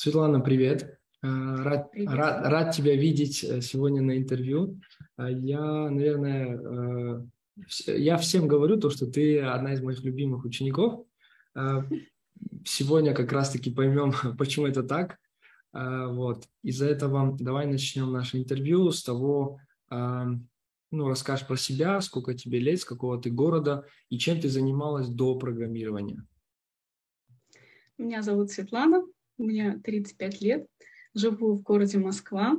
Светлана, 0.00 0.40
привет. 0.40 0.98
Э, 1.22 1.26
рад, 1.26 1.90
привет. 1.92 2.08
рад, 2.14 2.46
рад 2.46 2.74
тебя 2.74 2.96
видеть 2.96 3.44
э, 3.44 3.60
сегодня 3.60 4.00
на 4.00 4.16
интервью. 4.16 4.80
Э, 5.18 5.30
я, 5.30 5.90
наверное, 5.90 7.28
я 7.86 8.16
всем 8.16 8.48
говорю 8.48 8.80
то, 8.80 8.88
что 8.88 9.06
ты 9.06 9.40
одна 9.40 9.74
из 9.74 9.82
моих 9.82 10.02
любимых 10.02 10.46
учеников. 10.46 11.04
Сегодня 12.64 13.12
как 13.12 13.30
раз-таки 13.30 13.70
поймем, 13.70 14.14
почему 14.38 14.66
это 14.66 14.82
так. 14.82 15.18
Вот. 15.74 16.48
Из-за 16.62 16.86
этого 16.86 17.36
давай 17.38 17.66
начнем 17.66 18.10
наше 18.10 18.38
интервью 18.38 18.92
с 18.92 19.02
того, 19.02 19.60
ну, 19.90 21.08
расскажешь 21.08 21.46
про 21.46 21.58
себя, 21.58 22.00
сколько 22.00 22.32
тебе 22.32 22.58
лет, 22.58 22.80
с 22.80 22.86
какого 22.86 23.20
ты 23.20 23.28
города 23.28 23.84
и 24.08 24.18
чем 24.18 24.40
ты 24.40 24.48
занималась 24.48 25.08
до 25.08 25.34
программирования. 25.34 26.26
Меня 27.98 28.22
зовут 28.22 28.50
Светлана, 28.50 29.02
мне 29.40 29.80
35 29.84 30.40
лет, 30.40 30.66
живу 31.14 31.54
в 31.54 31.62
городе 31.62 31.98
Москва. 31.98 32.56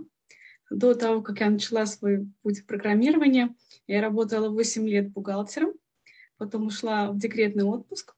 До 0.69 0.93
того, 0.93 1.21
как 1.21 1.39
я 1.41 1.49
начала 1.49 1.85
свой 1.85 2.27
путь 2.41 2.65
программирования, 2.65 3.53
я 3.87 4.01
работала 4.01 4.49
8 4.49 4.87
лет 4.87 5.11
бухгалтером, 5.11 5.73
потом 6.37 6.67
ушла 6.67 7.11
в 7.11 7.17
декретный 7.17 7.63
отпуск. 7.63 8.15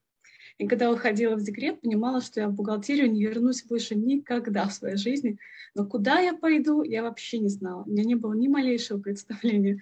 И 0.58 0.68
когда 0.68 0.92
уходила 0.92 1.36
в 1.36 1.42
декрет, 1.42 1.82
понимала, 1.82 2.22
что 2.22 2.42
я 2.42 2.48
в 2.48 2.54
бухгалтерию 2.54 3.12
не 3.12 3.24
вернусь 3.24 3.64
больше 3.64 3.96
никогда 3.96 4.68
в 4.68 4.74
своей 4.74 4.98
жизни. 4.98 5.40
Но 5.74 5.86
куда 5.86 6.20
я 6.20 6.36
пойду, 6.36 6.84
я 6.84 7.02
вообще 7.02 7.40
не 7.40 7.50
знала. 7.50 7.84
У 7.84 7.90
меня 7.90 8.04
не 8.04 8.16
было 8.16 8.34
ни 8.34 8.48
малейшего 8.48 9.00
представления. 9.00 9.80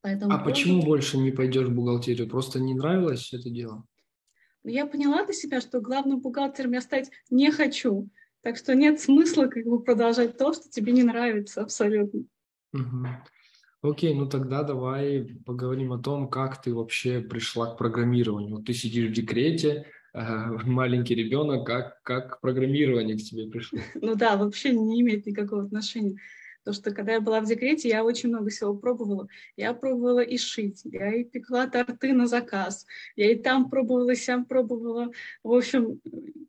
Поэтому 0.00 0.32
а 0.32 0.38
просто... 0.38 0.50
почему 0.50 0.82
больше 0.82 1.18
не 1.18 1.30
пойдешь 1.30 1.68
в 1.68 1.74
бухгалтерию? 1.74 2.28
Просто 2.28 2.58
не 2.60 2.74
нравилось 2.74 3.32
это 3.34 3.50
дело? 3.50 3.84
Но 4.64 4.70
я 4.70 4.86
поняла 4.86 5.24
для 5.24 5.34
себя, 5.34 5.60
что 5.60 5.80
главным 5.80 6.20
бухгалтером 6.20 6.72
я 6.72 6.80
стать 6.80 7.10
не 7.30 7.50
хочу. 7.50 8.08
Так 8.42 8.56
что 8.56 8.74
нет 8.74 9.00
смысла 9.00 9.46
как 9.46 9.64
бы 9.64 9.82
продолжать 9.82 10.36
то, 10.38 10.52
что 10.52 10.70
тебе 10.70 10.92
не 10.92 11.02
нравится 11.02 11.62
абсолютно. 11.62 12.24
Угу. 12.72 13.06
Окей, 13.82 14.14
ну 14.14 14.26
тогда 14.26 14.62
давай 14.62 15.38
поговорим 15.46 15.92
о 15.92 15.98
том, 15.98 16.28
как 16.28 16.60
ты 16.60 16.74
вообще 16.74 17.20
пришла 17.20 17.74
к 17.74 17.78
программированию. 17.78 18.56
Вот 18.56 18.66
ты 18.66 18.72
сидишь 18.72 19.10
в 19.10 19.12
декрете, 19.12 19.86
э, 20.14 20.20
маленький 20.64 21.14
ребенок, 21.14 21.66
как, 21.66 22.02
как 22.02 22.40
программирование 22.40 23.16
к 23.16 23.22
тебе 23.22 23.48
пришло? 23.48 23.78
Ну 23.94 24.14
да, 24.14 24.36
вообще 24.36 24.72
не 24.72 25.00
имеет 25.00 25.26
никакого 25.26 25.64
отношения. 25.64 26.16
Потому 26.68 26.82
что 26.82 26.90
когда 26.94 27.12
я 27.12 27.20
была 27.22 27.40
в 27.40 27.46
декрете, 27.46 27.88
я 27.88 28.04
очень 28.04 28.28
много 28.28 28.50
всего 28.50 28.74
пробовала. 28.74 29.26
Я 29.56 29.72
пробовала 29.72 30.20
и 30.20 30.36
шить, 30.36 30.82
я 30.84 31.14
и 31.14 31.24
пекла 31.24 31.66
торты 31.66 32.12
на 32.12 32.26
заказ, 32.26 32.84
я 33.16 33.32
и 33.32 33.36
там 33.36 33.70
пробовала, 33.70 34.10
и 34.10 34.16
сям 34.16 34.44
пробовала. 34.44 35.10
В 35.42 35.50
общем, 35.50 35.98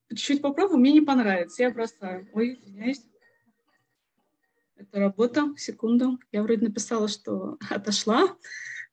чуть-чуть 0.10 0.42
попробую, 0.42 0.80
мне 0.80 0.92
не 0.92 1.00
понравится, 1.00 1.64
я 1.64 1.72
бросаю. 1.72 2.28
Ой, 2.34 2.60
извиняюсь. 2.62 3.02
Это 4.76 5.00
работа, 5.00 5.54
секунду. 5.56 6.20
Я 6.34 6.44
вроде 6.44 6.66
написала, 6.66 7.08
что 7.08 7.58
отошла. 7.70 8.36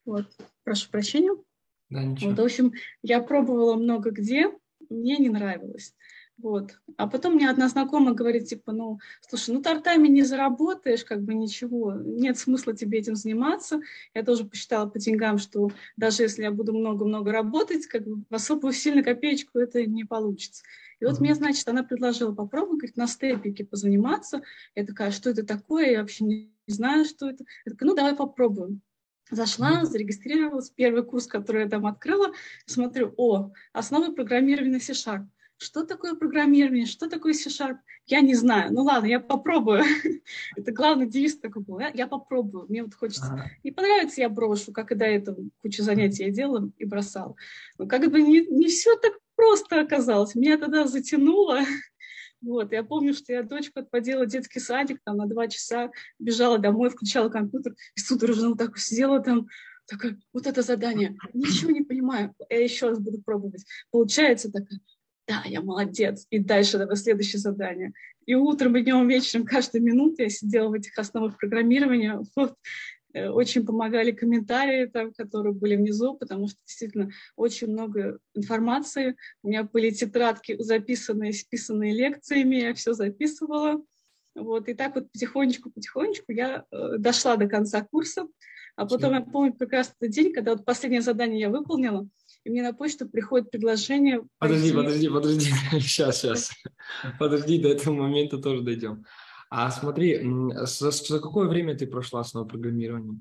Вот, 0.05 0.27
прошу 0.63 0.89
прощения. 0.93 1.33
Да, 1.91 2.05
ничего. 2.05 2.31
Вот, 2.31 2.39
в 2.39 2.45
общем, 2.45 2.73
я 3.03 3.21
пробовала 3.21 3.75
много 3.75 4.13
где, 4.13 4.53
мне 4.89 5.17
не 5.17 5.31
нравилось. 5.31 5.93
Вот. 6.39 6.79
А 6.99 7.07
потом 7.07 7.35
мне 7.35 7.49
одна 7.49 7.69
знакомая 7.69 8.15
говорит, 8.15 8.47
типа, 8.47 8.73
ну, 8.73 8.99
слушай, 9.27 9.55
ну 9.55 9.63
тортами 9.63 10.07
не 10.09 10.23
заработаешь, 10.23 11.03
как 11.03 11.23
бы 11.23 11.35
ничего, 11.35 11.95
нет 11.95 12.37
смысла 12.37 12.77
тебе 12.77 12.99
этим 12.99 13.17
заниматься. 13.17 13.81
Я 14.13 14.23
тоже 14.23 14.45
посчитала 14.45 14.87
по 14.87 14.99
деньгам, 14.99 15.39
что 15.39 15.71
даже 15.97 16.25
если 16.25 16.43
я 16.43 16.51
буду 16.51 16.75
много-много 16.75 17.33
работать, 17.33 17.87
как 17.87 18.07
бы 18.07 18.23
в 18.29 18.35
особую 18.35 18.75
сильно 18.75 19.03
копеечку 19.03 19.59
это 19.59 19.85
не 19.87 20.05
получится. 20.05 20.63
И 21.01 21.07
вот 21.07 21.21
мне, 21.21 21.35
значит, 21.35 21.67
она 21.69 21.83
предложила 21.83 22.35
попробовать, 22.35 22.81
говорит, 22.81 22.97
на 22.97 23.07
степике 23.07 23.65
позаниматься. 23.65 24.43
Я 24.75 24.85
такая, 24.85 25.13
что 25.13 25.31
это 25.31 25.45
такое? 25.45 25.93
Я 25.93 26.01
вообще 26.01 26.25
не 26.25 26.53
знаю, 26.67 27.07
что 27.07 27.31
это. 27.31 27.45
Я 27.65 27.73
такая, 27.73 27.89
ну, 27.89 27.95
давай 27.95 28.15
попробуем. 28.15 28.83
Зашла, 29.31 29.85
зарегистрировалась, 29.85 30.71
первый 30.71 31.03
курс, 31.03 31.27
который 31.27 31.65
я 31.65 31.69
там 31.69 31.85
открыла, 31.87 32.33
смотрю, 32.65 33.13
о, 33.17 33.51
основы 33.73 34.15
программирования 34.15 34.79
C-Sharp 34.79 35.27
что 35.59 35.85
такое 35.85 36.15
программирование, 36.15 36.87
что 36.87 37.09
такое 37.09 37.33
C-Sharp, 37.33 37.79
я 38.07 38.21
не 38.21 38.35
знаю. 38.35 38.73
Ну 38.73 38.83
ладно, 38.83 39.07
я 39.07 39.21
попробую. 39.21 39.83
Это 40.57 40.73
главный 40.73 41.07
девиз 41.07 41.39
такой 41.39 41.63
был. 41.63 41.81
Я, 41.81 41.91
я 41.95 42.07
попробую. 42.07 42.67
Мне 42.69 42.85
вот 42.85 42.95
хочется. 42.95 43.27
Ага. 43.33 43.51
Не 43.65 43.73
понравится, 43.73 44.21
я 44.21 44.29
брошу, 44.29 44.73
как 44.73 44.93
и 44.93 44.95
до 44.95 45.05
этого 45.05 45.39
кучу 45.63 45.83
занятий 45.83 46.25
я 46.25 46.31
делала 46.31 46.71
и 46.79 46.85
бросала. 46.85 47.35
Но 47.79 47.87
как 47.87 48.11
бы 48.11 48.23
не, 48.23 48.47
не 48.47 48.69
все 48.69 48.97
так 48.97 49.15
просто 49.35 49.81
оказалось. 49.81 50.35
Меня 50.35 50.59
тогда 50.59 50.87
затянуло. 50.87 51.61
Вот, 52.43 52.71
я 52.71 52.85
помню, 52.85 53.15
что 53.15 53.33
я 53.33 53.43
дочку 53.43 53.81
отводила 53.81 54.27
детский 54.27 54.61
садик, 54.61 55.01
там 55.03 55.17
на 55.17 55.27
два 55.27 55.49
часа 55.49 55.91
бежала 56.19 56.59
домой, 56.59 56.91
включала 56.91 57.31
компьютер 57.31 57.75
и 57.97 58.01
судорожно 58.01 58.51
вот 58.51 58.59
так 58.59 58.77
сидела 58.79 59.21
там, 59.21 59.49
такая, 59.87 60.21
вот 60.35 60.47
это 60.47 60.61
задание, 60.61 61.17
ничего 61.33 61.71
не 61.71 61.83
понимаю, 61.83 62.35
я 62.51 62.63
еще 62.63 62.89
раз 62.89 62.99
буду 62.99 63.23
пробовать. 63.23 63.65
Получается 63.91 64.53
такая, 64.53 64.81
да, 65.27 65.43
я 65.45 65.61
молодец, 65.61 66.27
и 66.31 66.39
дальше 66.39 66.79
давай 66.79 66.97
следующее 66.97 67.41
задание. 67.41 67.93
И 68.27 68.35
утром, 68.35 68.77
и 68.77 68.83
днем, 68.83 69.09
и 69.09 69.15
вечером, 69.15 69.45
каждую 69.45 69.83
минуту 69.83 70.23
я 70.23 70.29
сидела 70.29 70.69
в 70.69 70.75
этих 70.75 70.99
основах 70.99 71.39
программирования. 71.39 72.21
Вот. 72.37 72.55
Э, 73.17 73.29
очень 73.31 73.65
помогали 73.65 74.11
комментарии, 74.11 74.87
там, 74.87 75.13
которые 75.13 75.55
были 75.55 75.77
внизу, 75.77 76.15
потому 76.15 76.49
что 76.49 76.59
действительно 76.67 77.11
очень 77.35 77.69
много 77.69 78.19
информации. 78.35 79.17
У 79.43 79.49
меня 79.49 79.65
были 79.65 79.91
тетрадки 79.91 80.57
записанные, 80.59 81.33
списанные 81.33 81.95
лекциями, 81.95 82.57
я 82.57 82.75
все 82.75 82.93
записывала. 82.93 83.83
Вот, 84.35 84.69
и 84.69 84.75
так 84.75 84.95
вот 84.95 85.11
потихонечку-потихонечку 85.13 86.33
я 86.33 86.67
э, 86.71 86.99
дошла 86.99 87.37
до 87.37 87.49
конца 87.49 87.81
курса. 87.91 88.29
А 88.77 88.85
потом 88.87 89.15
я 89.15 89.23
помню 89.23 89.55
прекрасный 89.55 90.11
день, 90.11 90.35
когда 90.35 90.53
вот 90.53 90.67
последнее 90.67 91.01
задание 91.01 91.41
я 91.41 91.49
выполнила, 91.49 92.07
и 92.47 92.51
мне 92.51 92.63
на 92.63 92.73
почту 92.73 93.09
приходит 93.09 93.51
предложение... 93.51 94.23
Подожди, 94.39 94.73
пойти... 94.73 95.09
подожди, 95.09 95.09
подожди, 95.09 95.51
сейчас, 95.81 96.21
сейчас. 96.21 96.53
Подожди, 97.19 97.61
до 97.61 97.69
этого 97.69 97.95
момента 97.95 98.39
тоже 98.39 98.63
дойдем. 98.63 99.05
А 99.51 99.71
смотри, 99.73 100.21
за, 100.65 100.93
за 100.93 101.21
какое 101.21 101.49
время 101.49 101.77
ты 101.77 101.89
прошла 101.89 102.21
основу 102.21 102.47
программирования? 102.47 103.19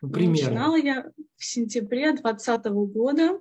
Ну, 0.00 0.10
примерно. 0.10 0.50
Начинала 0.50 0.76
я 0.76 1.10
в 1.36 1.44
сентябре 1.44 2.12
2020 2.12 2.64
года, 2.92 3.38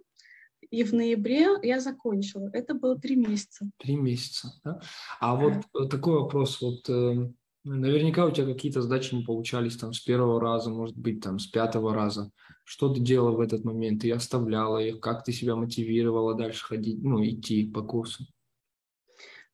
и 0.70 0.84
в 0.84 0.94
ноябре 0.94 1.48
я 1.64 1.80
закончила. 1.80 2.50
Это 2.52 2.74
было 2.74 3.00
три 3.00 3.16
месяца. 3.16 3.70
Три 3.78 3.96
месяца, 3.96 4.54
да? 4.66 4.82
А 5.22 5.36
вот 5.36 5.54
э, 5.54 5.88
такой 5.90 6.20
вопрос, 6.20 6.62
вот 6.62 6.90
эм, 6.90 7.36
Наверняка 7.64 8.26
у 8.26 8.32
тебя 8.32 8.48
какие-то 8.48 8.82
задачи 8.82 9.14
не 9.14 9.24
получались 9.24 9.78
там 9.78 9.94
с 9.94 10.00
первого 10.00 10.42
раза, 10.42 10.72
может 10.72 10.98
быть, 10.98 11.22
там 11.22 11.38
с 11.38 11.46
пятого 11.46 11.94
раза. 11.94 12.32
Что 12.72 12.88
ты 12.88 13.02
делала 13.02 13.36
в 13.36 13.42
этот 13.42 13.66
момент? 13.66 14.02
Ты 14.02 14.14
оставляла 14.14 14.78
их? 14.78 15.02
Как 15.02 15.26
ты 15.26 15.34
себя 15.34 15.58
мотивировала 15.58 16.36
дальше 16.36 16.64
ходить, 16.64 17.04
ну, 17.04 17.22
идти 17.22 17.70
по 17.70 17.82
курсу? 17.82 18.24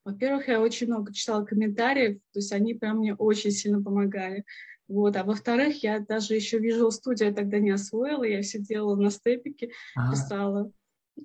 Во-первых, 0.05 0.47
я 0.49 0.61
очень 0.61 0.85
много 0.85 1.11
читала 1.11 1.43
комментариев, 1.43 2.19
то 2.31 2.37
есть 2.37 2.51
они 2.51 2.75
прям 2.75 2.99
мне 2.99 3.15
очень 3.15 3.49
сильно 3.49 3.81
помогали. 3.81 4.45
Вот. 4.87 5.15
А 5.15 5.23
во-вторых, 5.23 5.81
я 5.81 5.99
даже 5.99 6.35
еще 6.35 6.59
Visual 6.59 6.91
Studio 6.91 7.33
тогда 7.33 7.57
не 7.57 7.71
освоила, 7.71 8.23
я 8.23 8.43
все 8.43 8.59
делала 8.59 8.95
на 8.95 9.09
степике, 9.09 9.71
ага. 9.95 10.11
писала. 10.11 10.71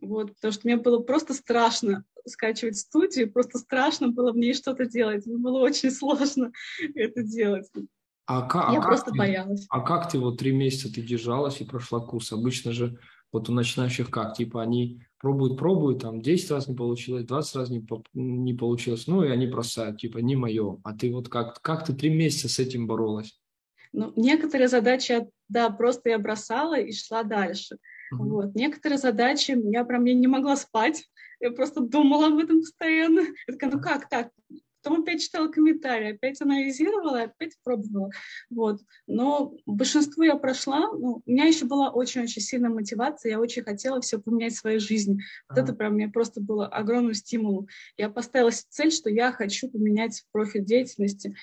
Вот, 0.01 0.35
потому 0.35 0.53
что 0.53 0.67
мне 0.67 0.79
было 0.79 0.99
просто 1.01 1.35
страшно 1.35 2.07
скачивать 2.27 2.79
студию, 2.79 3.31
просто 3.31 3.59
страшно 3.59 4.09
было 4.09 4.33
в 4.33 4.39
ней 4.39 4.55
что-то 4.55 4.87
делать. 4.87 5.27
Мне 5.27 5.37
было 5.37 5.61
очень 5.61 5.91
сложно 6.01 6.53
это 6.95 7.23
делать. 7.23 7.69
А 8.27 8.43
как, 8.43 8.73
Я 8.73 8.79
а 8.79 8.83
просто 8.83 9.07
как 9.07 9.19
боялась. 9.19 9.67
А 9.69 9.81
как 9.81 10.11
ты 10.11 10.19
вот 10.19 10.39
три 10.39 10.53
месяца 10.53 10.93
ты 10.93 11.03
держалась 11.03 11.61
и 11.61 11.65
прошла 11.65 12.01
курс? 12.01 12.33
Обычно 12.33 12.73
же 12.73 12.99
вот 13.33 13.49
у 13.49 13.53
начинающих 13.53 14.11
как? 14.11 14.35
Типа 14.37 14.63
они 14.63 15.03
пробуют, 15.19 15.59
пробуют, 15.59 16.03
там 16.03 16.23
10 16.23 16.51
раз 16.51 16.69
не 16.69 16.75
получилось, 16.75 17.25
20 17.25 17.57
раз 17.57 17.71
не, 17.71 17.85
не 18.15 18.55
получилось, 18.55 19.07
ну 19.07 19.25
и 19.25 19.29
они 19.29 19.47
бросают, 19.47 19.99
типа 19.99 20.19
не 20.19 20.37
мое. 20.37 20.81
А 20.85 20.95
ты 20.95 21.13
вот 21.13 21.29
как, 21.29 21.61
как 21.63 21.85
ты 21.85 21.95
три 21.95 22.11
месяца 22.11 22.49
с 22.49 22.59
этим 22.59 22.87
боролась? 22.87 23.39
Ну, 23.93 24.13
некоторые 24.17 24.69
задачи, 24.69 25.27
да, 25.49 25.69
просто 25.71 26.11
я 26.11 26.19
бросала 26.19 26.79
и 26.79 26.93
шла 26.93 27.25
дальше. 27.25 27.75
Mm-hmm. 27.75 28.19
Вот. 28.19 28.55
Некоторые 28.55 28.99
задачи 28.99 29.57
я 29.71 29.85
прям 29.85 30.05
я 30.05 30.15
не 30.15 30.27
могла 30.27 30.57
спать, 30.57 31.05
я 31.41 31.51
просто 31.51 31.81
думала 31.81 32.29
об 32.29 32.39
этом 32.39 32.61
постоянно. 32.61 33.21
Я 33.21 33.55
такая, 33.55 33.71
ну 33.71 33.81
как 33.81 34.09
так? 34.09 34.31
Опять 35.13 35.25
читала 35.25 35.49
комментарии, 35.49 36.15
опять 36.15 36.41
анализировала, 36.41 37.25
опять 37.25 37.59
пробовала. 37.63 38.11
Вот. 38.49 38.81
Но 39.07 39.55
большинство 39.67 40.25
я 40.25 40.37
прошла. 40.37 40.91
Ну, 40.91 41.23
у 41.27 41.31
меня 41.31 41.45
еще 41.45 41.67
была 41.67 41.91
очень-очень 41.91 42.41
сильная 42.41 42.71
мотивация. 42.71 43.33
Я 43.33 43.39
очень 43.39 43.63
хотела 43.63 44.01
все 44.01 44.19
поменять 44.19 44.55
в 44.55 44.61
своей 44.61 44.79
жизни. 44.79 45.21
Вот 45.51 45.59
это 45.59 45.75
прям 45.75 45.95
мне 45.95 46.09
просто 46.09 46.41
было 46.41 46.67
огромным 46.67 47.13
стимулом. 47.13 47.69
Я 47.99 48.09
поставила 48.09 48.51
цель, 48.51 48.91
что 48.91 49.11
я 49.11 49.33
хочу 49.33 49.69
поменять 49.69 50.25
профиль 50.33 50.65
деятельности. 50.65 51.37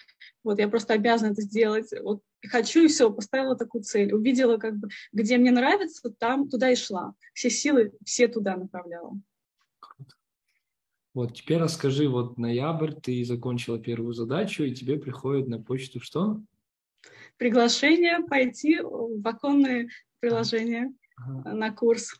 Вот, 0.44 0.58
я 0.58 0.68
просто 0.68 0.96
обязана 0.96 1.34
это 1.34 1.44
сделать. 1.44 1.92
Вот 2.02 2.24
хочу 2.48 2.86
и 2.86 2.88
все, 2.88 3.12
поставила 3.12 3.56
такую 3.56 3.84
цель. 3.84 4.16
Увидела, 4.16 4.58
как 4.58 4.78
бы, 4.78 4.90
где 5.12 5.38
мне 5.38 5.52
нравится, 5.52 6.10
там 6.18 6.50
туда 6.50 6.72
и 6.72 6.76
шла. 6.76 7.14
Все 7.34 7.52
силы, 7.52 7.92
все 8.04 8.28
туда 8.28 8.58
направляла. 8.58 9.14
Вот 11.20 11.34
теперь 11.34 11.58
расскажи, 11.58 12.08
вот 12.08 12.38
ноябрь, 12.38 12.94
ты 12.94 13.26
закончила 13.26 13.78
первую 13.78 14.14
задачу, 14.14 14.64
и 14.64 14.74
тебе 14.74 14.98
приходит 14.98 15.50
на 15.50 15.62
почту 15.62 16.00
что? 16.00 16.42
Приглашение 17.36 18.22
пойти 18.26 18.80
в 18.80 19.28
оконное 19.28 19.90
приложение 20.22 20.94
ага. 21.18 21.52
на 21.52 21.74
курс. 21.74 22.18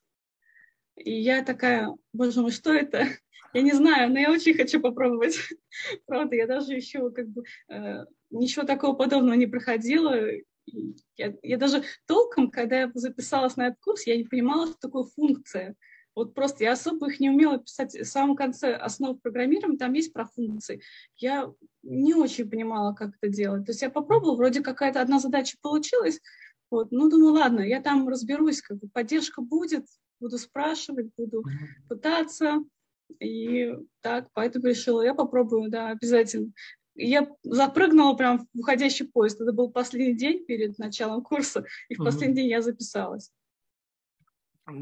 И 0.98 1.14
я 1.14 1.46
такая, 1.46 1.96
боже 2.12 2.42
мой, 2.42 2.52
что 2.52 2.74
это? 2.74 3.08
Я 3.54 3.62
не 3.62 3.72
знаю, 3.72 4.12
но 4.12 4.20
я 4.20 4.34
очень 4.34 4.54
хочу 4.54 4.82
попробовать. 4.82 5.38
Правда, 6.06 6.36
я 6.36 6.46
даже 6.46 6.74
еще 6.74 7.10
как 7.10 7.30
бы 7.30 7.44
э, 7.70 8.06
ничего 8.30 8.66
такого 8.66 8.96
подобного 8.98 9.36
не 9.36 9.48
проходила. 9.48 10.14
Я, 11.16 11.34
я 11.42 11.58
даже 11.58 11.84
толком, 12.06 12.52
когда 12.52 12.82
я 12.82 12.92
записалась 12.94 13.56
на 13.56 13.68
этот 13.68 13.80
курс, 13.80 14.06
я 14.06 14.18
не 14.18 14.26
понимала, 14.26 14.68
что 14.68 14.76
такое 14.78 15.06
функция. 15.06 15.78
Вот 16.20 16.34
просто 16.34 16.66
я 16.66 16.74
особо 16.74 17.10
их 17.10 17.22
не 17.22 17.30
умела 17.30 17.60
писать. 17.60 17.96
В 17.96 18.04
самом 18.04 18.36
конце 18.36 18.76
основ 18.76 19.22
программирования 19.22 19.78
там 19.78 19.94
есть 19.94 20.12
про 20.12 20.26
функции. 20.26 20.82
Я 21.16 21.50
не 21.82 22.14
очень 22.14 22.50
понимала, 22.50 22.94
как 22.94 23.12
это 23.22 23.32
делать. 23.32 23.66
То 23.66 23.72
есть 23.72 23.82
я 23.82 23.90
попробовала, 23.90 24.36
вроде 24.36 24.60
какая-то 24.60 25.00
одна 25.00 25.20
задача 25.20 25.56
получилась. 25.62 26.20
Вот, 26.70 26.92
ну, 26.92 27.10
думаю, 27.10 27.36
ладно, 27.36 27.62
я 27.62 27.82
там 27.82 28.10
разберусь, 28.10 28.62
как 28.62 28.80
бы 28.80 28.90
поддержка 28.90 29.42
будет, 29.42 29.86
буду 30.20 30.38
спрашивать, 30.38 31.08
буду 31.16 31.46
пытаться. 31.88 32.66
И 33.22 33.74
так, 34.02 34.28
поэтому 34.34 34.66
решила, 34.66 35.02
я 35.02 35.14
попробую, 35.14 35.70
да, 35.70 35.92
обязательно. 35.92 36.52
Я 36.96 37.30
запрыгнула 37.44 38.14
прям 38.16 38.40
в 38.54 38.60
уходящий 38.60 39.08
поезд. 39.08 39.40
Это 39.40 39.54
был 39.54 39.72
последний 39.72 40.18
день 40.18 40.46
перед 40.46 40.78
началом 40.80 41.24
курса, 41.24 41.64
и 41.88 41.96
в 41.96 42.04
последний 42.04 42.36
день 42.36 42.50
я 42.50 42.62
записалась. 42.62 43.32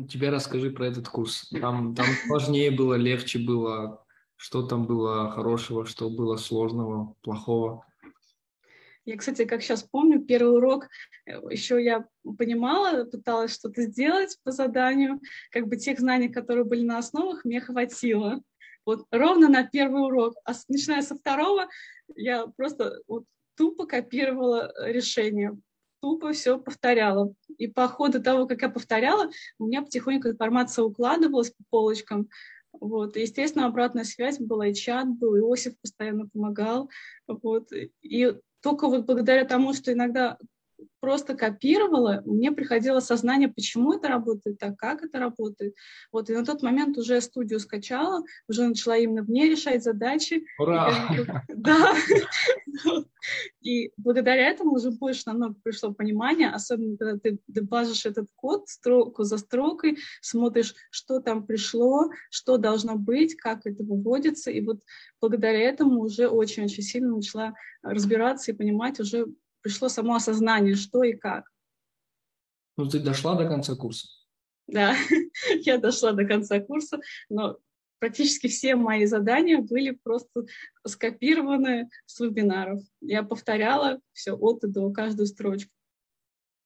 Тебе 0.09 0.29
расскажи 0.29 0.69
про 0.71 0.87
этот 0.87 1.07
курс. 1.07 1.49
Там, 1.49 1.95
там 1.95 2.05
сложнее 2.25 2.71
было, 2.71 2.95
легче 2.95 3.39
было. 3.39 4.03
Что 4.35 4.61
там 4.61 4.85
было 4.85 5.31
хорошего, 5.31 5.85
что 5.85 6.09
было 6.09 6.37
сложного, 6.37 7.15
плохого? 7.21 7.83
Я, 9.07 9.17
кстати, 9.17 9.45
как 9.45 9.63
сейчас 9.63 9.83
помню, 9.83 10.19
первый 10.19 10.57
урок 10.57 10.89
э, 11.25 11.39
еще 11.49 11.81
я 11.81 12.05
понимала, 12.37 13.05
пыталась 13.05 13.53
что-то 13.53 13.83
сделать 13.83 14.37
по 14.43 14.51
заданию, 14.51 15.21
как 15.49 15.67
бы 15.67 15.77
тех 15.77 15.97
знаний, 15.97 16.27
которые 16.27 16.65
были 16.65 16.83
на 16.83 16.97
основах, 16.97 17.45
мне 17.45 17.61
хватило. 17.61 18.41
Вот 18.85 19.05
ровно 19.09 19.47
на 19.47 19.63
первый 19.65 20.03
урок. 20.03 20.35
А 20.43 20.51
начиная 20.67 21.01
со 21.01 21.15
второго, 21.15 21.67
я 22.15 22.47
просто 22.47 22.99
вот 23.07 23.23
тупо 23.55 23.85
копировала 23.85 24.73
решение, 24.85 25.57
тупо 26.07 26.31
все 26.31 26.57
повторяла. 26.57 27.33
И 27.57 27.67
по 27.67 27.87
ходу 27.87 28.21
того, 28.21 28.47
как 28.47 28.61
я 28.61 28.69
повторяла, 28.69 29.29
у 29.59 29.65
меня 29.67 29.81
потихоньку 29.81 30.29
информация 30.29 30.85
укладывалась 30.85 31.51
по 31.51 31.63
полочкам. 31.69 32.29
Вот. 32.71 33.17
И, 33.17 33.21
естественно, 33.21 33.65
обратная 33.65 34.05
связь 34.05 34.39
была, 34.39 34.67
и 34.67 34.73
чат 34.73 35.07
был, 35.09 35.35
и 35.35 35.53
Осип 35.53 35.75
постоянно 35.81 36.29
помогал. 36.29 36.89
Вот. 37.27 37.69
И 38.01 38.33
только 38.61 38.87
вот 38.87 39.05
благодаря 39.05 39.43
тому, 39.43 39.73
что 39.73 39.91
иногда 39.91 40.37
просто 40.99 41.35
копировала, 41.35 42.21
мне 42.25 42.51
приходило 42.51 42.99
сознание, 42.99 43.49
почему 43.49 43.93
это 43.93 44.07
работает 44.07 44.59
так, 44.59 44.77
как 44.77 45.03
это 45.03 45.19
работает. 45.19 45.73
Вот, 46.11 46.29
и 46.29 46.33
на 46.33 46.45
тот 46.45 46.61
момент 46.61 46.97
уже 46.97 47.19
студию 47.21 47.59
скачала, 47.59 48.23
уже 48.47 48.67
начала 48.67 48.97
именно 48.97 49.23
в 49.23 49.29
ней 49.29 49.49
решать 49.49 49.83
задачи. 49.83 50.45
Ура! 50.59 50.91
Да. 51.49 51.95
И 53.67 53.91
благодаря 53.97 54.47
этому 54.47 54.75
уже 54.75 54.91
больше 54.91 55.23
намного 55.25 55.55
пришло 55.61 55.93
понимание, 55.93 56.49
особенно 56.49 56.95
когда 56.95 57.19
ты 57.19 57.39
дебажишь 57.49 58.05
этот 58.05 58.29
код 58.33 58.69
строку 58.69 59.23
за 59.23 59.37
строкой, 59.37 59.97
смотришь, 60.21 60.73
что 60.89 61.19
там 61.19 61.45
пришло, 61.45 62.09
что 62.29 62.55
должно 62.57 62.95
быть, 62.95 63.35
как 63.35 63.65
это 63.65 63.83
выводится. 63.83 64.51
И 64.51 64.61
вот 64.61 64.79
благодаря 65.19 65.59
этому 65.59 65.99
уже 65.99 66.29
очень-очень 66.29 66.81
сильно 66.81 67.17
начала 67.17 67.55
разбираться 67.81 68.53
и 68.53 68.55
понимать 68.55 69.01
уже 69.01 69.27
пришло 69.59 69.89
само 69.89 70.15
осознание, 70.15 70.75
что 70.75 71.03
и 71.03 71.11
как. 71.11 71.51
Ну, 72.77 72.87
ты 72.87 72.99
дошла 72.99 73.35
до 73.35 73.49
конца 73.49 73.75
курса? 73.75 74.07
Да, 74.67 74.95
я 75.65 75.77
дошла 75.77 76.13
до 76.13 76.23
конца 76.23 76.61
курса, 76.61 77.01
но 77.27 77.57
практически 77.99 78.47
все 78.47 78.75
мои 78.75 79.05
задания 79.05 79.59
были 79.59 79.91
просто 79.91 80.45
скопированы 80.85 81.89
с 82.05 82.19
вебинаров. 82.19 82.81
Я 83.01 83.23
повторяла 83.23 83.99
все 84.13 84.33
от 84.33 84.63
и 84.63 84.67
до, 84.67 84.91
каждую 84.91 85.27
строчку. 85.27 85.71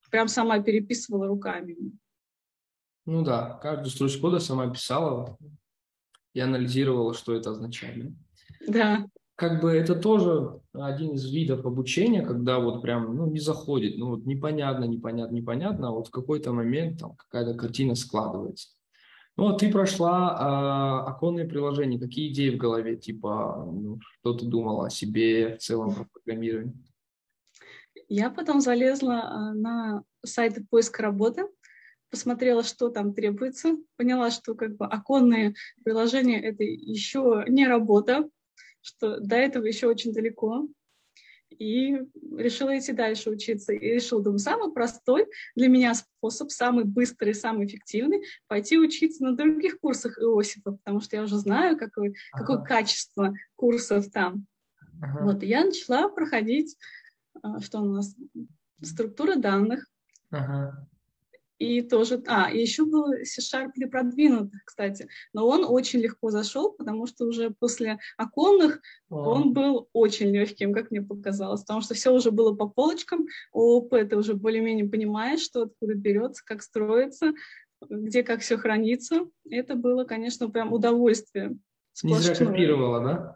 Прям 0.10 0.28
сама 0.28 0.60
переписывала 0.60 1.28
руками. 1.28 1.78
Ну 3.06 3.24
да, 3.24 3.60
каждую 3.62 3.90
строчку 3.90 4.22
кода 4.22 4.40
сама 4.40 4.70
писала 4.70 5.38
и 6.34 6.40
анализировала, 6.40 7.14
что 7.14 7.34
это 7.34 7.52
означает. 7.52 8.12
Да 8.68 9.06
как 9.42 9.60
бы 9.60 9.72
это 9.72 9.96
тоже 9.96 10.60
один 10.72 11.14
из 11.14 11.26
видов 11.34 11.66
обучения, 11.66 12.22
когда 12.22 12.60
вот 12.60 12.84
прям, 12.84 13.16
ну, 13.16 13.26
не 13.26 13.40
заходит, 13.40 13.98
ну, 13.98 14.12
вот 14.12 14.28
непонятно, 14.28 14.84
непонятно, 14.84 15.34
непонятно, 15.34 15.88
а 15.88 15.92
вот 15.92 16.10
в 16.10 16.12
какой-то 16.12 16.54
момент 16.54 17.00
там 17.00 17.16
какая-то 17.16 17.56
картина 17.56 17.96
складывается. 17.96 18.70
Ну, 19.42 19.58
ты 19.58 19.72
прошла 19.72 20.38
а, 20.38 21.04
оконные 21.08 21.48
приложения, 21.48 21.98
какие 21.98 22.32
идеи 22.32 22.52
в 22.52 22.58
голове, 22.58 22.96
типа, 22.96 23.68
ну, 23.74 24.00
что 24.00 24.36
ты 24.36 24.46
думала 24.46 24.86
о 24.86 24.90
себе 24.92 25.56
в 25.56 25.58
целом 25.58 25.96
про 25.96 26.06
программирование? 26.06 26.76
Я 28.08 28.30
потом 28.30 28.62
залезла 28.62 29.24
а, 29.24 29.54
на 29.56 30.04
сайты 30.24 30.64
поиска 30.64 31.02
работы, 31.02 31.48
посмотрела, 32.12 32.62
что 32.62 32.90
там 32.90 33.16
требуется, 33.16 33.78
поняла, 33.96 34.30
что 34.30 34.54
как 34.54 34.78
бы 34.78 34.86
оконные 34.86 35.56
приложения— 35.84 36.40
это 36.44 36.64
еще 36.64 37.44
не 37.48 37.66
работа, 37.66 38.30
что 38.82 39.20
до 39.22 39.38
этого 39.38 39.66
еще 39.66 39.88
очень 39.88 40.14
далеко, 40.14 40.68
и 41.62 41.96
решила 42.36 42.78
идти 42.78 42.92
дальше 42.92 43.30
учиться. 43.30 43.72
И 43.72 43.80
решила, 43.80 44.24
думаю, 44.24 44.40
самый 44.40 44.74
простой 44.74 45.28
для 45.56 45.68
меня 45.68 45.94
способ, 45.94 46.50
самый 46.50 46.86
быстрый, 46.86 47.36
самый 47.36 47.68
эффективный, 47.68 48.24
пойти 48.48 48.80
учиться 48.80 49.24
на 49.24 49.36
других 49.36 49.80
курсах 49.80 50.18
Иосифа, 50.18 50.72
потому 50.72 51.02
что 51.02 51.18
я 51.18 51.22
уже 51.22 51.38
знаю, 51.38 51.78
какое, 51.78 52.16
ага. 52.32 52.46
какое 52.46 52.64
качество 52.64 53.34
курсов 53.56 54.10
там. 54.10 54.48
Ага. 55.04 55.24
Вот, 55.24 55.44
и 55.44 55.48
я 55.48 55.64
начала 55.64 56.10
проходить, 56.10 56.76
а, 57.44 57.60
что 57.60 57.82
у 57.82 57.86
нас, 57.86 58.16
структура 58.82 59.36
данных. 59.36 59.86
Ага. 60.32 60.88
И 61.62 61.84
тоже, 61.84 62.24
а, 62.26 62.50
и 62.50 62.60
еще 62.60 62.86
был 62.86 63.14
C-Sharp 63.24 63.74
для 63.76 63.88
продвинутых, 63.88 64.66
кстати, 64.66 65.08
но 65.32 65.48
он 65.48 65.64
очень 65.64 66.00
легко 66.00 66.32
зашел, 66.32 66.72
потому 66.72 67.06
что 67.06 67.26
уже 67.26 67.52
после 67.52 68.00
оконных 68.18 68.82
wow. 69.12 69.26
он 69.26 69.54
был 69.54 69.88
очень 69.94 70.32
легким, 70.32 70.74
как 70.74 70.90
мне 70.90 71.04
показалось, 71.04 71.62
потому 71.62 71.82
что 71.82 71.94
все 71.94 72.12
уже 72.12 72.32
было 72.32 72.56
по 72.56 72.68
полочкам, 72.68 73.28
ООП 73.54 73.92
ты 74.10 74.18
уже 74.18 74.34
более-менее 74.34 74.90
понимаешь, 74.90 75.42
что 75.42 75.62
откуда 75.62 75.94
берется, 75.94 76.42
как 76.44 76.64
строится, 76.64 77.32
где 77.88 78.24
как 78.24 78.42
все 78.42 78.58
хранится. 78.58 79.28
Это 79.48 79.76
было, 79.76 80.04
конечно, 80.04 80.50
прям 80.50 80.74
удовольствие. 80.74 81.58
Не 82.02 82.16
зря 82.16 82.44
копировала, 82.44 83.00
да? 83.04 83.36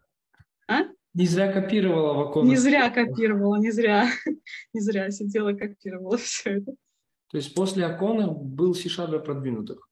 А? 0.68 0.90
Не 1.14 1.28
зря 1.28 1.54
копировала 1.54 2.14
в 2.14 2.20
оконных. 2.22 2.50
Не 2.50 2.58
зря 2.58 2.90
копировала, 2.90 3.58
не 3.58 3.70
зря. 3.70 4.08
Не 4.74 4.82
зря 4.82 5.12
сидела, 5.12 5.54
копировала 5.54 6.18
все 6.18 6.58
это. 6.58 6.74
То 7.32 7.38
есть 7.38 7.54
после 7.54 7.86
Акона 7.86 8.28
был 8.28 8.74
для 9.08 9.20
продвинутых? 9.20 9.90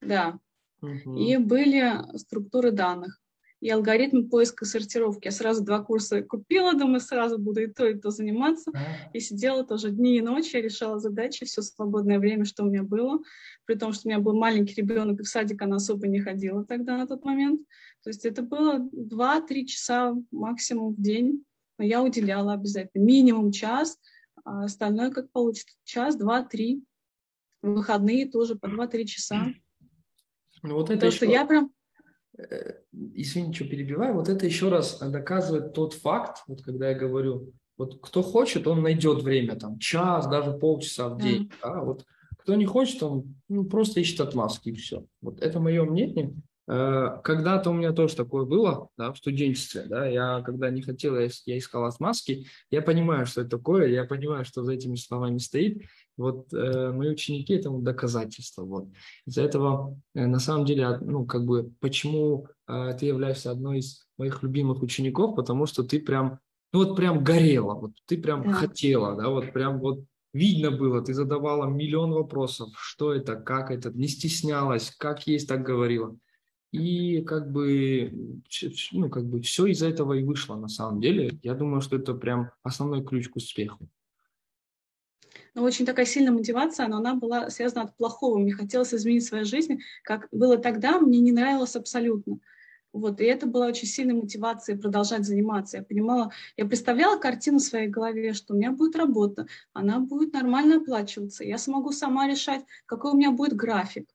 Да. 0.00 0.38
Угу. 0.82 1.16
И 1.16 1.36
были 1.38 1.94
структуры 2.16 2.72
данных 2.72 3.20
и 3.60 3.70
алгоритм 3.70 4.28
поиска 4.28 4.66
сортировки. 4.66 5.26
Я 5.26 5.30
сразу 5.30 5.64
два 5.64 5.82
курса 5.82 6.22
купила, 6.22 6.74
думаю, 6.74 7.00
сразу 7.00 7.38
буду 7.38 7.62
и 7.62 7.66
то, 7.66 7.86
и 7.86 7.94
то 7.94 8.10
заниматься. 8.10 8.70
И 9.14 9.20
сидела 9.20 9.64
тоже 9.64 9.90
дни 9.90 10.18
и 10.18 10.20
ночи, 10.20 10.56
решала 10.56 10.98
задачи, 10.98 11.46
все 11.46 11.62
свободное 11.62 12.18
время, 12.18 12.44
что 12.44 12.64
у 12.64 12.66
меня 12.66 12.82
было. 12.82 13.20
При 13.64 13.76
том, 13.76 13.94
что 13.94 14.06
у 14.06 14.10
меня 14.10 14.18
был 14.20 14.34
маленький 14.34 14.74
ребенок, 14.74 15.20
и 15.20 15.22
в 15.22 15.28
садик 15.28 15.62
она 15.62 15.76
особо 15.76 16.06
не 16.08 16.20
ходила 16.20 16.66
тогда 16.66 16.98
на 16.98 17.06
тот 17.06 17.24
момент. 17.24 17.62
То 18.02 18.10
есть 18.10 18.26
это 18.26 18.42
было 18.42 18.86
2-3 18.92 19.64
часа 19.64 20.14
максимум 20.30 20.92
в 20.92 21.00
день. 21.00 21.42
Но 21.78 21.84
я 21.86 22.02
уделяла 22.02 22.52
обязательно 22.52 23.02
минимум 23.02 23.50
час– 23.50 23.98
а 24.44 24.64
остальное 24.64 25.10
как 25.10 25.30
получится. 25.30 25.76
Час, 25.84 26.16
два, 26.16 26.44
три. 26.44 26.84
Выходные 27.62 28.30
тоже 28.30 28.56
по 28.56 28.68
два-три 28.68 29.06
часа. 29.06 29.46
Ну, 30.62 30.74
вот 30.74 30.90
это 30.90 31.00
То, 31.00 31.06
еще... 31.06 31.16
что 31.16 31.26
я 31.26 31.46
прям... 31.46 31.72
Э, 32.36 32.80
извини, 32.92 33.52
что 33.52 33.64
перебиваю. 33.64 34.14
Вот 34.14 34.28
это 34.28 34.44
еще 34.46 34.68
раз 34.68 34.98
доказывает 34.98 35.72
тот 35.72 35.94
факт, 35.94 36.42
вот 36.46 36.62
когда 36.62 36.90
я 36.90 36.98
говорю, 36.98 37.52
вот 37.76 38.00
кто 38.02 38.22
хочет, 38.22 38.66
он 38.66 38.82
найдет 38.82 39.22
время, 39.22 39.56
там, 39.56 39.78
час, 39.78 40.28
даже 40.28 40.52
полчаса 40.52 41.08
в 41.08 41.20
день. 41.20 41.44
Mm. 41.44 41.52
Да? 41.62 41.82
Вот 41.82 42.04
кто 42.38 42.54
не 42.54 42.66
хочет, 42.66 43.02
он 43.02 43.34
ну, 43.48 43.64
просто 43.64 44.00
ищет 44.00 44.20
отмазки 44.20 44.68
и 44.68 44.74
все. 44.74 45.06
Вот 45.22 45.40
это 45.40 45.60
мое 45.60 45.84
мнение. 45.84 46.34
Э, 46.66 47.18
когда-то 47.22 47.70
у 47.70 47.74
меня 47.74 47.92
тоже 47.92 48.16
такое 48.16 48.44
было, 48.44 48.88
да, 48.96 49.12
в 49.12 49.18
студенчестве, 49.18 49.84
да, 49.86 50.06
я 50.06 50.40
когда 50.42 50.70
не 50.70 50.80
хотел, 50.80 51.18
я, 51.18 51.28
я 51.44 51.58
искал 51.58 51.84
отмазки, 51.84 52.46
я 52.70 52.80
понимаю, 52.80 53.26
что 53.26 53.42
это 53.42 53.50
такое, 53.58 53.88
я 53.88 54.04
понимаю, 54.04 54.44
что 54.44 54.62
за 54.62 54.72
этими 54.72 54.96
словами 54.96 55.38
стоит, 55.38 55.82
Вот 56.16 56.52
э, 56.54 56.92
мои 56.92 57.10
ученики 57.10 57.52
этому 57.52 57.82
доказательство. 57.82 58.62
Вот. 58.64 58.88
Из-за 59.26 59.42
этого, 59.42 59.98
э, 60.14 60.26
на 60.26 60.38
самом 60.38 60.64
деле, 60.64 60.98
ну, 60.98 61.26
как 61.26 61.44
бы, 61.44 61.70
почему 61.80 62.48
э, 62.66 62.96
ты 62.98 63.06
являешься 63.06 63.50
одной 63.50 63.80
из 63.80 64.06
моих 64.16 64.42
любимых 64.42 64.82
учеников, 64.82 65.36
потому 65.36 65.66
что 65.66 65.82
ты 65.82 66.00
прям, 66.00 66.38
ну, 66.72 66.84
вот 66.84 66.96
прям 66.96 67.22
горела, 67.22 67.74
вот 67.74 67.92
ты 68.06 68.16
прям 68.16 68.42
да. 68.42 68.52
хотела, 68.52 69.16
да, 69.16 69.28
вот 69.28 69.52
прям 69.52 69.80
вот 69.80 70.04
видно 70.32 70.70
было, 70.70 71.02
ты 71.02 71.12
задавала 71.12 71.66
миллион 71.66 72.12
вопросов, 72.12 72.70
что 72.76 73.12
это, 73.12 73.36
как 73.36 73.70
это, 73.70 73.90
не 73.90 74.08
стеснялась, 74.08 74.94
как 74.98 75.26
есть, 75.26 75.48
так 75.48 75.62
говорила. 75.62 76.16
И 76.74 77.22
как 77.22 77.52
бы, 77.52 78.12
ну, 78.90 79.08
как 79.08 79.26
бы 79.26 79.40
все 79.42 79.66
из-за 79.66 79.88
этого 79.88 80.14
и 80.14 80.24
вышло 80.24 80.56
на 80.56 80.66
самом 80.66 81.00
деле. 81.00 81.38
Я 81.44 81.54
думаю, 81.54 81.80
что 81.80 81.94
это 81.94 82.14
прям 82.14 82.50
основной 82.64 83.04
ключ 83.04 83.28
к 83.28 83.36
успеху 83.36 83.88
но 85.54 85.62
очень 85.62 85.86
такая 85.86 86.04
сильная 86.04 86.32
мотивация, 86.32 86.88
но 86.88 86.96
она 86.96 87.14
была 87.14 87.48
связана 87.48 87.82
от 87.82 87.96
плохого. 87.96 88.38
Мне 88.38 88.52
хотелось 88.52 88.92
изменить 88.92 89.24
свою 89.24 89.44
жизнь, 89.44 89.78
как 90.02 90.26
было 90.32 90.58
тогда, 90.58 90.98
мне 90.98 91.20
не 91.20 91.30
нравилось 91.30 91.76
абсолютно. 91.76 92.40
Вот, 92.92 93.20
и 93.20 93.24
это 93.24 93.46
была 93.46 93.66
очень 93.66 93.86
сильная 93.86 94.16
мотивация 94.16 94.76
продолжать 94.76 95.24
заниматься. 95.24 95.76
Я 95.76 95.84
понимала, 95.84 96.32
я 96.56 96.64
представляла 96.64 97.18
картину 97.18 97.58
в 97.58 97.62
своей 97.62 97.88
голове, 97.88 98.32
что 98.32 98.54
у 98.54 98.56
меня 98.56 98.72
будет 98.72 98.96
работа, 98.96 99.46
она 99.72 100.00
будет 100.00 100.32
нормально 100.32 100.78
оплачиваться, 100.78 101.44
я 101.44 101.58
смогу 101.58 101.92
сама 101.92 102.28
решать, 102.28 102.64
какой 102.86 103.12
у 103.12 103.16
меня 103.16 103.30
будет 103.30 103.54
график. 103.54 104.08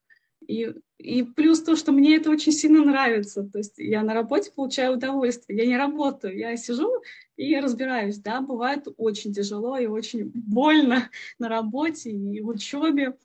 И, 0.49 0.73
и 0.97 1.21
плюс 1.21 1.61
то, 1.61 1.75
что 1.75 1.91
мне 1.91 2.17
это 2.17 2.31
очень 2.31 2.51
сильно 2.51 2.83
нравится. 2.83 3.43
То 3.43 3.59
есть 3.59 3.75
я 3.77 4.01
на 4.01 4.15
работе 4.15 4.51
получаю 4.51 4.95
удовольствие. 4.95 5.59
Я 5.59 5.67
не 5.67 5.77
работаю, 5.77 6.35
я 6.35 6.57
сижу 6.57 6.89
и 7.35 7.55
разбираюсь. 7.59 8.17
Да, 8.17 8.41
бывает 8.41 8.87
очень 8.97 9.31
тяжело 9.31 9.77
и 9.77 9.85
очень 9.85 10.31
больно 10.33 11.11
на 11.39 11.49
работе 11.49 12.09
и 12.09 12.41
в 12.41 12.47
учебе. 12.47 13.15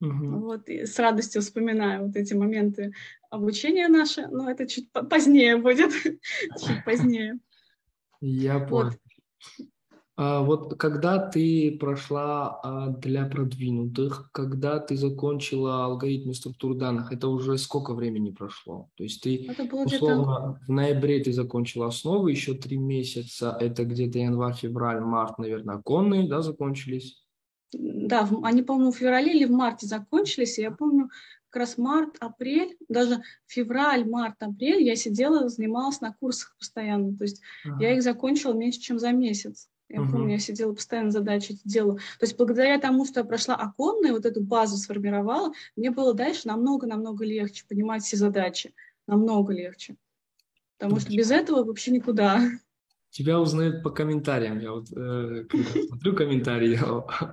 Угу. 0.00 0.40
Вот, 0.40 0.70
и 0.70 0.86
с 0.86 0.98
радостью 0.98 1.42
вспоминаю 1.42 2.06
вот 2.06 2.16
эти 2.16 2.32
моменты 2.32 2.94
обучения 3.28 3.88
наши, 3.88 4.26
но 4.28 4.50
это 4.50 4.66
чуть 4.66 4.90
позднее 4.90 5.58
будет, 5.58 5.92
чуть 6.02 6.84
позднее. 6.86 7.38
Я 8.22 8.58
понял. 8.58 8.92
Вот. 10.20 10.26
А 10.26 10.42
вот 10.42 10.78
когда 10.78 11.18
ты 11.18 11.78
прошла 11.80 12.60
а, 12.62 12.88
для 12.88 13.24
продвинутых, 13.24 14.30
когда 14.32 14.78
ты 14.78 14.96
закончила 14.96 15.86
алгоритмы 15.86 16.34
структур 16.34 16.74
данных, 16.74 17.10
это 17.10 17.28
уже 17.28 17.56
сколько 17.56 17.94
времени 17.94 18.30
прошло? 18.30 18.90
То 18.96 19.04
есть 19.04 19.22
ты, 19.22 19.50
условно, 19.72 20.60
в 20.66 20.70
ноябре 20.70 21.24
ты 21.24 21.32
закончила 21.32 21.86
основы, 21.86 22.32
еще 22.32 22.52
три 22.52 22.76
месяца, 22.76 23.56
это 23.58 23.84
где-то 23.84 24.18
январь, 24.18 24.54
февраль, 24.54 25.00
март, 25.00 25.38
наверное, 25.38 25.78
конные, 25.78 26.28
да, 26.28 26.42
закончились? 26.42 27.24
Да, 27.72 28.28
они, 28.42 28.62
по-моему, 28.62 28.92
в 28.92 28.96
феврале 28.96 29.32
или 29.32 29.46
в 29.46 29.52
марте 29.52 29.86
закончились, 29.86 30.58
и 30.58 30.62
я 30.62 30.70
помню, 30.70 31.08
как 31.48 31.60
раз 31.60 31.78
март, 31.78 32.16
апрель, 32.20 32.76
даже 32.88 33.22
февраль, 33.46 34.04
март, 34.04 34.42
апрель 34.42 34.82
я 34.82 34.96
сидела, 34.96 35.48
занималась 35.48 36.00
на 36.02 36.12
курсах 36.12 36.54
постоянно. 36.58 37.16
То 37.16 37.24
есть 37.24 37.40
ага. 37.64 37.82
я 37.82 37.94
их 37.94 38.02
закончила 38.02 38.52
меньше, 38.52 38.80
чем 38.80 38.98
за 38.98 39.12
месяц. 39.12 39.69
Я 39.90 40.02
угу. 40.02 40.12
помню, 40.12 40.34
я 40.34 40.38
сидела 40.38 40.72
постоянно 40.72 41.10
задачи 41.10 41.58
делала. 41.64 41.96
То 41.96 42.24
есть 42.24 42.36
благодаря 42.36 42.78
тому, 42.78 43.04
что 43.04 43.20
я 43.20 43.24
прошла 43.24 43.56
оконную, 43.56 44.14
вот 44.14 44.24
эту 44.24 44.40
базу 44.40 44.76
сформировала, 44.76 45.52
мне 45.74 45.90
было 45.90 46.14
дальше 46.14 46.46
намного-намного 46.46 47.24
легче 47.24 47.64
понимать 47.68 48.04
все 48.04 48.16
задачи. 48.16 48.72
Намного 49.08 49.52
легче. 49.52 49.96
Потому 50.78 51.00
что 51.00 51.10
без 51.10 51.32
этого 51.32 51.64
вообще 51.64 51.90
никуда. 51.90 52.40
Тебя 53.10 53.40
узнают 53.40 53.82
по 53.82 53.90
комментариям. 53.90 54.60
Я 54.60 54.70
вот 54.70 54.86
э, 54.92 55.44
смотрю 55.88 56.14
комментарии, 56.14 56.78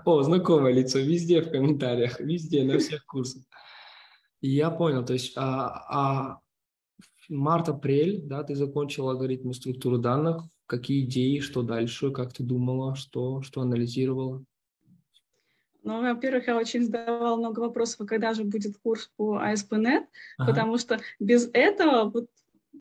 о, 0.05 0.23
знакомое 0.23 0.73
лицо, 0.73 0.97
везде 0.97 1.41
в 1.41 1.51
комментариях, 1.51 2.19
везде, 2.19 2.63
на 2.63 2.79
всех 2.79 3.05
курсах. 3.05 3.43
И 4.41 4.49
я 4.49 4.71
понял, 4.71 5.05
то 5.05 5.13
есть 5.13 5.33
а, 5.35 5.85
а 5.89 6.39
март-апрель, 7.29 8.23
да, 8.25 8.43
ты 8.43 8.55
закончил 8.55 9.09
алгоритмы 9.09 9.53
структуры 9.53 9.99
данных, 9.99 10.43
Какие 10.67 11.05
идеи, 11.05 11.39
что 11.39 11.63
дальше, 11.63 12.11
как 12.11 12.33
ты 12.33 12.43
думала, 12.43 12.95
что, 12.95 13.41
что 13.41 13.61
анализировала? 13.61 14.43
Ну, 15.83 16.01
во-первых, 16.01 16.47
я 16.47 16.57
очень 16.57 16.83
задавала 16.83 17.37
много 17.37 17.61
вопросов, 17.61 18.01
а 18.01 18.05
когда 18.05 18.33
же 18.33 18.43
будет 18.43 18.77
курс 18.77 19.09
по 19.15 19.37
ASP.NET, 19.37 20.03
ага. 20.37 20.51
потому 20.51 20.77
что 20.77 20.99
без 21.17 21.49
этого 21.53 22.09
вот 22.09 22.29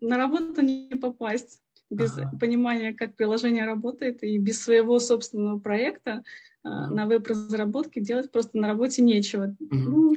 на 0.01 0.17
работу 0.17 0.63
не 0.63 0.97
попасть, 1.01 1.63
без 1.89 2.19
ага. 2.19 2.37
понимания, 2.41 2.93
как 2.93 3.15
приложение 3.15 3.65
работает, 3.65 4.25
и 4.25 4.37
без 4.39 4.61
своего 4.61 4.99
собственного 4.99 5.61
проекта 5.61 6.25
ага. 6.65 6.93
на 6.93 7.07
веб-разработке 7.07 8.01
делать 8.01 8.33
просто 8.33 8.59
на 8.59 8.67
работе 8.67 9.03
нечего. 9.03 9.55
Угу. 9.61 9.77
Ну, 9.77 10.17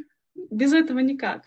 без 0.50 0.74
этого 0.74 0.98
никак. 0.98 1.44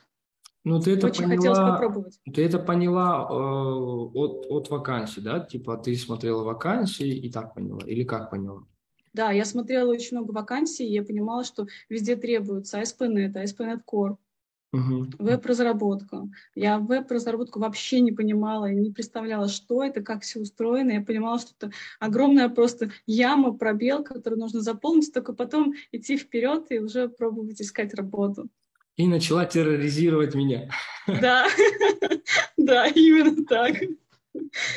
Ну, 0.65 0.81
ты 0.81 0.93
это 0.93 1.09
Очень 1.09 1.25
поняла, 1.25 1.37
хотелось 1.37 1.59
попробовать. 1.59 2.21
Ты 2.33 2.45
это 2.45 2.59
поняла 2.61 3.27
э, 3.29 3.35
от, 3.35 4.47
от 4.49 4.71
вакансий, 4.71 5.21
да? 5.21 5.41
Типа 5.41 5.77
ты 5.77 5.95
смотрела 5.97 6.45
вакансии 6.45 7.09
и 7.09 7.31
так 7.33 7.55
поняла? 7.55 7.81
Или 7.85 8.05
как 8.05 8.31
поняла? 8.31 8.65
Да, 9.13 9.33
я 9.33 9.45
смотрела 9.45 9.91
очень 9.91 10.17
много 10.17 10.31
вакансий, 10.33 10.87
и 10.87 10.93
я 10.93 11.03
понимала, 11.03 11.45
что 11.45 11.67
везде 11.89 12.17
требуется 12.17 12.81
ASP.NET, 12.81 13.35
ASP.NET 13.35 13.81
Core, 13.85 14.17
угу. 14.73 15.07
веб-разработка. 15.19 16.29
Я 16.55 16.79
веб-разработку 16.79 17.59
вообще 17.59 18.01
не 18.01 18.13
понимала 18.13 18.71
не 18.71 18.91
представляла, 18.91 19.49
что 19.49 19.83
это, 19.83 20.01
как 20.01 20.23
все 20.23 20.41
устроено. 20.41 20.93
Я 20.93 21.03
понимала, 21.03 21.41
что 21.41 21.51
это 21.59 21.73
огромная 21.99 22.49
просто 22.49 22.91
яма, 23.07 23.53
пробел, 23.53 24.05
который 24.05 24.39
нужно 24.39 24.61
заполнить, 24.61 25.13
только 25.13 25.33
потом 25.35 25.75
идти 25.91 26.17
вперед 26.17 26.67
и 26.71 26.79
уже 26.79 27.09
пробовать 27.09 27.61
искать 27.61 27.93
работу 27.95 28.49
и 28.97 29.09
начала 29.09 29.45
терроризировать 29.45 30.35
меня. 30.35 30.71
Да, 31.07 31.47
да, 32.57 32.87
именно 32.89 33.45
так. 33.45 33.77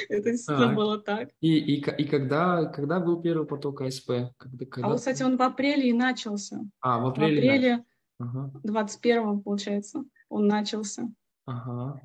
Это 0.10 0.32
действительно 0.32 0.68
так. 0.68 0.76
было 0.76 0.98
так. 1.00 1.30
И, 1.40 1.58
и, 1.58 1.76
и 1.76 2.06
когда, 2.06 2.66
когда 2.66 3.00
был 3.00 3.22
первый 3.22 3.48
поток 3.48 3.82
АСП? 3.82 4.12
Когда, 4.38 4.66
когда... 4.66 4.88
А 4.88 4.90
вот, 4.90 5.00
кстати, 5.00 5.24
он 5.24 5.38
в 5.38 5.42
апреле 5.42 5.90
и 5.90 5.94
начался. 5.94 6.60
А, 6.82 7.00
в 7.00 7.08
апреле? 7.08 7.36
В 7.36 7.46
апреле 7.46 7.86
ага. 8.20 8.52
21 8.64 9.42
получается, 9.42 10.04
он 10.30 10.48
начался. 10.48 11.10
Ага. 11.46 12.02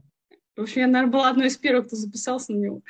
В 0.57 0.63
общем, 0.63 0.83
я, 0.83 0.87
наверное, 0.87 1.13
была 1.13 1.31
одной 1.31 1.47
из 1.47 1.57
первых, 1.57 1.87
кто 1.87 1.97
записался 1.97 2.53
на 2.53 2.59
него. 2.59 2.83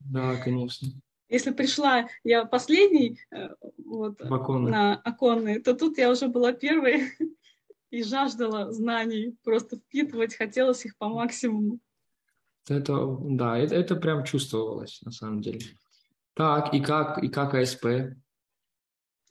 Да, 0.00 0.36
конечно. 0.36 0.88
Если 1.28 1.50
пришла 1.50 2.08
я 2.24 2.46
последний 2.46 3.20
э, 3.30 3.48
вот, 3.84 4.18
на 4.20 4.94
оконный, 4.94 5.60
то 5.60 5.74
тут 5.74 5.98
я 5.98 6.10
уже 6.10 6.28
была 6.28 6.52
первой 6.52 7.12
и 7.90 8.02
жаждала 8.02 8.72
знаний, 8.72 9.36
просто 9.44 9.76
впитывать, 9.76 10.36
хотелось 10.36 10.84
их 10.84 10.96
по 10.98 11.08
максимуму. 11.08 11.80
Это, 12.68 13.16
да, 13.20 13.58
это, 13.58 13.74
это 13.74 13.96
прям 13.96 14.24
чувствовалось 14.24 15.00
на 15.02 15.10
самом 15.10 15.40
деле. 15.40 15.60
Так, 16.34 16.74
и 16.74 16.80
как, 16.80 17.22
и 17.22 17.28
как 17.28 17.54
АСП? 17.54 17.86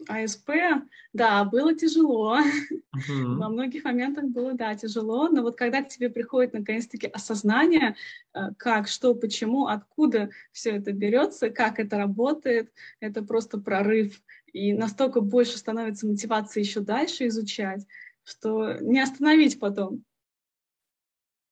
АСП, 0.08 0.50
да, 1.14 1.44
было 1.44 1.74
тяжело. 1.76 2.38
Uh-huh. 2.40 3.36
Во 3.36 3.50
многих 3.50 3.84
моментах 3.84 4.26
было, 4.26 4.54
да, 4.54 4.76
тяжело, 4.76 5.28
но 5.30 5.42
вот 5.42 5.58
когда 5.58 5.82
к 5.82 5.90
тебе 5.90 6.10
приходит 6.10 6.54
наконец-таки 6.54 7.08
осознание, 7.08 7.96
э, 8.34 8.40
как, 8.58 8.88
что, 8.88 9.16
почему, 9.16 9.68
откуда 9.68 10.30
все 10.52 10.72
это 10.72 10.92
берется, 10.92 11.50
как 11.50 11.80
это 11.80 11.98
работает, 11.98 12.72
это 13.00 13.24
просто 13.24 13.60
прорыв. 13.60 14.22
И 14.54 14.74
настолько 14.74 15.22
больше 15.22 15.58
становится 15.58 16.08
мотивации 16.08 16.62
еще 16.62 16.80
дальше 16.80 17.28
изучать 17.28 17.86
что 18.28 18.74
не 18.82 19.00
остановить 19.00 19.58
потом. 19.60 20.04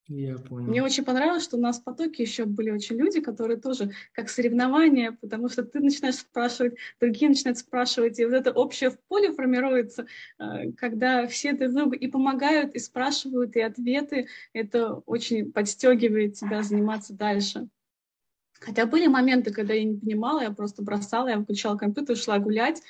Я 0.08 0.38
понял. 0.38 0.67
Мне 0.67 0.84
очень 0.84 1.03
понравилось, 1.03 1.44
что 1.44 1.58
у 1.58 1.60
нас 1.60 1.79
в 1.79 1.84
потоке 1.84 2.22
еще 2.22 2.46
были 2.46 2.70
очень 2.70 2.96
люди, 2.96 3.22
которые 3.22 3.60
тоже 3.60 3.91
как 4.12 4.29
соревнования, 4.29 5.17
потому 5.20 5.50
что 5.50 5.63
ты 5.63 5.79
начинаешь 5.79 6.17
спрашивать, 6.17 6.75
другие 7.00 7.29
начинают 7.29 7.58
спрашивать, 7.58 8.20
и 8.20 8.25
вот 8.25 8.34
это 8.34 8.51
общее 8.51 8.91
в 8.91 9.00
поле 9.08 9.34
формируется, 9.34 10.05
э, 10.38 10.74
когда 10.74 11.25
все 11.25 11.53
друг 11.53 11.74
другу 11.74 11.94
и 11.94 12.08
помогают, 12.08 12.75
и 12.75 12.79
спрашивают, 12.79 13.55
и 13.55 13.62
ответы. 13.62 14.27
Это 14.53 14.94
очень 15.08 15.51
подстегивает 15.51 16.36
тебя 16.36 16.62
заниматься 16.62 17.13
дальше. 17.13 17.67
Хотя 18.60 18.86
были 18.86 19.08
моменты, 19.08 19.51
когда 19.51 19.74
я 19.74 19.84
не 19.84 19.98
понимала, 19.98 20.41
я 20.41 20.51
просто 20.51 20.84
бросала, 20.84 21.29
я 21.29 21.38
выключала 21.38 21.77
компьютер, 21.77 22.15
шла 22.15 22.38
гулять, 22.38 22.82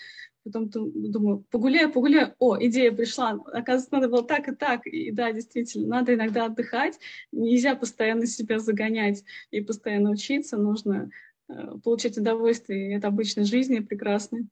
Потом 0.45 0.69
думаю, 0.69 1.43
погуляю, 1.49 1.91
погуляю. 1.91 2.35
О, 2.37 2.55
идея 2.63 2.91
пришла. 2.91 3.31
Оказывается, 3.31 3.89
надо 3.93 4.09
было 4.09 4.23
так 4.23 4.47
и 4.47 4.53
так. 4.53 4.85
И 4.85 5.11
да, 5.11 5.31
действительно, 5.31 5.87
надо 5.87 6.13
иногда 6.13 6.45
отдыхать. 6.45 6.99
Нельзя 7.31 7.75
постоянно 7.75 8.27
себя 8.27 8.59
загонять 8.59 9.23
и 9.49 9.61
постоянно 9.61 10.11
учиться. 10.11 10.57
Нужно 10.57 11.09
э, 11.49 11.53
получать 11.83 12.19
удовольствие 12.19 12.95
от 12.95 13.05
обычной 13.05 13.45
жизни 13.45 13.79
прекрасной 13.79 14.47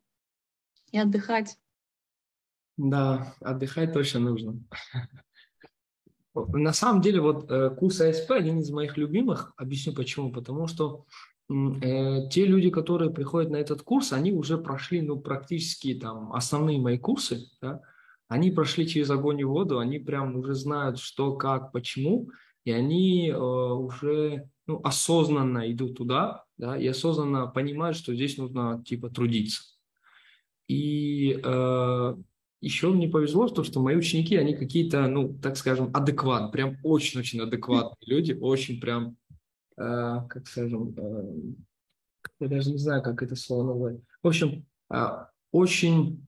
и 0.92 0.98
отдыхать. 0.98 1.60
Да, 2.76 3.36
отдыхать 3.40 3.94
точно 3.94 4.20
нужно. 4.22 4.60
На 6.34 6.74
самом 6.74 7.04
деле, 7.04 7.22
вот 7.22 7.52
э, 7.52 7.70
курс 7.70 8.02
АСП 8.02 8.32
один 8.32 8.58
из 8.58 8.72
моих 8.72 8.98
любимых. 8.98 9.54
Объясню 9.58 9.94
почему. 9.94 10.32
Потому 10.32 10.66
что 10.66 11.06
э, 11.50 12.30
те 12.30 12.46
люди, 12.46 12.70
которые 12.70 13.12
приходят 13.12 13.52
на 13.52 13.58
этот 13.58 13.82
курс, 13.82 14.14
они 14.14 14.32
уже 14.32 14.58
прошли 14.58 15.02
ну, 15.02 15.20
практически 15.20 15.94
там 15.96 16.34
основные 16.34 16.80
мои 16.80 16.98
курсы, 16.98 17.46
да, 17.62 17.82
они 18.28 18.52
прошли 18.52 18.88
через 18.88 19.10
огонь 19.10 19.40
и 19.40 19.44
воду, 19.44 19.80
они 19.80 20.00
прям 20.00 20.36
уже 20.36 20.56
знают, 20.56 21.00
что, 21.00 21.36
как, 21.36 21.72
почему, 21.72 22.30
и 22.66 22.72
они 22.72 23.30
э, 23.30 23.38
уже 23.38 24.50
ну, 24.68 24.80
осознанно 24.84 25.72
идут 25.72 25.98
туда, 25.98 26.46
да, 26.58 26.78
и 26.78 26.88
осознанно 26.88 27.48
понимают, 27.48 27.98
что 27.98 28.14
здесь 28.16 28.38
нужно 28.38 28.84
типа 28.86 29.10
трудиться. 29.10 29.64
И 30.68 31.40
э, 31.44 32.16
еще 32.62 32.90
мне 32.90 33.10
повезло, 33.10 33.50
что, 33.50 33.64
что 33.64 33.82
мои 33.82 33.98
ученики, 33.98 34.38
они 34.38 34.56
какие-то, 34.56 35.08
ну, 35.08 35.38
так 35.38 35.58
скажем, 35.58 35.92
адекватные, 35.94 36.52
прям 36.52 36.78
очень-очень 36.84 37.42
адекватные 37.42 37.98
люди, 38.08 38.38
очень 38.40 38.80
прям, 38.80 39.18
как 39.76 40.48
скажем, 40.48 40.94
э, 40.98 41.54
я 42.40 42.48
даже 42.48 42.72
не 42.72 42.78
знаю, 42.78 43.02
как 43.04 43.22
это 43.22 43.36
слово 43.36 43.74
назвать. 43.74 43.98
В 44.22 44.28
общем, 44.28 44.66
э, 44.94 45.08
очень, 45.52 46.28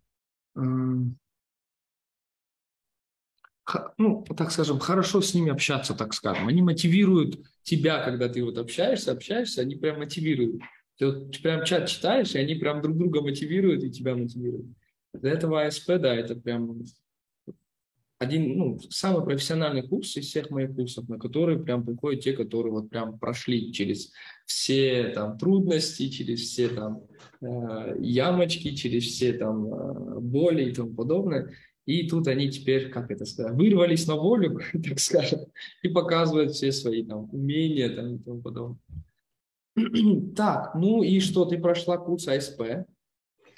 ну, 3.97 4.23
так 4.37 4.51
скажем, 4.51 4.79
хорошо 4.79 5.21
с 5.21 5.33
ними 5.33 5.51
общаться, 5.51 5.95
так 5.95 6.13
скажем. 6.13 6.47
Они 6.47 6.61
мотивируют 6.61 7.39
тебя, 7.63 8.03
когда 8.03 8.29
ты 8.29 8.43
вот 8.43 8.57
общаешься, 8.57 9.11
общаешься, 9.11 9.61
они 9.61 9.75
прям 9.75 9.99
мотивируют. 9.99 10.61
Ты 10.97 11.07
вот 11.07 11.41
прям 11.41 11.65
чат 11.65 11.89
читаешь, 11.89 12.35
и 12.35 12.39
они 12.39 12.55
прям 12.55 12.81
друг 12.81 12.97
друга 12.97 13.21
мотивируют 13.21 13.83
и 13.83 13.91
тебя 13.91 14.15
мотивируют. 14.15 14.67
Для 15.13 15.31
этого 15.31 15.63
АСП, 15.63 15.97
да, 15.99 16.15
это 16.15 16.35
прям 16.35 16.83
один, 18.17 18.57
ну, 18.57 18.79
самый 18.89 19.23
профессиональный 19.23 19.87
курс 19.87 20.15
из 20.15 20.27
всех 20.27 20.49
моих 20.49 20.73
курсов, 20.73 21.09
на 21.09 21.19
который 21.19 21.61
прям 21.61 21.85
приходят 21.85 22.23
те, 22.23 22.33
которые 22.33 22.71
вот 22.71 22.89
прям 22.89 23.19
прошли 23.19 23.73
через 23.73 24.11
все 24.45 25.09
там 25.09 25.37
трудности, 25.37 26.09
через 26.09 26.41
все 26.41 26.69
там 26.69 27.03
э, 27.41 27.97
ямочки, 27.99 28.73
через 28.73 29.03
все 29.03 29.33
там 29.33 29.73
э, 29.73 30.19
боли 30.19 30.69
и 30.69 30.73
тому 30.73 30.93
подобное. 30.93 31.51
И 31.85 32.07
тут 32.07 32.27
они 32.27 32.49
теперь, 32.49 32.89
как 32.89 33.11
это 33.11 33.25
сказать, 33.25 33.53
вырвались 33.53 34.07
на 34.07 34.15
волю, 34.15 34.59
так 34.87 34.99
скажем, 34.99 35.41
и 35.83 35.89
показывают 35.89 36.51
все 36.51 36.71
свои 36.71 37.03
там 37.03 37.29
умения 37.31 37.93
там, 37.93 38.15
и 38.15 38.19
тому 38.19 38.41
подобное. 38.41 38.79
Так, 40.37 40.73
ну 40.75 41.03
и 41.03 41.19
что, 41.19 41.43
ты 41.43 41.57
прошла 41.57 41.97
курс 41.97 42.29
АСП, 42.29 42.87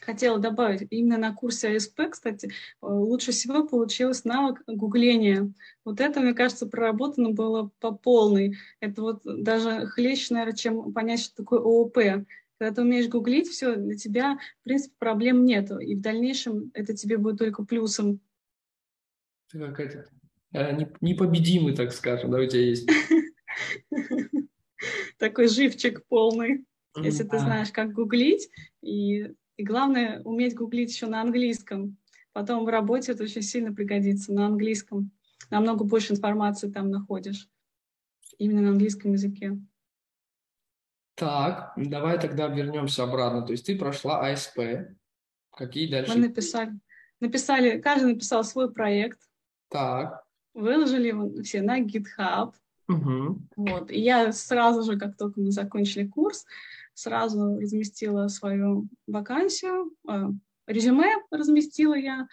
хотела 0.08 0.40
добавить, 0.40 0.88
именно 0.90 1.18
на 1.18 1.34
курсе 1.34 1.76
АСП, 1.76 2.04
кстати, 2.12 2.48
э, 2.48 2.52
лучше 2.82 3.34
всего 3.34 3.68
получилось 3.68 4.24
навык 4.24 4.64
гугления. 4.66 5.52
Вот 5.84 6.00
это, 6.00 6.22
мне 6.22 6.34
кажется, 6.34 6.66
проработано 6.66 7.32
было 7.32 7.72
по 7.82 7.92
полной. 7.92 8.56
Это 8.80 9.02
вот 9.02 9.22
даже 9.26 9.86
хлеще, 9.88 10.34
наверное, 10.34 10.56
чем 10.56 10.94
понять, 10.94 11.20
что 11.20 11.36
такое 11.36 11.60
ООП. 11.60 11.98
Когда 12.58 12.74
ты 12.74 12.82
умеешь 12.84 13.10
гуглить, 13.10 13.50
все, 13.50 13.76
для 13.76 13.98
тебя, 13.98 14.40
в 14.62 14.64
принципе, 14.64 14.96
проблем 14.98 15.44
нету. 15.44 15.78
И 15.78 15.94
в 15.94 16.02
дальнейшем 16.02 16.72
это 16.74 16.96
тебе 16.96 17.18
будет 17.18 17.40
только 17.40 17.66
плюсом. 17.66 18.22
Ты 19.52 19.60
какая-то 19.60 20.06
э, 20.54 20.88
непобедимый, 21.02 21.76
так 21.76 21.92
скажем, 21.92 22.32
да, 22.32 22.38
у 22.40 22.46
тебя 22.46 22.62
есть. 22.62 22.90
Такой 25.18 25.50
живчик 25.50 26.06
полный. 26.08 26.64
Если 26.96 27.26
ты 27.26 27.38
знаешь, 27.40 27.72
как 27.72 27.92
гуглить, 27.92 28.50
и 28.82 29.34
и 29.58 29.64
главное, 29.64 30.22
уметь 30.24 30.56
гуглить 30.56 30.92
еще 30.92 31.08
на 31.08 31.22
английском. 31.22 31.98
Потом 32.32 32.66
в 32.66 32.70
работе 32.70 33.12
это 33.12 33.24
очень 33.24 33.42
сильно 33.42 33.74
пригодится 33.74 34.32
на 34.32 34.46
английском. 34.46 35.12
Намного 35.50 35.84
больше 35.84 36.14
информации 36.14 36.70
там 36.70 36.92
находишь. 36.92 37.50
Именно 38.38 38.62
на 38.62 38.70
английском 38.70 39.14
языке. 39.14 39.58
Так, 41.16 41.74
давай 41.76 42.20
тогда 42.20 42.48
вернемся 42.48 43.04
обратно. 43.04 43.42
То 43.42 43.54
есть 43.54 43.66
ты 43.66 43.76
прошла 43.76 44.28
АСП. 44.28 44.60
Какие 45.50 45.90
дальше? 45.90 46.14
Мы 46.14 46.28
написали. 46.28 46.74
Написали, 47.20 47.82
каждый 47.82 48.14
написал 48.14 48.44
свой 48.44 48.72
проект. 48.72 49.20
Так. 49.70 50.24
Выложили 50.54 51.08
его 51.08 51.42
все 51.42 51.64
на 51.64 51.82
GitHub. 51.82 52.54
Угу. 52.88 53.40
Вот. 53.56 53.90
И 53.90 54.00
я 54.00 54.32
сразу 54.32 54.84
же, 54.84 55.00
как 55.00 55.18
только 55.18 55.40
мы 55.40 55.50
закончили 55.50 56.06
курс, 56.06 56.46
сразу 56.98 57.60
разместила 57.60 58.28
свою 58.28 58.88
вакансию, 59.06 59.94
э, 60.10 60.30
резюме 60.66 61.14
разместила 61.30 61.94
я 61.94 62.28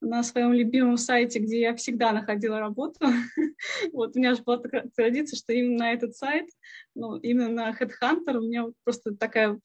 на 0.00 0.24
своем 0.24 0.52
любимом 0.52 0.96
сайте, 0.96 1.38
где 1.38 1.60
я 1.60 1.76
всегда 1.76 2.10
находила 2.10 2.58
работу. 2.58 2.98
вот 3.92 4.16
у 4.16 4.18
меня 4.18 4.34
же 4.34 4.42
была 4.42 4.58
такая 4.58 4.90
традиция, 4.96 5.36
что 5.36 5.52
именно 5.52 5.84
на 5.84 5.92
этот 5.92 6.16
сайт, 6.16 6.48
ну, 6.96 7.16
именно 7.18 7.48
на 7.48 7.70
Headhunter 7.70 8.38
у 8.38 8.42
меня 8.42 8.66
просто 8.82 9.14
такая 9.14 9.60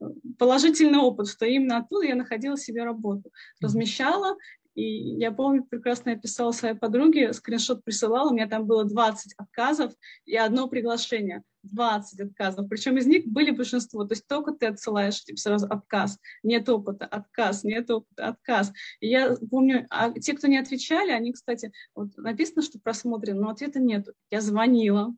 э, 0.00 0.04
положительный 0.38 1.00
опыт, 1.00 1.28
что 1.28 1.44
именно 1.44 1.76
оттуда 1.76 2.06
я 2.06 2.14
находила 2.14 2.56
себе 2.56 2.84
работу. 2.84 3.30
Размещала, 3.60 4.38
и 4.74 4.82
я 5.18 5.32
помню, 5.32 5.64
прекрасно 5.64 6.10
я 6.10 6.16
писала 6.16 6.52
своей 6.52 6.74
подруге, 6.74 7.32
скриншот 7.32 7.84
присылала, 7.84 8.30
у 8.30 8.34
меня 8.34 8.48
там 8.48 8.66
было 8.66 8.84
20 8.84 9.34
отказов 9.36 9.92
и 10.24 10.36
одно 10.36 10.68
приглашение. 10.68 11.42
20 11.64 12.20
отказов. 12.20 12.68
Причем 12.68 12.96
из 12.96 13.06
них 13.06 13.26
были 13.26 13.50
большинство. 13.50 14.04
То 14.04 14.12
есть 14.12 14.26
только 14.26 14.52
ты 14.52 14.66
отсылаешь, 14.66 15.22
типа 15.22 15.38
сразу 15.38 15.66
отказ. 15.66 16.18
Нет 16.42 16.68
опыта, 16.68 17.04
отказ, 17.04 17.64
нет 17.64 17.90
опыта, 17.90 18.28
отказ. 18.28 18.72
И 19.00 19.08
я 19.08 19.36
помню, 19.50 19.86
а 19.90 20.12
те, 20.12 20.34
кто 20.34 20.46
не 20.46 20.58
отвечали, 20.58 21.10
они, 21.10 21.32
кстати, 21.32 21.72
вот 21.94 22.16
написано, 22.16 22.62
что 22.62 22.78
просмотрено, 22.78 23.40
но 23.40 23.50
ответа 23.50 23.80
нет. 23.80 24.06
Я 24.30 24.40
звонила, 24.40 25.14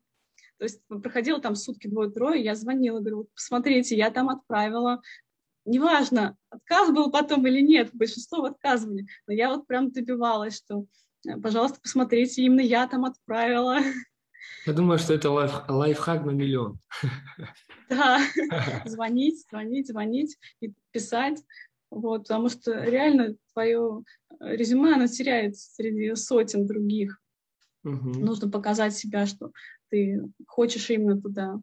то 0.60 0.64
есть 0.64 0.82
проходило 0.88 1.40
там 1.40 1.54
сутки 1.54 1.86
двое-трое, 1.86 2.44
я 2.44 2.54
звонила, 2.54 3.00
говорю, 3.00 3.28
посмотрите, 3.34 3.96
я 3.96 4.10
там 4.10 4.28
отправила 4.28 5.00
неважно, 5.64 6.36
отказ 6.50 6.90
был 6.90 7.10
потом 7.10 7.46
или 7.46 7.60
нет, 7.60 7.90
большинство 7.92 8.44
отказывали, 8.44 9.06
но 9.26 9.32
я 9.32 9.50
вот 9.50 9.66
прям 9.66 9.90
добивалась, 9.90 10.56
что, 10.56 10.86
э, 11.26 11.36
пожалуйста, 11.40 11.80
посмотрите, 11.80 12.42
именно 12.42 12.60
я 12.60 12.86
там 12.86 13.04
отправила. 13.04 13.78
Я 14.66 14.72
думаю, 14.72 14.98
что 14.98 15.14
это 15.14 15.30
лайф, 15.30 15.52
лайфхак 15.68 16.24
на 16.24 16.30
миллион. 16.30 16.78
Да, 17.88 18.20
звонить, 18.86 19.44
звонить, 19.50 19.88
звонить 19.88 20.38
и 20.60 20.72
писать, 20.92 21.42
вот, 21.90 22.22
потому 22.22 22.48
что 22.48 22.72
реально 22.84 23.36
твое 23.52 24.02
резюме, 24.40 24.94
оно 24.94 25.06
теряется 25.06 25.70
среди 25.74 26.14
сотен 26.14 26.66
других. 26.66 27.20
Угу. 27.84 28.20
Нужно 28.20 28.50
показать 28.50 28.94
себя, 28.94 29.26
что 29.26 29.52
ты 29.88 30.22
хочешь 30.46 30.90
именно 30.90 31.20
туда. 31.20 31.60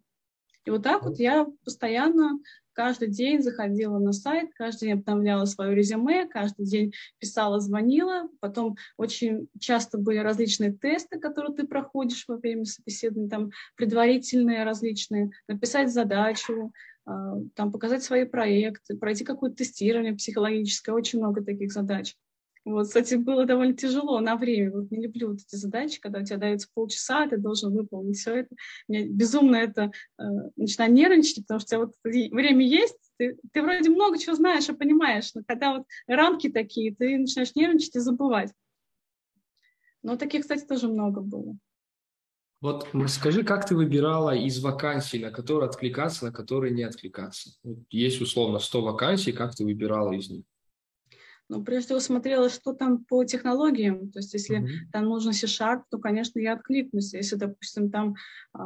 И 0.68 0.70
вот 0.70 0.84
так 0.84 1.04
вот 1.04 1.18
я 1.18 1.48
постоянно 1.64 2.40
каждый 2.74 3.08
день 3.08 3.42
заходила 3.42 4.00
на 4.00 4.12
сайт, 4.12 4.50
каждый 4.54 4.88
день 4.88 5.00
обновляла 5.00 5.46
свое 5.46 5.74
резюме, 5.74 6.28
каждый 6.28 6.66
день 6.66 6.92
писала, 7.20 7.62
звонила. 7.62 8.28
Потом 8.42 8.76
очень 8.98 9.48
часто 9.62 9.98
были 9.98 10.18
различные 10.18 10.74
тесты, 10.74 11.22
которые 11.22 11.56
ты 11.56 11.66
проходишь 11.66 12.26
во 12.28 12.36
время 12.36 12.66
собеседования, 12.66 13.30
там 13.30 13.52
предварительные 13.78 14.66
различные, 14.66 15.32
написать 15.48 15.90
задачу, 15.90 16.74
а, 17.06 17.36
там 17.56 17.72
показать 17.72 18.04
свои 18.04 18.26
проекты, 18.26 18.98
пройти 18.98 19.24
какое-то 19.24 19.56
тестирование 19.56 20.16
психологическое, 20.16 20.92
очень 20.92 21.20
много 21.20 21.46
таких 21.46 21.72
задач. 21.72 22.14
Вот, 22.68 22.88
кстати, 22.88 23.16
было 23.16 23.46
довольно 23.46 23.74
тяжело 23.74 24.20
на 24.20 24.36
время. 24.36 24.72
Вот 24.72 24.92
не 24.92 25.02
люблю 25.02 25.30
вот 25.30 25.40
эти 25.40 25.56
задачи, 25.56 26.02
когда 26.02 26.20
у 26.20 26.26
тебя 26.26 26.36
дается 26.36 26.68
полчаса, 26.74 27.26
ты 27.26 27.38
должен 27.38 27.74
выполнить 27.74 28.18
все 28.18 28.40
это. 28.40 28.54
Мне 28.90 29.06
безумно 29.06 29.56
это 29.56 29.92
э, 30.20 30.24
начинаю 30.58 30.92
нервничать, 30.92 31.48
потому 31.48 31.62
что 31.62 31.68
у 31.68 31.70
тебя 31.70 31.86
вот 31.86 31.96
время 32.04 32.68
есть, 32.68 32.98
ты, 33.18 33.38
ты 33.54 33.62
вроде 33.62 33.90
много 33.90 34.20
чего 34.20 34.36
знаешь 34.36 34.68
и 34.68 34.74
понимаешь, 34.74 35.34
но 35.34 35.44
когда 35.48 35.78
вот 35.78 35.86
рамки 36.08 36.50
такие, 36.50 36.94
ты 36.94 37.18
начинаешь 37.18 37.56
нервничать 37.56 37.96
и 37.96 38.00
забывать. 38.00 38.52
Но 40.04 40.18
таких, 40.18 40.42
кстати, 40.42 40.66
тоже 40.66 40.90
много 40.90 41.22
было. 41.22 41.58
Вот 42.60 42.90
скажи, 43.08 43.44
как 43.44 43.66
ты 43.66 43.78
выбирала 43.78 44.36
из 44.36 44.62
вакансий, 44.62 45.20
на 45.20 45.32
которые 45.32 45.70
откликаться, 45.70 46.26
на 46.26 46.32
которые 46.34 46.74
не 46.74 46.84
откликаться? 46.84 47.52
Вот 47.64 47.78
есть 47.92 48.20
условно 48.20 48.60
100 48.60 48.82
вакансий, 48.82 49.32
как 49.32 49.56
ты 49.56 49.64
выбирала 49.64 50.12
из 50.12 50.30
них? 50.30 50.44
Но 51.50 51.64
прежде 51.64 51.86
всего 51.88 52.00
смотрела, 52.00 52.50
что 52.50 52.74
там 52.74 53.06
по 53.06 53.24
технологиям. 53.24 54.12
То 54.12 54.20
есть 54.20 54.34
если 54.34 54.60
mm-hmm. 54.60 54.92
там 54.92 55.06
нужен 55.06 55.32
C-Sharp, 55.32 55.84
то, 55.90 55.98
конечно, 55.98 56.40
я 56.40 56.54
откликнусь. 56.54 57.14
Если, 57.14 57.36
допустим, 57.36 57.90
там 57.90 58.16
э, 58.58 58.60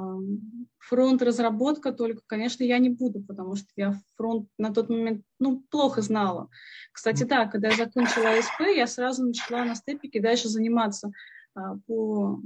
фронт-разработка 0.80 1.92
только, 1.92 2.22
конечно, 2.26 2.64
я 2.64 2.80
не 2.80 2.90
буду, 2.90 3.22
потому 3.22 3.56
что 3.56 3.68
я 3.76 4.00
фронт 4.16 4.50
на 4.58 4.74
тот 4.74 4.90
момент 4.90 5.24
ну, 5.40 5.64
плохо 5.70 6.02
знала. 6.02 6.50
Кстати, 6.92 7.24
mm-hmm. 7.24 7.28
да, 7.28 7.46
когда 7.46 7.70
я 7.70 7.78
закончила 7.78 8.32
АСП, 8.32 8.62
я 8.76 8.88
сразу 8.88 9.26
начала 9.26 9.64
на 9.64 9.76
степике 9.76 10.20
дальше 10.20 10.50
заниматься 10.50 11.12
э, 11.56 11.60
по 11.86 12.42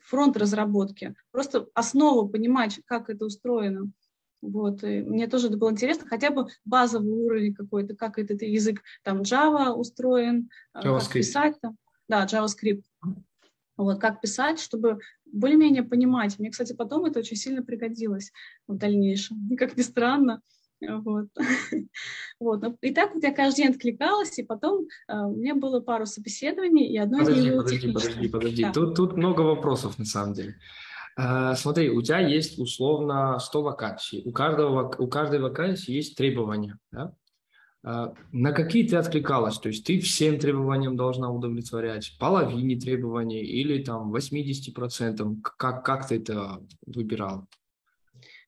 фронт-разработке. 0.00 1.14
Просто 1.32 1.68
основу 1.74 2.28
понимать, 2.28 2.80
как 2.86 3.10
это 3.10 3.26
устроено. 3.26 3.90
Вот, 4.42 4.84
и 4.84 5.00
мне 5.00 5.26
тоже 5.26 5.48
это 5.48 5.56
было 5.56 5.70
интересно, 5.70 6.06
хотя 6.08 6.30
бы 6.30 6.46
базовый 6.64 7.12
уровень 7.12 7.54
какой-то, 7.54 7.96
как 7.96 8.18
этот 8.18 8.42
язык, 8.42 8.82
там 9.02 9.22
Java 9.22 9.70
устроен, 9.70 10.50
JavaScript. 10.76 11.00
как 11.00 11.12
писать 11.12 11.54
там. 11.60 11.76
Да, 12.08 12.26
JavaScript. 12.26 12.82
Вот, 13.76 14.00
как 14.00 14.20
писать, 14.20 14.60
чтобы 14.60 14.98
более-менее 15.26 15.82
понимать. 15.82 16.38
Мне, 16.38 16.50
кстати, 16.50 16.72
потом 16.72 17.04
это 17.04 17.18
очень 17.18 17.36
сильно 17.36 17.62
пригодилось 17.62 18.32
в 18.66 18.76
дальнейшем. 18.76 19.50
Как 19.58 19.76
ни 19.76 19.82
странно, 19.82 20.40
Вот. 20.80 21.28
вот. 22.40 22.64
И 22.80 22.94
так 22.94 23.14
вот 23.14 23.22
я 23.22 23.34
каждый 23.34 23.62
день 23.62 23.70
откликалась, 23.72 24.38
и 24.38 24.42
потом 24.42 24.86
э, 25.08 25.18
у 25.18 25.36
меня 25.36 25.54
было 25.54 25.80
пару 25.80 26.06
собеседований, 26.06 26.86
и 26.86 26.96
одно 26.96 27.18
подожди, 27.18 27.40
из 27.40 27.44
них 27.44 27.52
было 27.54 27.62
подожди, 27.62 27.92
подожди, 27.92 28.28
подожди. 28.28 28.62
Да. 28.62 28.72
Тут, 28.72 28.94
тут 28.94 29.16
много 29.16 29.42
вопросов 29.42 29.98
на 29.98 30.04
самом 30.04 30.32
деле. 30.32 30.54
Uh, 31.18 31.54
смотри, 31.54 31.88
у 31.90 32.02
тебя 32.02 32.18
есть 32.18 32.58
условно 32.58 33.38
100 33.38 33.62
вакансий. 33.62 34.22
У, 34.26 34.32
каждого, 34.32 34.94
у 34.98 35.06
каждой 35.08 35.40
вакансии 35.40 35.92
есть 35.92 36.16
требования. 36.16 36.78
Да? 36.92 37.14
Uh, 37.84 38.14
на 38.32 38.52
какие 38.52 38.86
ты 38.86 38.96
откликалась? 38.96 39.58
То 39.58 39.68
есть 39.68 39.86
ты 39.86 39.98
всем 40.00 40.38
требованиям 40.38 40.96
должна 40.96 41.30
удовлетворять, 41.30 42.16
половине 42.18 42.78
требований 42.78 43.42
или 43.42 43.82
там 43.82 44.14
80%? 44.14 45.40
Как, 45.56 45.84
как 45.84 46.06
ты 46.06 46.16
это 46.16 46.60
выбирала? 46.84 47.46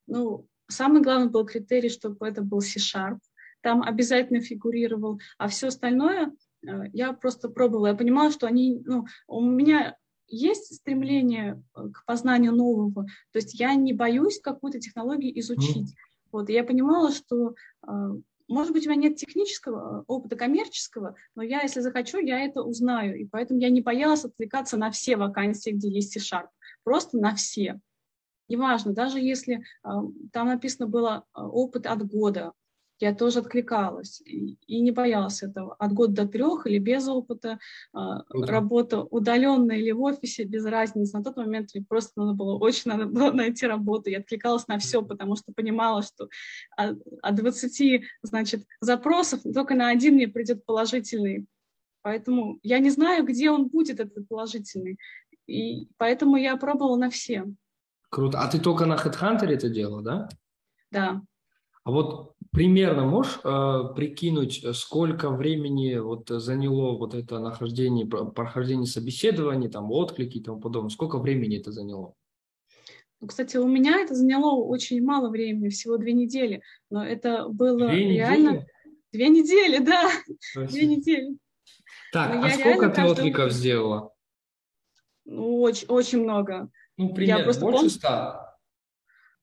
Ну, 0.07 0.47
Самый 0.69 1.01
главный 1.01 1.31
был 1.31 1.47
критерий, 1.47 1.89
чтобы 1.89 2.29
это 2.29 2.43
был 2.43 2.61
C-Sharp. 2.61 3.19
Там 3.63 3.83
обязательно 3.83 4.41
фигурировал, 4.41 5.19
а 5.39 5.49
все 5.49 5.69
остальное 5.69 6.33
э, 6.67 6.71
я 6.93 7.13
просто 7.15 7.49
пробовала. 7.49 7.89
Я 7.89 7.95
понимала, 7.95 8.31
что 8.31 8.47
они, 8.47 8.81
ну, 8.85 9.07
у 9.27 9.41
меня 9.41 9.97
есть 10.29 10.75
стремление 10.77 11.63
э, 11.75 11.89
к 11.91 12.05
познанию 12.07 12.53
нового. 12.53 13.07
То 13.33 13.39
есть 13.39 13.59
я 13.59 13.75
не 13.75 13.93
боюсь 13.93 14.41
какую-то 14.41 14.81
технологию 14.81 15.39
изучить. 15.41 15.93
Mm. 15.93 15.97
Вот, 16.33 16.51
и 16.51 16.53
я 16.53 16.65
понимала, 16.65 17.11
что, 17.11 17.55
э, 17.87 17.91
может 18.49 18.73
быть, 18.73 18.87
у 18.87 18.91
меня 18.91 19.09
нет 19.09 19.17
технического 19.17 20.05
опыта 20.07 20.37
коммерческого, 20.37 21.17
но 21.35 21.43
я, 21.43 21.63
если 21.63 21.81
захочу, 21.81 22.19
я 22.19 22.41
это 22.41 22.63
узнаю. 22.63 23.19
И 23.19 23.25
поэтому 23.25 23.61
я 23.61 23.71
не 23.71 23.81
боялась 23.81 24.25
отвлекаться 24.25 24.77
на 24.77 24.91
все 24.91 25.17
вакансии, 25.17 25.71
где 25.71 25.89
есть 25.89 26.13
C-Sharp. 26.13 26.49
Просто 26.85 27.19
на 27.19 27.35
все 27.35 27.81
неважно, 28.49 28.93
даже 28.93 29.21
если 29.21 29.63
а, 29.83 30.03
там 30.33 30.49
написано 30.49 30.87
было 30.87 31.25
а, 31.33 31.47
опыт 31.47 31.87
от 31.87 32.07
года, 32.07 32.53
я 33.01 33.15
тоже 33.15 33.41
откликалась 33.41 34.21
и, 34.25 34.59
и 34.67 34.81
не 34.81 34.91
боялась 34.91 35.43
этого. 35.43 35.75
От 35.75 35.93
года 35.93 36.25
до 36.25 36.29
трех 36.29 36.67
или 36.67 36.79
без 36.79 37.07
опыта, 37.09 37.59
а, 37.93 38.25
работа 38.33 39.03
удаленная 39.03 39.77
или 39.77 39.93
в 39.93 40.03
офисе, 40.03 40.45
без 40.45 40.65
разницы. 40.65 41.17
На 41.17 41.23
тот 41.23 41.37
момент 41.37 41.71
мне 41.75 41.85
просто 41.89 42.21
надо 42.21 42.33
было, 42.35 42.59
очень 42.59 42.91
надо 42.91 43.07
было 43.07 43.31
найти 43.33 43.67
работу. 43.67 44.11
Я 44.11 44.19
откликалась 44.19 44.67
на 44.69 44.79
все, 44.79 45.03
потому 45.03 45.37
что 45.37 45.53
понимала, 45.53 46.03
что 46.03 46.29
от, 46.77 46.99
от 47.23 47.35
20, 47.35 48.03
значит, 48.23 48.67
запросов 48.81 49.43
только 49.43 49.75
на 49.75 49.91
один 49.91 50.15
мне 50.15 50.29
придет 50.29 50.65
положительный. 50.65 51.47
Поэтому 52.03 52.59
я 52.63 52.79
не 52.79 52.91
знаю, 52.91 53.25
где 53.25 53.51
он 53.51 53.69
будет, 53.69 54.01
этот 54.01 54.27
положительный. 54.29 54.99
И 55.47 55.89
поэтому 55.97 56.37
я 56.37 56.57
пробовала 56.57 56.97
на 56.97 57.11
все. 57.11 57.45
Круто. 58.11 58.41
А 58.41 58.49
ты 58.49 58.59
только 58.59 58.87
на 58.87 58.95
HeadHunter 58.97 59.47
это 59.47 59.69
делала, 59.69 60.03
да? 60.03 60.29
Да. 60.91 61.23
А 61.85 61.91
вот 61.91 62.35
примерно 62.59 63.07
можешь 63.07 63.39
э, 63.45 63.95
прикинуть, 63.95 64.65
сколько 64.75 65.31
времени 65.31 65.97
вот 65.99 66.29
заняло 66.29 66.99
вот 66.99 67.15
это 67.15 67.39
нахождение, 67.39 68.05
прохождение 68.05 68.87
собеседований, 68.87 69.69
там 69.69 69.93
отклики 69.93 70.39
и 70.39 70.43
тому 70.43 70.61
подобное? 70.61 70.91
Сколько 70.91 71.19
времени 71.19 71.61
это 71.61 71.71
заняло? 71.71 72.15
Ну, 73.21 73.29
кстати, 73.29 73.57
у 73.59 73.69
меня 73.69 74.01
это 74.01 74.17
заняло 74.17 74.57
очень 74.57 75.01
мало 75.05 75.29
времени, 75.31 75.69
всего 75.69 75.99
две 75.99 76.13
недели, 76.13 76.61
но 76.91 77.05
это 77.05 77.49
было 77.49 77.91
две 77.91 78.09
реально... 78.15 78.49
Недели? 78.49 78.67
Две 79.11 79.29
недели, 79.29 79.79
да, 79.79 80.11
Спасибо. 80.39 80.67
две 80.67 80.87
недели. 80.87 81.39
Так, 82.13 82.35
но 82.35 82.45
а 82.45 82.51
сколько 82.51 82.89
ты 82.91 83.03
откликов 83.05 83.53
сделала? 83.53 84.13
Ну, 85.25 85.61
очень, 85.61 85.87
очень 85.87 86.23
много. 86.25 86.71
Ну, 86.97 87.15
примерно, 87.15 87.39
я 87.39 87.45
просто 87.45 87.65
больше 87.65 87.83
пом... 87.83 87.91
100? 87.91 88.09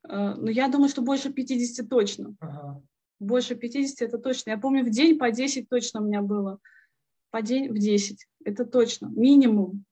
Uh, 0.07 0.35
ну, 0.35 0.49
я 0.49 0.67
думаю, 0.67 0.89
что 0.89 1.01
больше 1.01 1.31
50 1.31 1.89
точно. 1.89 2.35
Ага. 2.41 2.83
Больше 3.19 3.55
50 3.55 4.07
это 4.07 4.17
точно. 4.17 4.51
Я 4.51 4.57
помню, 4.57 4.83
в 4.83 4.89
день 4.89 5.17
по 5.17 5.31
10 5.31 5.69
точно 5.69 6.01
у 6.01 6.05
меня 6.05 6.21
было. 6.21 6.59
По 7.31 7.41
день 7.41 7.69
в 7.69 7.77
10. 7.77 8.25
Это 8.43 8.65
точно. 8.65 9.07
Минимум. 9.07 9.85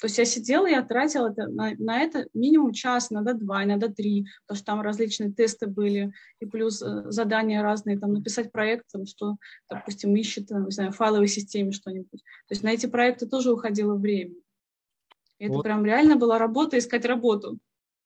То 0.00 0.06
есть 0.06 0.16
я 0.18 0.24
сидела, 0.24 0.66
я 0.66 0.82
тратила 0.82 1.30
это, 1.30 1.48
на, 1.48 1.72
на 1.78 2.00
это 2.00 2.28
минимум 2.32 2.72
час, 2.72 3.10
иногда 3.10 3.32
два, 3.32 3.64
иногда 3.64 3.88
три, 3.88 4.26
потому 4.46 4.56
что 4.56 4.66
там 4.66 4.80
различные 4.80 5.32
тесты 5.32 5.66
были, 5.66 6.12
и 6.38 6.46
плюс 6.46 6.80
э, 6.82 7.10
задания 7.10 7.62
разные, 7.62 7.98
там 7.98 8.12
написать 8.12 8.52
проект, 8.52 8.86
там, 8.92 9.06
что, 9.06 9.36
допустим, 9.68 10.14
ищет, 10.14 10.46
там, 10.46 10.66
не 10.66 10.70
знаю, 10.70 10.92
в 10.92 10.96
файловой 10.96 11.26
системе 11.26 11.72
что-нибудь. 11.72 12.20
То 12.20 12.52
есть 12.52 12.62
на 12.62 12.68
эти 12.68 12.86
проекты 12.86 13.26
тоже 13.26 13.52
уходило 13.52 13.96
время. 13.96 14.36
Это 15.40 15.54
вот. 15.54 15.62
прям 15.64 15.84
реально 15.84 16.14
была 16.14 16.38
работа, 16.38 16.78
искать 16.78 17.04
работу. 17.04 17.58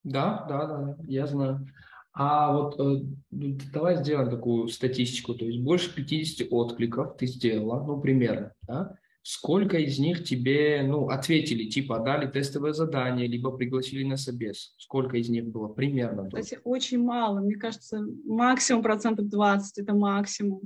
Да, 0.02 0.46
да, 0.48 0.66
да, 0.66 0.96
я 1.06 1.26
знаю. 1.26 1.66
А 2.14 2.52
вот 2.52 2.78
э, 2.78 3.04
давай 3.30 3.96
сделаем 3.96 4.28
такую 4.28 4.68
статистику, 4.68 5.34
то 5.34 5.46
есть 5.46 5.60
больше 5.60 5.94
50 5.94 6.48
откликов 6.50 7.16
ты 7.16 7.26
сделала, 7.26 7.82
ну, 7.82 8.00
примерно, 8.00 8.52
да? 8.62 8.98
Сколько 9.22 9.78
из 9.78 9.98
них 9.98 10.24
тебе, 10.24 10.82
ну, 10.82 11.08
ответили, 11.08 11.70
типа, 11.70 12.00
дали 12.00 12.28
тестовое 12.28 12.72
задание, 12.72 13.28
либо 13.28 13.52
пригласили 13.52 14.02
на 14.02 14.16
собес? 14.16 14.74
Сколько 14.78 15.16
из 15.16 15.28
них 15.28 15.46
было 15.46 15.68
примерно? 15.68 16.26
Кстати, 16.26 16.60
очень 16.64 17.02
мало, 17.02 17.40
мне 17.40 17.54
кажется, 17.54 18.04
максимум 18.24 18.82
процентов 18.82 19.28
20, 19.28 19.78
это 19.78 19.94
максимум. 19.94 20.62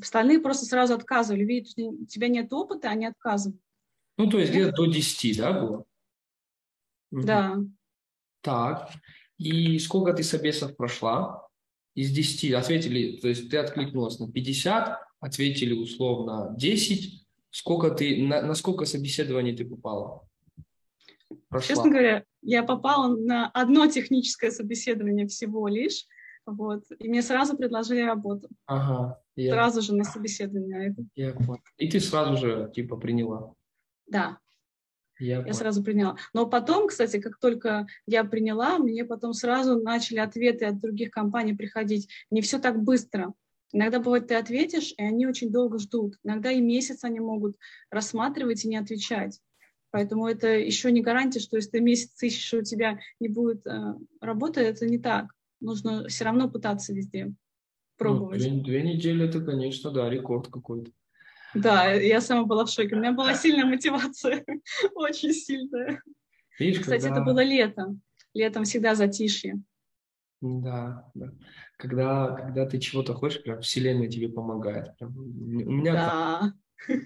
Остальные 0.00 0.40
просто 0.40 0.64
сразу 0.64 0.94
отказывали, 0.94 1.44
видят, 1.44 1.78
у 1.78 2.06
тебя 2.06 2.28
нет 2.28 2.52
опыта, 2.52 2.88
они 2.88 3.06
отказывают. 3.06 3.60
Ну, 4.16 4.28
то 4.30 4.38
есть 4.38 4.50
где-то 4.50 4.72
до 4.72 4.86
10, 4.86 5.36
да, 5.36 5.52
было? 5.52 5.84
Да. 7.10 7.56
Так. 8.40 8.90
И 9.38 9.78
сколько 9.78 10.12
ты 10.12 10.22
собесов 10.22 10.76
прошла? 10.76 11.46
Из 11.94 12.10
10 12.10 12.52
ответили, 12.52 13.16
то 13.16 13.28
есть 13.28 13.50
ты 13.50 13.56
откликнулась 13.56 14.18
на 14.18 14.30
50, 14.30 14.98
ответили 15.20 15.72
условно 15.72 16.54
10. 16.56 17.26
Сколько 17.50 17.90
ты, 17.90 18.22
на, 18.22 18.42
на 18.42 18.54
сколько 18.54 18.84
собеседований 18.84 19.56
ты 19.56 19.64
попала? 19.64 20.28
Прошла? 21.48 21.68
Честно 21.68 21.90
говоря, 21.90 22.24
я 22.42 22.62
попала 22.62 23.08
на 23.16 23.48
одно 23.48 23.86
техническое 23.86 24.50
собеседование 24.50 25.26
всего 25.26 25.68
лишь, 25.68 26.06
вот, 26.44 26.84
и 26.98 27.08
мне 27.08 27.22
сразу 27.22 27.56
предложили 27.56 28.02
работу. 28.02 28.48
Ага. 28.66 29.20
Я... 29.34 29.52
Сразу 29.52 29.82
же 29.82 29.94
на 29.94 30.04
собеседование. 30.04 30.94
Я 31.14 31.32
понял. 31.32 31.60
И 31.76 31.90
ты 31.90 31.98
сразу 32.00 32.36
же, 32.36 32.70
типа, 32.74 32.96
приняла? 32.96 33.54
Да. 34.06 34.38
Я, 35.18 35.44
я 35.46 35.52
сразу 35.52 35.82
приняла. 35.82 36.16
Но 36.34 36.46
потом, 36.46 36.88
кстати, 36.88 37.20
как 37.20 37.38
только 37.38 37.86
я 38.06 38.24
приняла, 38.24 38.78
мне 38.78 39.04
потом 39.04 39.32
сразу 39.32 39.80
начали 39.80 40.18
ответы 40.18 40.66
от 40.66 40.80
других 40.80 41.10
компаний 41.10 41.54
приходить. 41.54 42.08
Не 42.30 42.42
все 42.42 42.58
так 42.58 42.82
быстро. 42.82 43.32
Иногда 43.72 43.98
бывает, 43.98 44.28
ты 44.28 44.34
ответишь, 44.34 44.94
и 44.96 45.02
они 45.02 45.26
очень 45.26 45.50
долго 45.50 45.78
ждут. 45.78 46.16
Иногда 46.22 46.50
и 46.50 46.60
месяц 46.60 47.04
они 47.04 47.20
могут 47.20 47.56
рассматривать 47.90 48.64
и 48.64 48.68
не 48.68 48.76
отвечать. 48.76 49.40
Поэтому 49.90 50.26
это 50.26 50.48
еще 50.48 50.92
не 50.92 51.00
гарантия, 51.00 51.40
что 51.40 51.56
если 51.56 51.70
ты 51.70 51.80
месяц 51.80 52.22
ищешь, 52.22 52.54
у 52.54 52.62
тебя 52.62 52.98
не 53.18 53.28
будет 53.28 53.66
э, 53.66 53.94
работы, 54.20 54.60
это 54.60 54.86
не 54.86 54.98
так. 54.98 55.30
Нужно 55.60 56.06
все 56.08 56.24
равно 56.24 56.50
пытаться 56.50 56.92
везде 56.92 57.32
пробовать. 57.96 58.42
Ну, 58.46 58.62
две, 58.62 58.80
две 58.80 58.82
недели 58.82 59.26
это, 59.26 59.40
конечно, 59.40 59.90
да, 59.90 60.10
рекорд 60.10 60.48
какой-то. 60.48 60.90
Да, 61.62 61.92
я 61.92 62.20
сама 62.20 62.44
была 62.44 62.64
в 62.64 62.70
шоке. 62.70 62.94
У 62.94 62.98
меня 62.98 63.12
была 63.12 63.34
сильная 63.34 63.64
мотивация, 63.64 64.44
очень 64.94 65.32
сильная. 65.32 66.02
Видишь, 66.58 66.80
Кстати, 66.80 67.02
когда... 67.02 67.16
это 67.16 67.24
было 67.24 67.42
лето. 67.42 67.96
Летом 68.34 68.64
всегда 68.64 68.94
затишье. 68.94 69.60
Да, 70.40 71.10
да. 71.14 71.32
Когда, 71.78 72.30
когда 72.32 72.66
ты 72.66 72.78
чего-то 72.78 73.14
хочешь, 73.14 73.42
прям 73.42 73.60
Вселенная 73.60 74.08
тебе 74.08 74.28
помогает. 74.28 74.96
Прям, 74.98 75.16
у 75.16 75.70
меня 75.72 75.92
да. 75.92 76.52
Так... 76.86 77.00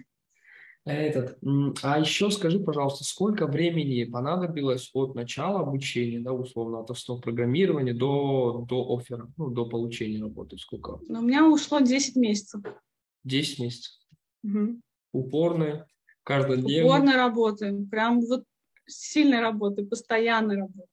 Этот, 0.86 1.38
а 1.82 2.00
еще 2.00 2.30
скажи, 2.30 2.58
пожалуйста, 2.58 3.04
сколько 3.04 3.46
времени 3.46 4.04
понадобилось 4.04 4.90
от 4.94 5.14
начала 5.14 5.60
обучения, 5.60 6.20
да, 6.20 6.32
условно, 6.32 6.80
от 6.80 6.90
основ 6.90 7.20
программирования 7.20 7.92
до, 7.92 8.64
до 8.66 8.96
оффера, 8.96 9.30
ну, 9.36 9.50
до 9.50 9.66
получения 9.66 10.20
работы? 10.20 10.56
Сколько? 10.56 10.98
Ну, 11.06 11.20
у 11.20 11.22
меня 11.22 11.46
ушло 11.46 11.80
10 11.80 12.16
месяцев. 12.16 12.62
10 13.24 13.58
месяцев? 13.58 13.92
Угу. 14.42 14.80
Упорная, 15.12 15.86
каждодневная. 16.22 16.84
Упорно 16.84 17.16
работаем, 17.16 17.88
прям 17.88 18.20
вот 18.20 18.44
сильной 18.86 19.40
работы, 19.40 19.84
постоянной 19.84 20.56
работы. 20.56 20.88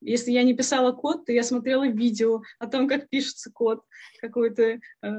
Если 0.00 0.32
я 0.32 0.42
не 0.42 0.54
писала 0.54 0.92
код, 0.92 1.26
то 1.26 1.32
я 1.32 1.44
смотрела 1.44 1.86
видео 1.86 2.42
о 2.58 2.66
том, 2.66 2.88
как 2.88 3.08
пишется 3.08 3.52
код 3.52 3.82
какой-то. 4.20 4.80
Э, 5.02 5.10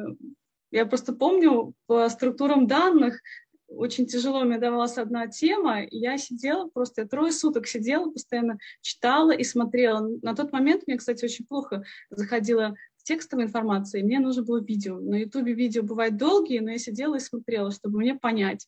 я 0.72 0.86
просто 0.86 1.14
помню 1.14 1.74
по 1.86 2.10
структурам 2.10 2.68
данных, 2.68 3.22
очень 3.68 4.06
тяжело 4.06 4.44
мне 4.44 4.60
давалась 4.60 4.98
одна 4.98 5.28
тема, 5.28 5.84
и 5.84 5.98
я 5.98 6.18
сидела 6.18 6.68
просто, 6.68 7.02
я 7.02 7.08
трое 7.08 7.32
суток 7.32 7.68
сидела, 7.68 8.12
постоянно 8.12 8.58
читала 8.82 9.32
и 9.32 9.44
смотрела. 9.44 10.08
На 10.22 10.36
тот 10.36 10.52
момент 10.52 10.84
мне, 10.86 10.98
кстати, 10.98 11.26
очень 11.26 11.46
плохо 11.46 11.84
заходила 12.10 12.76
текстовой 13.04 13.46
информации, 13.46 14.02
мне 14.02 14.20
нужно 14.20 14.44
было 14.44 14.62
видео. 14.62 15.00
На 15.00 15.16
Ютубе 15.16 15.54
видео 15.54 15.84
бывают 15.84 16.18
долгие, 16.18 16.60
но 16.60 16.72
я 16.72 16.78
сидела 16.78 17.16
и 17.16 17.20
смотрела, 17.20 17.72
чтобы 17.72 18.00
мне 18.00 18.16
понять. 18.16 18.68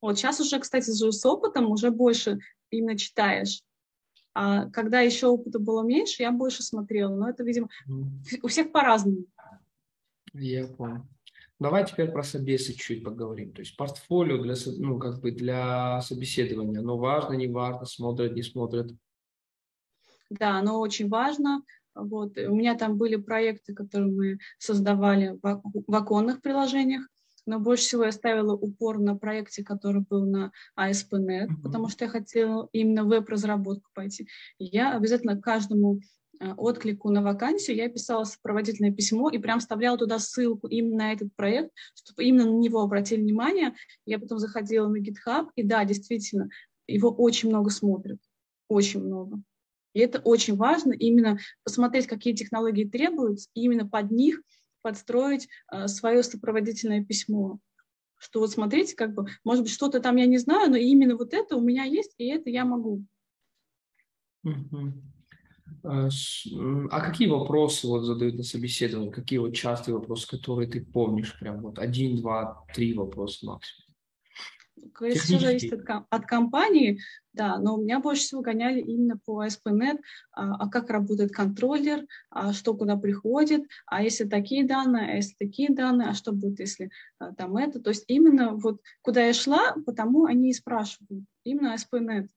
Вот 0.00 0.18
сейчас 0.18 0.40
уже, 0.40 0.58
кстати, 0.58 0.90
уже 0.90 1.12
с 1.12 1.24
опытом 1.24 1.70
уже 1.70 1.90
больше 1.90 2.40
именно 2.70 2.98
читаешь. 2.98 3.62
А 4.34 4.68
когда 4.70 5.00
еще 5.00 5.26
опыта 5.28 5.58
было 5.58 5.82
меньше, 5.82 6.22
я 6.22 6.32
больше 6.32 6.62
смотрела. 6.62 7.14
Но 7.14 7.28
это, 7.28 7.44
видимо, 7.44 7.68
у 8.42 8.48
всех 8.48 8.72
по-разному. 8.72 9.26
Я 10.32 10.66
понял. 10.66 11.06
Давай 11.58 11.86
теперь 11.86 12.10
про 12.10 12.24
собесы 12.24 12.72
чуть 12.72 13.04
поговорим. 13.04 13.52
То 13.52 13.60
есть 13.60 13.76
портфолио 13.76 14.42
для, 14.42 14.54
ну, 14.78 14.98
как 14.98 15.20
бы 15.20 15.30
для 15.30 16.00
собеседования, 16.00 16.80
оно 16.80 16.98
важно, 16.98 17.34
не 17.34 17.46
важно, 17.46 17.84
смотрят, 17.84 18.32
не 18.34 18.42
смотрят? 18.42 18.90
Да, 20.28 20.58
оно 20.58 20.80
очень 20.80 21.08
важно. 21.08 21.62
Вот. 21.94 22.36
У 22.38 22.54
меня 22.54 22.74
там 22.74 22.96
были 22.96 23.16
проекты, 23.16 23.74
которые 23.74 24.12
мы 24.12 24.38
создавали 24.58 25.38
в, 25.42 25.94
оконных 25.94 26.40
приложениях, 26.40 27.06
но 27.46 27.58
больше 27.58 27.84
всего 27.84 28.04
я 28.04 28.12
ставила 28.12 28.54
упор 28.54 28.98
на 28.98 29.16
проекте, 29.16 29.64
который 29.64 30.02
был 30.02 30.24
на 30.26 30.52
ASP.NET, 30.78 31.48
mm-hmm. 31.48 31.62
потому 31.62 31.88
что 31.88 32.04
я 32.04 32.10
хотела 32.10 32.68
именно 32.72 33.04
веб-разработку 33.04 33.90
пойти. 33.94 34.28
Я 34.58 34.94
обязательно 34.94 35.40
каждому 35.40 36.00
э, 36.40 36.52
отклику 36.52 37.10
на 37.10 37.20
вакансию 37.20 37.76
я 37.76 37.88
писала 37.88 38.24
сопроводительное 38.24 38.92
письмо 38.92 39.28
и 39.28 39.38
прям 39.38 39.58
вставляла 39.58 39.98
туда 39.98 40.18
ссылку 40.18 40.68
именно 40.68 40.98
на 40.98 41.12
этот 41.12 41.34
проект, 41.34 41.72
чтобы 41.94 42.24
именно 42.24 42.44
на 42.44 42.58
него 42.58 42.80
обратили 42.80 43.22
внимание. 43.22 43.74
Я 44.06 44.20
потом 44.20 44.38
заходила 44.38 44.86
на 44.86 44.98
GitHub, 44.98 45.48
и 45.56 45.64
да, 45.64 45.84
действительно, 45.84 46.48
его 46.86 47.10
очень 47.10 47.48
много 47.48 47.70
смотрят, 47.70 48.20
очень 48.68 49.02
много. 49.02 49.42
И 49.94 50.00
это 50.00 50.20
очень 50.20 50.56
важно, 50.56 50.92
именно 50.92 51.38
посмотреть, 51.64 52.06
какие 52.06 52.34
технологии 52.34 52.84
требуются, 52.84 53.48
и 53.54 53.62
именно 53.62 53.86
под 53.86 54.10
них 54.10 54.42
подстроить 54.82 55.48
э, 55.70 55.86
свое 55.86 56.22
сопроводительное 56.22 57.04
письмо. 57.04 57.58
Что 58.18 58.40
вот 58.40 58.50
смотрите, 58.50 58.94
как 58.94 59.14
бы, 59.14 59.26
может 59.44 59.64
быть, 59.64 59.72
что-то 59.72 60.00
там 60.00 60.16
я 60.16 60.26
не 60.26 60.38
знаю, 60.38 60.70
но 60.70 60.76
именно 60.76 61.16
вот 61.16 61.34
это 61.34 61.56
у 61.56 61.60
меня 61.60 61.84
есть, 61.84 62.14
и 62.18 62.26
это 62.26 62.50
я 62.50 62.64
могу. 62.64 63.04
А, 65.84 66.08
а 66.90 67.00
какие 67.00 67.28
вопросы 67.28 67.86
вот 67.86 68.02
задают 68.02 68.36
на 68.36 68.44
собеседовании? 68.44 69.10
Какие 69.10 69.38
вот 69.38 69.54
частые 69.54 69.94
вопросы, 69.94 70.28
которые 70.28 70.68
ты 70.68 70.84
помнишь? 70.84 71.38
Прям 71.38 71.62
вот 71.62 71.78
один, 71.78 72.16
два, 72.16 72.64
три 72.74 72.94
вопроса 72.94 73.46
максимум. 73.46 73.81
Все 74.98 75.38
зависит 75.38 75.88
от, 75.88 76.06
от 76.08 76.26
компании, 76.26 77.00
да, 77.32 77.58
но 77.58 77.76
у 77.76 77.82
меня 77.82 78.00
больше 78.00 78.22
всего 78.22 78.42
гоняли 78.42 78.80
именно 78.80 79.18
по 79.18 79.44
ASP.NET, 79.44 79.98
а, 80.32 80.54
а 80.56 80.68
как 80.68 80.90
работает 80.90 81.32
контроллер, 81.32 82.06
а 82.30 82.52
что 82.52 82.74
куда 82.74 82.96
приходит, 82.96 83.64
а 83.86 84.02
если 84.02 84.24
такие 84.24 84.66
данные, 84.66 85.12
а 85.12 85.16
если 85.16 85.34
такие 85.38 85.70
данные, 85.70 86.08
а 86.08 86.14
что 86.14 86.32
будет, 86.32 86.60
если 86.60 86.90
а, 87.18 87.34
там 87.34 87.56
это. 87.56 87.80
То 87.80 87.90
есть 87.90 88.04
именно 88.08 88.54
вот 88.54 88.80
куда 89.02 89.24
я 89.24 89.34
шла, 89.34 89.74
потому 89.86 90.24
они 90.24 90.50
и 90.50 90.54
спрашивают. 90.54 91.24
Именно 91.44 91.74
ASP.NET 91.74 92.28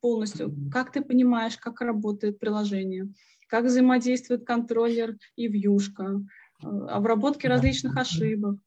полностью. 0.00 0.54
Как 0.72 0.92
ты 0.92 1.02
понимаешь, 1.02 1.56
как 1.58 1.80
работает 1.80 2.38
приложение, 2.38 3.12
как 3.48 3.64
взаимодействует 3.64 4.46
контроллер 4.46 5.16
и 5.36 5.48
вьюшка, 5.48 6.22
а, 6.62 6.96
обработки 6.96 7.46
различных 7.46 7.96
ошибок. 7.96 8.58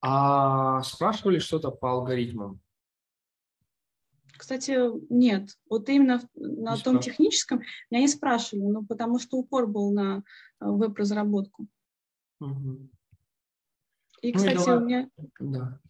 А 0.00 0.82
спрашивали 0.82 1.38
что-то 1.38 1.70
по 1.70 1.92
алгоритмам? 1.92 2.60
Кстати, 4.36 4.78
нет. 5.12 5.50
Вот 5.68 5.88
именно 5.88 6.22
на 6.36 6.76
не 6.76 6.82
том 6.82 7.00
техническом 7.00 7.62
меня 7.90 8.02
не 8.02 8.08
спрашивали, 8.08 8.70
но 8.70 8.84
потому 8.84 9.18
что 9.18 9.36
упор 9.36 9.66
был 9.66 9.92
на 9.92 10.18
э, 10.18 10.20
веб-разработку. 10.60 11.66
Угу. 12.40 12.88
И, 14.22 14.32
ну, 14.32 14.38
кстати, 14.38 14.70
у 14.70 14.80
меня 14.80 15.10
да. 15.40 15.80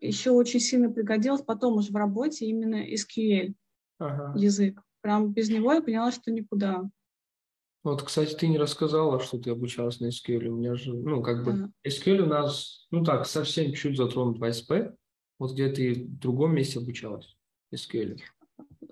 еще 0.00 0.30
очень 0.30 0.60
сильно 0.60 0.90
пригодилось 0.90 1.42
потом 1.42 1.74
уже 1.74 1.92
в 1.92 1.96
работе 1.96 2.46
именно 2.46 2.84
SQL 2.94 3.54
ага. 3.98 4.38
язык. 4.38 4.80
Прям 5.00 5.32
без 5.32 5.48
него 5.48 5.72
я 5.72 5.82
поняла, 5.82 6.10
что 6.12 6.30
никуда. 6.30 6.88
Вот, 7.86 8.02
кстати, 8.02 8.34
ты 8.34 8.48
не 8.48 8.58
рассказала, 8.58 9.20
что 9.20 9.38
ты 9.38 9.50
обучалась 9.50 10.00
на 10.00 10.06
SQL. 10.08 10.48
У 10.48 10.56
меня 10.56 10.74
же, 10.74 10.92
ну, 10.92 11.22
как 11.22 11.44
бы, 11.44 11.52
да. 11.52 11.70
SQL 11.88 12.22
у 12.22 12.26
нас, 12.26 12.88
ну 12.90 13.04
так, 13.04 13.28
совсем 13.28 13.72
чуть 13.74 13.96
затронут 13.96 14.40
в 14.40 14.42
ASP. 14.42 14.92
Вот 15.38 15.52
где 15.52 15.68
ты 15.68 15.94
в 15.94 16.18
другом 16.18 16.56
месте 16.56 16.80
обучалась 16.80 17.36
SQL? 17.72 18.18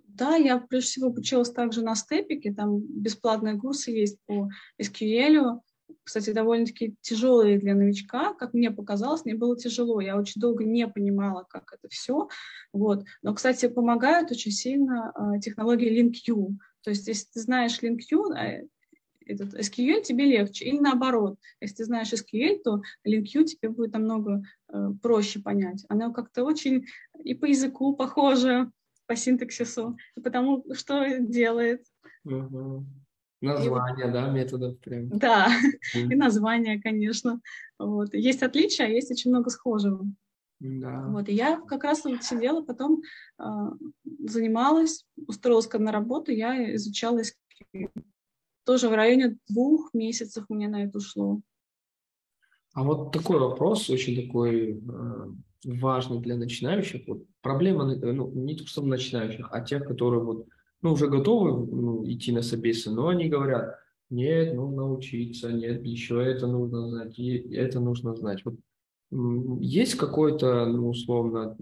Да, 0.07 0.37
я 0.37 0.59
прежде 0.59 0.91
всего 0.91 1.09
обучалась 1.09 1.51
также 1.51 1.83
на 1.83 1.97
степике, 1.97 2.55
там 2.55 2.83
бесплатные 2.83 3.59
курсы 3.59 3.91
есть 3.91 4.19
по 4.27 4.49
SQL. 4.81 5.59
Кстати, 6.05 6.31
довольно-таки 6.31 6.95
тяжелые 7.01 7.59
для 7.59 7.75
новичка, 7.75 8.33
как 8.35 8.55
мне 8.55 8.71
показалось, 8.71 9.25
мне 9.25 9.35
было 9.35 9.57
тяжело. 9.57 10.01
Я 10.01 10.17
очень 10.17 10.41
долго 10.41 10.63
не 10.63 10.87
понимала, 10.87 11.45
как 11.49 11.73
это 11.73 11.89
все. 11.89 12.29
Вот. 12.73 13.05
Но, 13.23 13.35
кстати, 13.35 13.67
помогают 13.67 14.31
очень 14.31 14.53
сильно 14.53 15.13
э, 15.17 15.41
технологии 15.41 16.01
LinkU. 16.01 16.59
То 16.83 16.91
есть, 16.91 17.09
если 17.09 17.27
ты 17.33 17.41
знаешь 17.41 17.81
LinkU, 17.83 18.69
этот 19.27 19.55
SQL 19.55 20.03
тебе 20.03 20.25
легче. 20.25 20.65
Или 20.67 20.79
наоборот, 20.79 21.39
если 21.61 21.77
ты 21.77 21.85
знаешь 21.85 22.13
SQL, 22.13 22.61
то 22.63 22.83
LinkU 23.07 23.45
тебе 23.45 23.69
будет 23.69 23.93
намного 23.93 24.43
э, 24.69 24.91
проще 25.03 25.41
понять. 25.41 25.85
Оно 25.89 26.13
как-то 26.13 26.45
очень 26.45 26.87
и 27.23 27.35
по 27.35 27.47
языку 27.47 27.95
похоже, 27.97 28.71
по 29.07 29.17
синтаксису, 29.17 29.97
потому 30.23 30.65
что 30.75 31.19
делает. 31.19 31.85
Угу. 32.25 32.85
Название, 33.41 34.09
и, 34.09 34.13
да, 34.13 34.31
методов 34.31 34.79
прям. 34.81 35.11
Да, 35.11 35.49
mm. 35.95 36.13
и 36.13 36.15
название, 36.15 36.81
конечно. 36.81 37.43
Вот. 37.79 38.15
Есть 38.15 38.43
отличия, 38.43 38.87
а 38.87 38.89
есть 38.89 39.11
очень 39.11 39.31
много 39.31 39.51
схожего. 39.51 40.07
Да. 40.61 41.09
Вот, 41.09 41.29
и 41.29 41.35
я 41.35 41.61
как 41.61 41.85
раз 41.85 42.05
вот 42.05 42.23
сидела, 42.23 42.63
потом 42.63 43.03
э, 43.39 43.45
занималась, 44.21 45.05
устроилась 45.27 45.71
на 45.71 45.93
работу, 45.93 46.33
я 46.33 46.75
изучала 46.77 47.21
SQL 47.21 47.91
тоже 48.65 48.89
в 48.89 48.95
районе 48.95 49.39
двух 49.49 49.93
месяцев 49.95 50.45
меня 50.49 50.69
на 50.69 50.85
это 50.85 50.99
ушло. 50.99 51.41
А 52.75 52.83
вот 52.83 53.13
такой 53.13 53.39
вопрос, 53.39 53.89
очень 53.89 54.27
такой 54.27 54.73
э, 54.73 55.27
важный 55.65 56.21
для 56.21 56.37
начинающих. 56.37 57.07
Вот 57.07 57.25
проблема, 57.41 57.85
ну, 57.85 58.31
не 58.33 58.57
только 58.57 58.71
что 58.71 58.83
начинающих, 58.83 59.49
а 59.51 59.61
тех, 59.61 59.85
которые 59.87 60.23
вот, 60.23 60.47
ну, 60.83 60.93
уже 60.93 61.09
готовы 61.09 61.67
ну, 61.67 62.05
идти 62.11 62.33
на 62.33 62.43
собесы, 62.43 62.91
но 62.91 63.09
они 63.09 63.29
говорят, 63.29 63.79
нет, 64.11 64.55
ну, 64.55 64.71
научиться, 64.71 65.53
нет, 65.53 65.85
еще 65.85 66.23
это 66.23 66.47
нужно 66.47 66.89
знать, 66.89 67.19
и 67.19 67.55
это 67.55 67.81
нужно 67.81 68.15
знать. 68.15 68.45
Вот 68.45 68.57
есть 69.61 69.95
какое-то, 69.95 70.67
ну, 70.67 70.89
условно, 70.89 71.57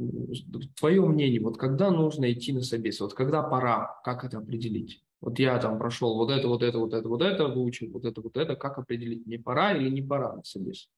твое 0.78 1.02
мнение, 1.02 1.40
вот 1.40 1.58
когда 1.58 1.90
нужно 1.90 2.32
идти 2.32 2.52
на 2.52 2.62
собес, 2.62 3.00
вот 3.00 3.12
когда 3.12 3.42
пора, 3.42 4.00
как 4.04 4.24
это 4.24 4.38
определить? 4.38 5.02
Вот 5.22 5.38
я 5.38 5.56
там 5.60 5.78
прошел 5.78 6.16
вот 6.16 6.32
это, 6.32 6.48
вот 6.48 6.64
это, 6.64 6.78
вот 6.78 6.92
это, 6.92 7.08
вот 7.08 7.22
это, 7.22 7.46
выучил 7.46 7.90
вот 7.92 8.04
это, 8.04 8.20
вот 8.20 8.36
это. 8.36 8.56
Как 8.56 8.76
определить, 8.78 9.24
не 9.24 9.38
пора 9.38 9.72
или 9.72 9.88
не 9.88 10.02
пора 10.02 10.34
на? 10.34 10.88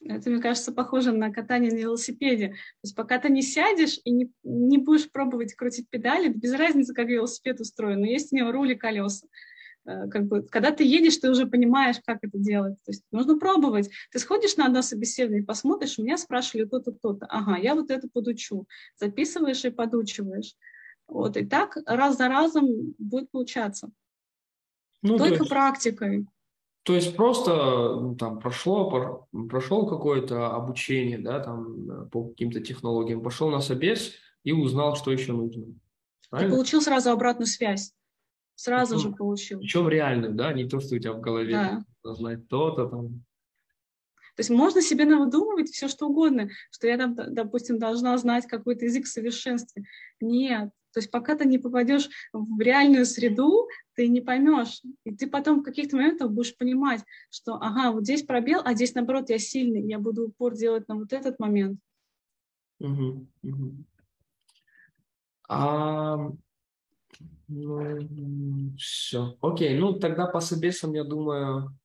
Это, 0.00 0.30
мне 0.30 0.40
кажется, 0.40 0.72
похоже 0.72 1.12
на 1.12 1.30
катание 1.30 1.70
на 1.70 1.76
велосипеде. 1.76 2.48
То 2.48 2.84
есть 2.84 2.96
пока 2.96 3.18
ты 3.18 3.28
не 3.28 3.42
сядешь 3.42 4.00
и 4.04 4.10
не, 4.10 4.32
не 4.42 4.78
будешь 4.78 5.10
пробовать 5.12 5.54
крутить 5.54 5.90
педали, 5.90 6.28
без 6.28 6.54
разницы, 6.54 6.94
как 6.94 7.06
велосипед 7.06 7.60
устроен, 7.60 8.00
но 8.00 8.06
есть 8.06 8.32
у 8.32 8.36
него 8.36 8.50
руль 8.50 8.72
и 8.72 8.76
колеса. 8.76 9.26
Э, 9.84 10.08
как 10.08 10.24
бы, 10.24 10.42
когда 10.42 10.70
ты 10.70 10.82
едешь, 10.82 11.18
ты 11.18 11.30
уже 11.30 11.46
понимаешь, 11.46 11.96
как 12.04 12.18
это 12.22 12.38
делать. 12.38 12.76
То 12.84 12.92
есть 12.92 13.04
нужно 13.12 13.38
пробовать. 13.38 13.90
Ты 14.10 14.18
сходишь 14.20 14.56
на 14.56 14.66
одно 14.66 14.80
собеседование, 14.80 15.44
посмотришь, 15.44 15.98
у 15.98 16.02
меня 16.02 16.16
спрашивали 16.16 16.64
то-то, 16.64 16.92
то-то. 16.92 17.26
Ага, 17.26 17.58
я 17.58 17.74
вот 17.74 17.90
это 17.90 18.08
подучу. 18.08 18.66
Записываешь 18.96 19.64
и 19.66 19.70
подучиваешь. 19.70 20.54
Вот, 21.12 21.36
и 21.36 21.44
так 21.44 21.76
раз 21.84 22.16
за 22.16 22.28
разом 22.28 22.94
будет 22.98 23.30
получаться. 23.30 23.90
Ну, 25.02 25.18
Только 25.18 25.40
есть, 25.40 25.48
практикой. 25.48 26.26
То 26.84 26.94
есть 26.94 27.14
просто 27.16 27.52
ну, 28.00 28.16
там 28.16 28.38
прошло, 28.38 29.28
прошел 29.50 29.86
какое-то 29.86 30.54
обучение, 30.54 31.18
да, 31.18 31.40
там 31.40 31.90
э, 31.90 32.06
по 32.06 32.28
каким-то 32.28 32.60
технологиям, 32.60 33.22
пошел 33.22 33.50
на 33.50 33.60
собес 33.60 34.14
и 34.42 34.52
узнал, 34.52 34.96
что 34.96 35.12
еще 35.12 35.32
нужно. 35.32 35.66
Правильно? 36.30 36.50
Ты 36.50 36.56
получил 36.56 36.80
сразу 36.80 37.10
обратную 37.10 37.46
связь. 37.46 37.92
Сразу 38.54 38.94
причем, 38.94 39.10
же 39.10 39.16
получил. 39.16 39.58
Причем 39.58 39.88
реальную, 39.88 40.34
да, 40.34 40.52
не 40.52 40.66
то, 40.66 40.80
что 40.80 40.94
у 40.94 40.98
тебя 40.98 41.12
в 41.12 41.20
голове. 41.20 41.52
Да. 42.02 42.14
Знать 42.14 42.48
то-то 42.48 42.86
там. 42.86 43.24
То 44.34 44.40
есть 44.40 44.50
можно 44.50 44.80
себе 44.80 45.04
навыдумывать 45.04 45.68
все, 45.68 45.88
что 45.88 46.08
угодно, 46.08 46.48
что 46.70 46.86
я 46.86 46.96
там, 46.96 47.14
допустим, 47.14 47.78
должна 47.78 48.16
знать 48.16 48.46
какой-то 48.46 48.86
язык 48.86 49.04
в 49.04 49.08
совершенстве. 49.08 49.84
Нет, 50.20 50.70
то 50.92 51.00
есть 51.00 51.10
пока 51.10 51.36
ты 51.36 51.46
не 51.46 51.58
попадешь 51.58 52.08
в 52.32 52.60
реальную 52.60 53.06
среду, 53.06 53.68
ты 53.94 54.08
не 54.08 54.20
поймешь. 54.20 54.82
И 55.04 55.14
ты 55.14 55.28
потом 55.28 55.60
в 55.60 55.62
каких-то 55.62 55.96
моментах 55.96 56.30
будешь 56.30 56.56
понимать, 56.56 57.02
что 57.30 57.54
ага, 57.54 57.92
вот 57.92 58.04
здесь 58.04 58.22
пробел, 58.22 58.60
а 58.64 58.74
здесь 58.74 58.94
наоборот 58.94 59.30
я 59.30 59.38
сильный, 59.38 59.82
я 59.82 59.98
буду 59.98 60.28
упор 60.28 60.54
делать 60.54 60.88
на 60.88 60.96
вот 60.96 61.12
этот 61.12 61.38
момент. 61.38 61.78
Угу. 62.80 63.26
А, 65.48 66.30
ну, 67.48 68.76
все. 68.78 69.36
Окей, 69.40 69.78
ну 69.78 69.98
тогда 69.98 70.26
по 70.26 70.40
собесам, 70.40 70.94
я 70.94 71.04
думаю, 71.04 71.76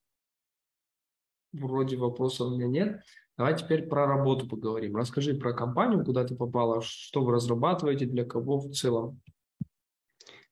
вроде 1.51 1.97
вопросов 1.97 2.47
у 2.47 2.55
меня 2.55 2.67
нет. 2.67 3.03
Давай 3.37 3.55
теперь 3.55 3.83
про 3.87 4.07
работу 4.07 4.47
поговорим. 4.47 4.95
Расскажи 4.95 5.35
про 5.35 5.53
компанию, 5.53 6.03
куда 6.03 6.23
ты 6.23 6.35
попала, 6.35 6.81
что 6.81 7.23
вы 7.23 7.33
разрабатываете, 7.33 8.05
для 8.05 8.25
кого 8.25 8.57
в 8.57 8.71
целом. 8.71 9.21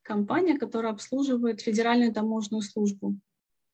компания, 0.03 0.59
которая 0.59 0.93
обслуживает 0.93 1.61
федеральную 1.61 2.13
таможенную 2.13 2.61
службу. 2.61 3.17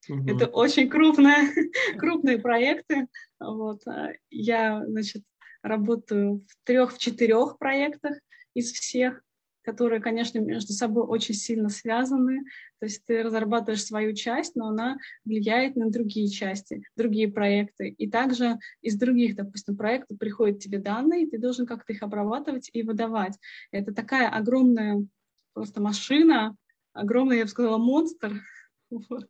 Угу. 0.08 0.30
Это 0.30 0.48
очень 0.48 0.90
крупные, 0.90 1.52
крупные 1.98 2.40
проекты. 2.40 3.08
Вот. 3.38 3.82
Я, 4.30 4.86
значит, 4.88 5.24
работаю 5.62 6.46
в 6.48 6.66
трех-четырех 6.66 7.58
проектах 7.58 8.18
из 8.54 8.72
всех 8.72 9.22
которые, 9.64 10.02
конечно, 10.02 10.40
между 10.40 10.74
собой 10.74 11.04
очень 11.04 11.36
сильно 11.36 11.70
связаны. 11.70 12.44
То 12.80 12.86
есть 12.86 13.06
ты 13.06 13.24
разрабатываешь 13.24 13.84
свою 13.84 14.14
часть, 14.14 14.56
но 14.56 14.70
она 14.70 14.98
влияет 15.26 15.76
на 15.76 15.90
другие 15.90 16.30
части, 16.30 16.84
другие 16.96 17.32
проекты. 17.32 17.90
И 17.90 18.10
также 18.10 18.58
из 18.82 18.98
других, 18.98 19.36
допустим, 19.36 19.78
проектов 19.78 20.18
приходят 20.18 20.60
тебе 20.60 20.80
данные, 20.80 21.24
и 21.24 21.30
ты 21.30 21.38
должен 21.38 21.66
как-то 21.66 21.94
их 21.94 22.02
обрабатывать 22.04 22.70
и 22.74 22.84
выдавать. 22.84 23.38
Это 23.72 23.94
такая 23.94 24.30
огромная 24.30 25.06
просто 25.54 25.82
машина, 25.82 26.56
огромный, 26.94 27.38
я 27.38 27.44
бы 27.44 27.50
сказала, 27.50 27.78
монстр, 27.78 28.42
в 28.90 29.28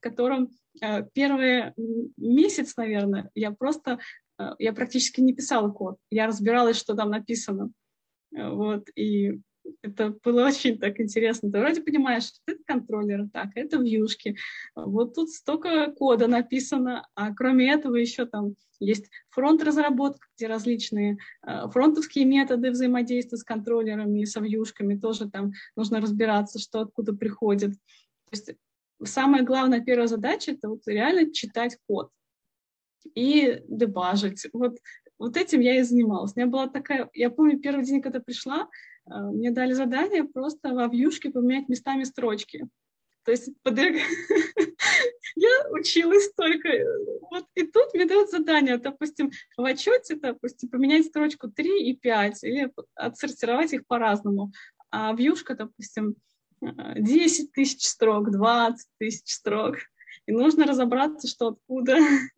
котором 0.00 0.50
э, 0.80 1.04
первый 1.12 1.72
месяц, 2.16 2.76
наверное, 2.76 3.30
я 3.34 3.50
просто, 3.52 3.98
э, 4.38 4.50
я 4.58 4.72
практически 4.72 5.20
не 5.20 5.34
писала 5.34 5.70
код, 5.70 5.96
я 6.10 6.26
разбиралась, 6.26 6.76
что 6.76 6.94
там 6.94 7.10
написано. 7.10 7.70
Э, 8.34 8.50
вот, 8.50 8.88
и 8.94 9.40
это 9.82 10.16
было 10.22 10.46
очень 10.46 10.78
так 10.78 11.00
интересно. 11.00 11.50
Ты 11.50 11.58
вроде 11.58 11.82
понимаешь, 11.82 12.24
что 12.24 12.40
это 12.46 12.62
контроллер, 12.66 13.28
так, 13.32 13.50
это 13.54 13.76
вьюшки. 13.78 14.36
Вот 14.74 15.14
тут 15.14 15.30
столько 15.30 15.92
кода 15.92 16.26
написано, 16.26 17.06
а 17.14 17.34
кроме 17.34 17.72
этого 17.72 17.96
еще 17.96 18.26
там 18.26 18.54
есть 18.80 19.10
фронт-разработка, 19.30 20.26
где 20.36 20.46
различные 20.48 21.18
э, 21.46 21.68
фронтовские 21.70 22.24
методы 22.24 22.70
взаимодействия 22.70 23.38
с 23.38 23.44
контроллерами 23.44 24.20
и 24.20 24.26
со 24.26 24.40
вьюшками 24.40 24.98
тоже 24.98 25.30
там 25.30 25.52
нужно 25.76 26.00
разбираться, 26.00 26.58
что 26.58 26.80
откуда 26.80 27.14
приходит. 27.14 27.72
То 27.72 28.32
есть 28.32 28.54
самая 29.04 29.42
главная 29.42 29.80
первая 29.80 30.08
задача— 30.08 30.50
это 30.52 30.68
вот 30.68 30.82
реально 30.86 31.32
читать 31.32 31.78
код 31.86 32.10
и 33.14 33.62
дебажить. 33.68 34.46
Вот, 34.52 34.78
вот 35.18 35.36
этим 35.36 35.60
я 35.60 35.78
и 35.78 35.82
занималась. 35.82 36.32
У 36.34 36.40
меня 36.40 36.50
была 36.50 36.68
такая... 36.68 37.08
Я 37.14 37.30
помню, 37.30 37.58
первый 37.58 37.84
день, 37.84 38.02
когда 38.02 38.20
пришла, 38.20 38.62
а, 38.62 38.68
мне 39.06 39.50
дали 39.50 39.72
задание 39.72 40.24
просто 40.24 40.74
во 40.74 40.86
вьюшке 40.86 41.30
поменять 41.30 41.68
местами 41.68 42.04
строчки. 42.04 42.68
То 43.24 43.32
есть 43.32 43.50
под... 43.62 43.78
я 45.36 45.70
училась 45.70 46.32
только... 46.36 46.68
Вот 47.30 47.46
и 47.54 47.66
тут 47.66 47.92
мне 47.92 48.06
дают 48.06 48.30
задание, 48.30 48.78
допустим, 48.78 49.32
в 49.56 49.64
отчете, 49.64 50.14
допустим, 50.14 50.68
поменять 50.68 51.06
строчку 51.06 51.50
3 51.50 51.90
и 51.90 51.96
5, 51.96 52.44
или 52.44 52.72
отсортировать 52.94 53.72
их 53.72 53.86
по-разному. 53.86 54.52
А 54.90 55.12
вьюшка, 55.12 55.56
допустим, 55.56 56.14
10 56.60 57.52
тысяч 57.52 57.86
строк, 57.86 58.30
20 58.30 58.88
тысяч 58.98 59.32
строк. 59.32 59.76
И 60.26 60.32
нужно 60.32 60.64
разобраться, 60.64 61.28
что 61.28 61.48
откуда. 61.48 61.98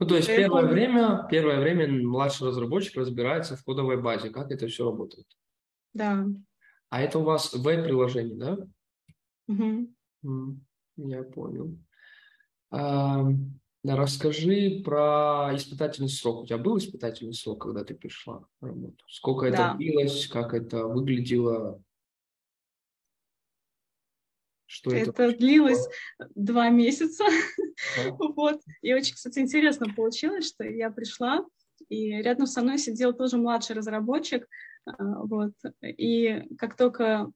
Ну, 0.00 0.06
то 0.06 0.16
есть 0.16 0.28
первое 0.28 0.64
время, 0.64 1.26
первое 1.28 1.60
время 1.60 1.88
младший 1.88 2.48
разработчик 2.48 2.96
разбирается 2.96 3.56
в 3.56 3.64
кодовой 3.64 4.00
базе, 4.00 4.30
как 4.30 4.52
это 4.52 4.68
все 4.68 4.84
работает. 4.84 5.26
Да. 5.92 6.24
А 6.90 7.02
это 7.02 7.18
у 7.18 7.24
вас 7.24 7.52
веб-приложение, 7.52 8.36
да? 8.36 8.58
Угу. 9.48 10.60
Я 10.98 11.22
понял. 11.24 11.76
А, 12.70 13.24
расскажи 13.84 14.82
про 14.84 15.50
испытательный 15.54 16.08
срок. 16.08 16.42
У 16.42 16.46
тебя 16.46 16.58
был 16.58 16.78
испытательный 16.78 17.34
срок, 17.34 17.62
когда 17.62 17.84
ты 17.84 17.94
пришла 17.94 18.44
на 18.60 18.68
работу? 18.68 19.04
Сколько 19.08 19.50
да. 19.50 19.70
это 19.70 19.78
длилось, 19.78 20.28
как 20.28 20.54
это 20.54 20.86
выглядело? 20.86 21.82
Что 24.66 24.90
это, 24.92 25.10
это 25.10 25.36
длилось 25.36 25.88
два 26.34 26.68
месяца. 26.68 27.24
Вот. 28.18 28.60
И 28.82 28.94
очень, 28.94 29.14
кстати, 29.14 29.38
интересно 29.38 29.86
получилось, 29.94 30.48
что 30.48 30.64
я 30.64 30.90
пришла, 30.90 31.44
и 31.88 32.10
рядом 32.22 32.46
со 32.46 32.62
мной 32.62 32.78
сидел 32.78 33.12
тоже 33.12 33.36
младший 33.36 33.76
разработчик. 33.76 34.46
А, 34.86 35.22
вот. 35.22 35.52
И 35.82 36.44
как 36.58 36.76
только 36.76 37.30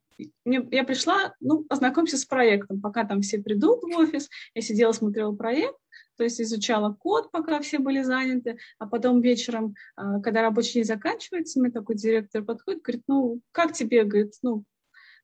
я 0.44 0.85
пришла, 0.85 1.35
ну, 1.40 1.64
ознакомься 1.68 2.16
с 2.16 2.24
проектом, 2.24 2.81
пока 2.81 3.05
там 3.05 3.22
все 3.22 3.42
придут 3.42 3.83
в 3.83 3.98
офис, 3.98 4.28
я 4.55 4.62
сидела, 4.62 4.92
смотрела 4.92 5.35
проект, 5.35 5.76
то 6.16 6.24
есть 6.24 6.40
изучала 6.40 6.92
код, 6.92 7.31
пока 7.31 7.61
все 7.61 7.78
были 7.78 8.02
заняты, 8.02 8.59
а 8.78 8.87
потом 8.87 9.20
вечером, 9.20 9.74
а, 9.96 10.20
когда 10.20 10.42
рабочий 10.42 10.74
день 10.74 10.85
заканчивается, 10.85 11.61
мне 11.61 11.70
такой 11.70 11.96
директор 11.96 12.44
подходит, 12.44 12.83
говорит, 12.83 13.02
ну, 13.09 13.40
как 13.52 13.72
тебе, 13.72 14.05
говорит, 14.05 14.35
ну, 14.42 14.64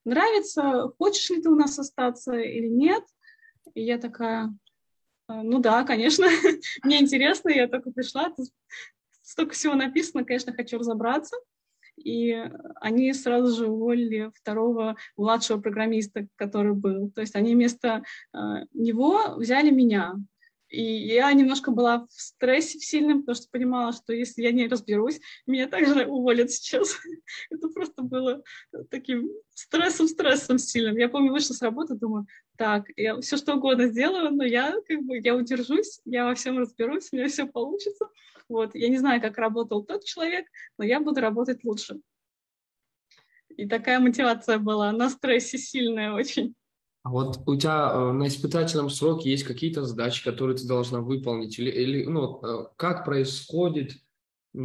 нравится, 0.05 0.91
хочешь 0.97 1.29
ли 1.29 1.41
ты 1.41 1.49
у 1.49 1.55
нас 1.55 1.77
остаться 1.77 2.33
или 2.33 2.67
нет. 2.67 3.03
И 3.75 3.83
я 3.83 3.97
такая, 3.97 4.45
«А, 4.45 4.49
ну 5.29 5.59
да, 5.59 5.83
конечно, 5.83 6.27
мне 6.83 6.99
интересно, 6.99 7.49
я 7.49 7.67
только 7.67 7.91
пришла, 7.91 8.33
столько 9.21 9.53
всего 9.53 9.75
написано, 9.75 10.25
конечно, 10.25 10.53
хочу 10.53 10.77
разобраться. 10.77 11.37
И 11.97 12.33
они 12.79 13.13
сразу 13.13 13.55
же 13.55 13.67
уволили 13.67 14.31
второго 14.33 14.95
младшего 15.17 15.59
программиста, 15.59 16.27
который 16.35 16.73
был. 16.73 17.11
То 17.11 17.21
есть 17.21 17.35
они 17.35 17.53
вместо 17.53 18.03
э, 18.33 18.37
него 18.73 19.35
взяли 19.35 19.69
меня. 19.69 20.15
И 20.69 20.81
я 20.81 21.33
немножко 21.33 21.71
была 21.71 22.05
в 22.05 22.11
стрессе 22.11 22.77
в 22.77 22.85
сильном, 22.85 23.21
потому 23.21 23.35
что 23.35 23.47
понимала, 23.51 23.91
что 23.91 24.13
если 24.13 24.43
я 24.43 24.51
не 24.51 24.67
разберусь, 24.67 25.19
меня 25.47 25.67
также 25.67 26.05
уволят 26.05 26.51
сейчас. 26.51 26.97
Это 27.49 27.69
просто 27.69 28.03
было 28.03 28.43
таким 28.91 29.29
стрессом-стрессом 29.55 30.59
сильным. 30.59 30.97
Я 30.97 31.09
помню, 31.09 31.31
вышла 31.31 31.53
с 31.53 31.61
работы, 31.61 31.95
думаю, 31.95 32.27
так, 32.55 32.85
я 32.95 33.19
все 33.19 33.37
что 33.37 33.55
угодно 33.55 33.87
сделаю, 33.87 34.31
но 34.31 34.43
я 34.43 34.75
как 34.87 35.01
бы, 35.01 35.19
я 35.19 35.35
удержусь, 35.35 36.01
я 36.05 36.25
во 36.25 36.35
всем 36.35 36.59
разберусь, 36.59 37.09
у 37.11 37.15
меня 37.15 37.27
все 37.29 37.47
получится. 37.47 38.07
Вот. 38.47 38.75
Я 38.75 38.89
не 38.89 38.97
знаю, 38.97 39.21
как 39.21 39.37
работал 39.37 39.83
тот 39.83 40.03
человек, 40.03 40.45
но 40.77 40.85
я 40.85 40.99
буду 40.99 41.19
работать 41.19 41.63
лучше. 41.63 41.99
И 43.57 43.67
такая 43.67 43.99
мотивация 43.99 44.59
была 44.59 44.91
на 44.91 45.09
стрессе 45.09 45.57
сильная 45.57 46.13
очень. 46.13 46.55
А 47.03 47.09
вот 47.09 47.39
у 47.45 47.55
тебя 47.55 47.91
э, 47.93 48.11
на 48.11 48.27
испытательном 48.27 48.89
сроке 48.89 49.31
есть 49.31 49.43
какие-то 49.43 49.85
задачи, 49.85 50.23
которые 50.23 50.57
ты 50.57 50.67
должна 50.67 50.99
выполнить? 50.99 51.57
Или, 51.57 51.71
или 51.71 52.05
ну, 52.05 52.41
э, 52.43 52.67
как 52.75 53.05
происходит 53.05 53.93
э, 54.53 54.59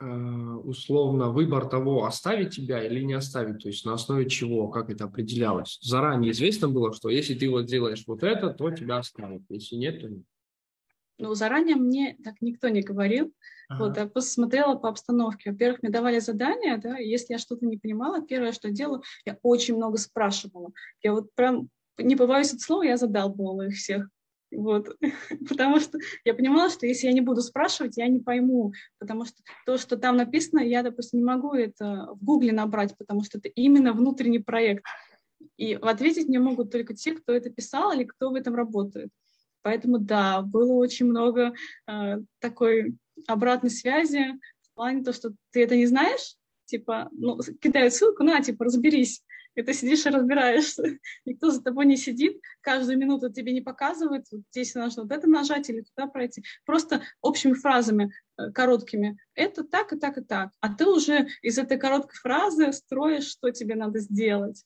условно 0.00 1.30
выбор 1.30 1.68
того, 1.68 2.04
оставить 2.04 2.56
тебя 2.56 2.84
или 2.84 3.02
не 3.04 3.12
оставить? 3.14 3.62
То 3.62 3.68
есть 3.68 3.84
на 3.86 3.94
основе 3.94 4.28
чего, 4.28 4.68
как 4.68 4.90
это 4.90 5.04
определялось? 5.04 5.78
Заранее 5.80 6.32
известно 6.32 6.68
было, 6.68 6.92
что 6.92 7.08
если 7.08 7.34
ты 7.34 7.48
вот 7.48 7.66
делаешь 7.66 8.02
вот 8.06 8.24
это, 8.24 8.50
то 8.50 8.70
тебя 8.72 8.98
оставят. 8.98 9.42
Если 9.48 9.76
нет, 9.76 10.00
то 10.00 10.08
нет. 10.08 10.24
Ну, 11.18 11.34
заранее 11.34 11.76
мне 11.76 12.16
так 12.24 12.34
никто 12.40 12.68
не 12.68 12.82
говорил. 12.82 13.32
Ага. 13.68 13.84
Вот, 13.84 13.96
я 13.96 14.06
посмотрела 14.06 14.74
по 14.74 14.88
обстановке. 14.88 15.52
Во-первых, 15.52 15.82
мне 15.82 15.92
давали 15.92 16.18
задания, 16.18 16.76
да, 16.76 16.98
и 16.98 17.08
если 17.08 17.34
я 17.34 17.38
что-то 17.38 17.66
не 17.66 17.78
понимала, 17.78 18.20
первое, 18.20 18.52
что 18.52 18.70
делала, 18.70 19.02
я 19.24 19.38
очень 19.42 19.76
много 19.76 19.96
спрашивала. 19.96 20.72
Я 21.02 21.12
вот 21.12 21.32
прям, 21.34 21.68
не 21.98 22.16
побоюсь 22.16 22.52
от 22.52 22.60
слова, 22.60 22.82
я 22.82 22.96
задалбывала 22.96 23.68
их 23.68 23.74
всех. 23.74 24.08
Вот. 24.50 24.96
Потому 25.48 25.80
что 25.80 25.98
я 26.24 26.34
понимала, 26.34 26.70
что 26.70 26.86
если 26.86 27.06
я 27.06 27.12
не 27.12 27.20
буду 27.20 27.42
спрашивать, 27.42 27.96
я 27.96 28.08
не 28.08 28.20
пойму. 28.20 28.72
Потому 28.98 29.24
что 29.24 29.42
то, 29.66 29.78
что 29.78 29.96
там 29.96 30.16
написано, 30.16 30.60
я, 30.60 30.82
допустим, 30.82 31.20
не 31.20 31.24
могу 31.24 31.54
это 31.54 32.08
в 32.12 32.24
Гугле 32.24 32.52
набрать, 32.52 32.96
потому 32.98 33.24
что 33.24 33.38
это 33.38 33.48
именно 33.48 33.92
внутренний 33.92 34.40
проект. 34.40 34.84
И 35.56 35.74
ответить 35.74 36.28
мне 36.28 36.40
могут 36.40 36.72
только 36.72 36.94
те, 36.94 37.12
кто 37.12 37.32
это 37.32 37.50
писал 37.50 37.92
или 37.92 38.04
кто 38.04 38.30
в 38.30 38.34
этом 38.34 38.54
работает. 38.54 39.10
Поэтому 39.64 39.98
да, 39.98 40.42
было 40.42 40.74
очень 40.74 41.06
много 41.06 41.54
э, 41.88 42.18
такой 42.38 42.98
обратной 43.26 43.70
связи 43.70 44.38
в 44.60 44.74
плане 44.74 45.02
того, 45.02 45.14
что 45.14 45.32
ты 45.52 45.62
это 45.62 45.74
не 45.74 45.86
знаешь, 45.86 46.36
типа, 46.66 47.08
ну, 47.12 47.38
кидают 47.60 47.94
ссылку, 47.94 48.24
на, 48.24 48.42
типа, 48.42 48.66
разберись. 48.66 49.24
И 49.54 49.62
ты 49.62 49.72
сидишь 49.72 50.04
и 50.04 50.10
разбираешься. 50.10 50.82
Никто 51.24 51.50
за 51.50 51.62
тобой 51.62 51.86
не 51.86 51.96
сидит, 51.96 52.42
каждую 52.60 52.98
минуту 52.98 53.32
тебе 53.32 53.52
не 53.52 53.62
показывает, 53.62 54.26
вот 54.30 54.42
здесь 54.50 54.74
нужно 54.74 55.04
вот 55.04 55.12
это 55.12 55.26
нажать 55.28 55.70
или 55.70 55.80
туда 55.80 56.08
пройти. 56.08 56.44
Просто 56.66 57.00
общими 57.22 57.54
фразами, 57.54 58.12
э, 58.36 58.50
короткими. 58.50 59.16
Это 59.34 59.64
так 59.64 59.94
и 59.94 59.98
так 59.98 60.18
и 60.18 60.20
так. 60.20 60.50
А 60.60 60.74
ты 60.74 60.84
уже 60.86 61.28
из 61.40 61.56
этой 61.56 61.78
короткой 61.78 62.18
фразы 62.18 62.70
строишь, 62.74 63.28
что 63.28 63.50
тебе 63.50 63.76
надо 63.76 64.00
сделать. 64.00 64.62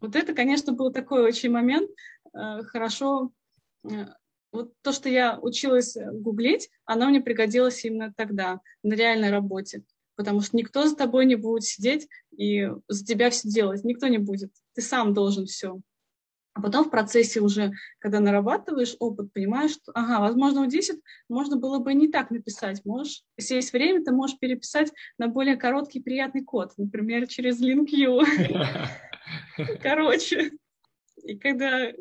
Вот 0.00 0.16
это, 0.16 0.32
конечно, 0.32 0.72
был 0.72 0.90
такой 0.90 1.22
очень 1.22 1.50
момент, 1.50 1.90
э, 2.32 2.62
хорошо 2.62 3.32
вот 4.52 4.72
то, 4.82 4.92
что 4.92 5.08
я 5.08 5.38
училась 5.38 5.96
э, 5.96 6.10
гуглить, 6.12 6.70
оно 6.84 7.08
мне 7.08 7.20
пригодилось 7.20 7.84
именно 7.84 8.12
тогда, 8.16 8.60
на 8.82 8.94
реальной 8.94 9.30
работе. 9.30 9.82
Потому 10.16 10.40
что 10.40 10.56
никто 10.56 10.86
за 10.86 10.96
тобой 10.96 11.26
не 11.26 11.36
будет 11.36 11.64
сидеть 11.64 12.08
и 12.36 12.68
за 12.88 13.04
тебя 13.04 13.30
все 13.30 13.48
делать. 13.48 13.84
Никто 13.84 14.06
не 14.08 14.18
будет. 14.18 14.50
Ты 14.74 14.80
сам 14.80 15.12
должен 15.12 15.46
все. 15.46 15.80
А 16.54 16.62
потом 16.62 16.86
в 16.86 16.90
процессе 16.90 17.40
уже, 17.40 17.72
когда 17.98 18.18
нарабатываешь 18.18 18.96
опыт, 18.98 19.30
понимаешь, 19.34 19.72
что, 19.72 19.92
ага, 19.94 20.20
возможно, 20.20 20.62
у 20.62 20.66
10 20.66 20.98
можно 21.28 21.58
было 21.58 21.80
бы 21.80 21.92
не 21.92 22.08
так 22.08 22.30
написать. 22.30 22.82
Можешь, 22.86 23.24
если 23.36 23.56
есть 23.56 23.74
время, 23.74 24.02
ты 24.02 24.10
можешь 24.10 24.38
переписать 24.38 24.90
на 25.18 25.28
более 25.28 25.56
короткий 25.56 26.00
приятный 26.00 26.42
код, 26.42 26.72
например, 26.78 27.26
через 27.26 27.60
LinkU. 27.60 28.24
Короче, 29.82 30.52
и 31.22 31.36
когда 31.36 31.92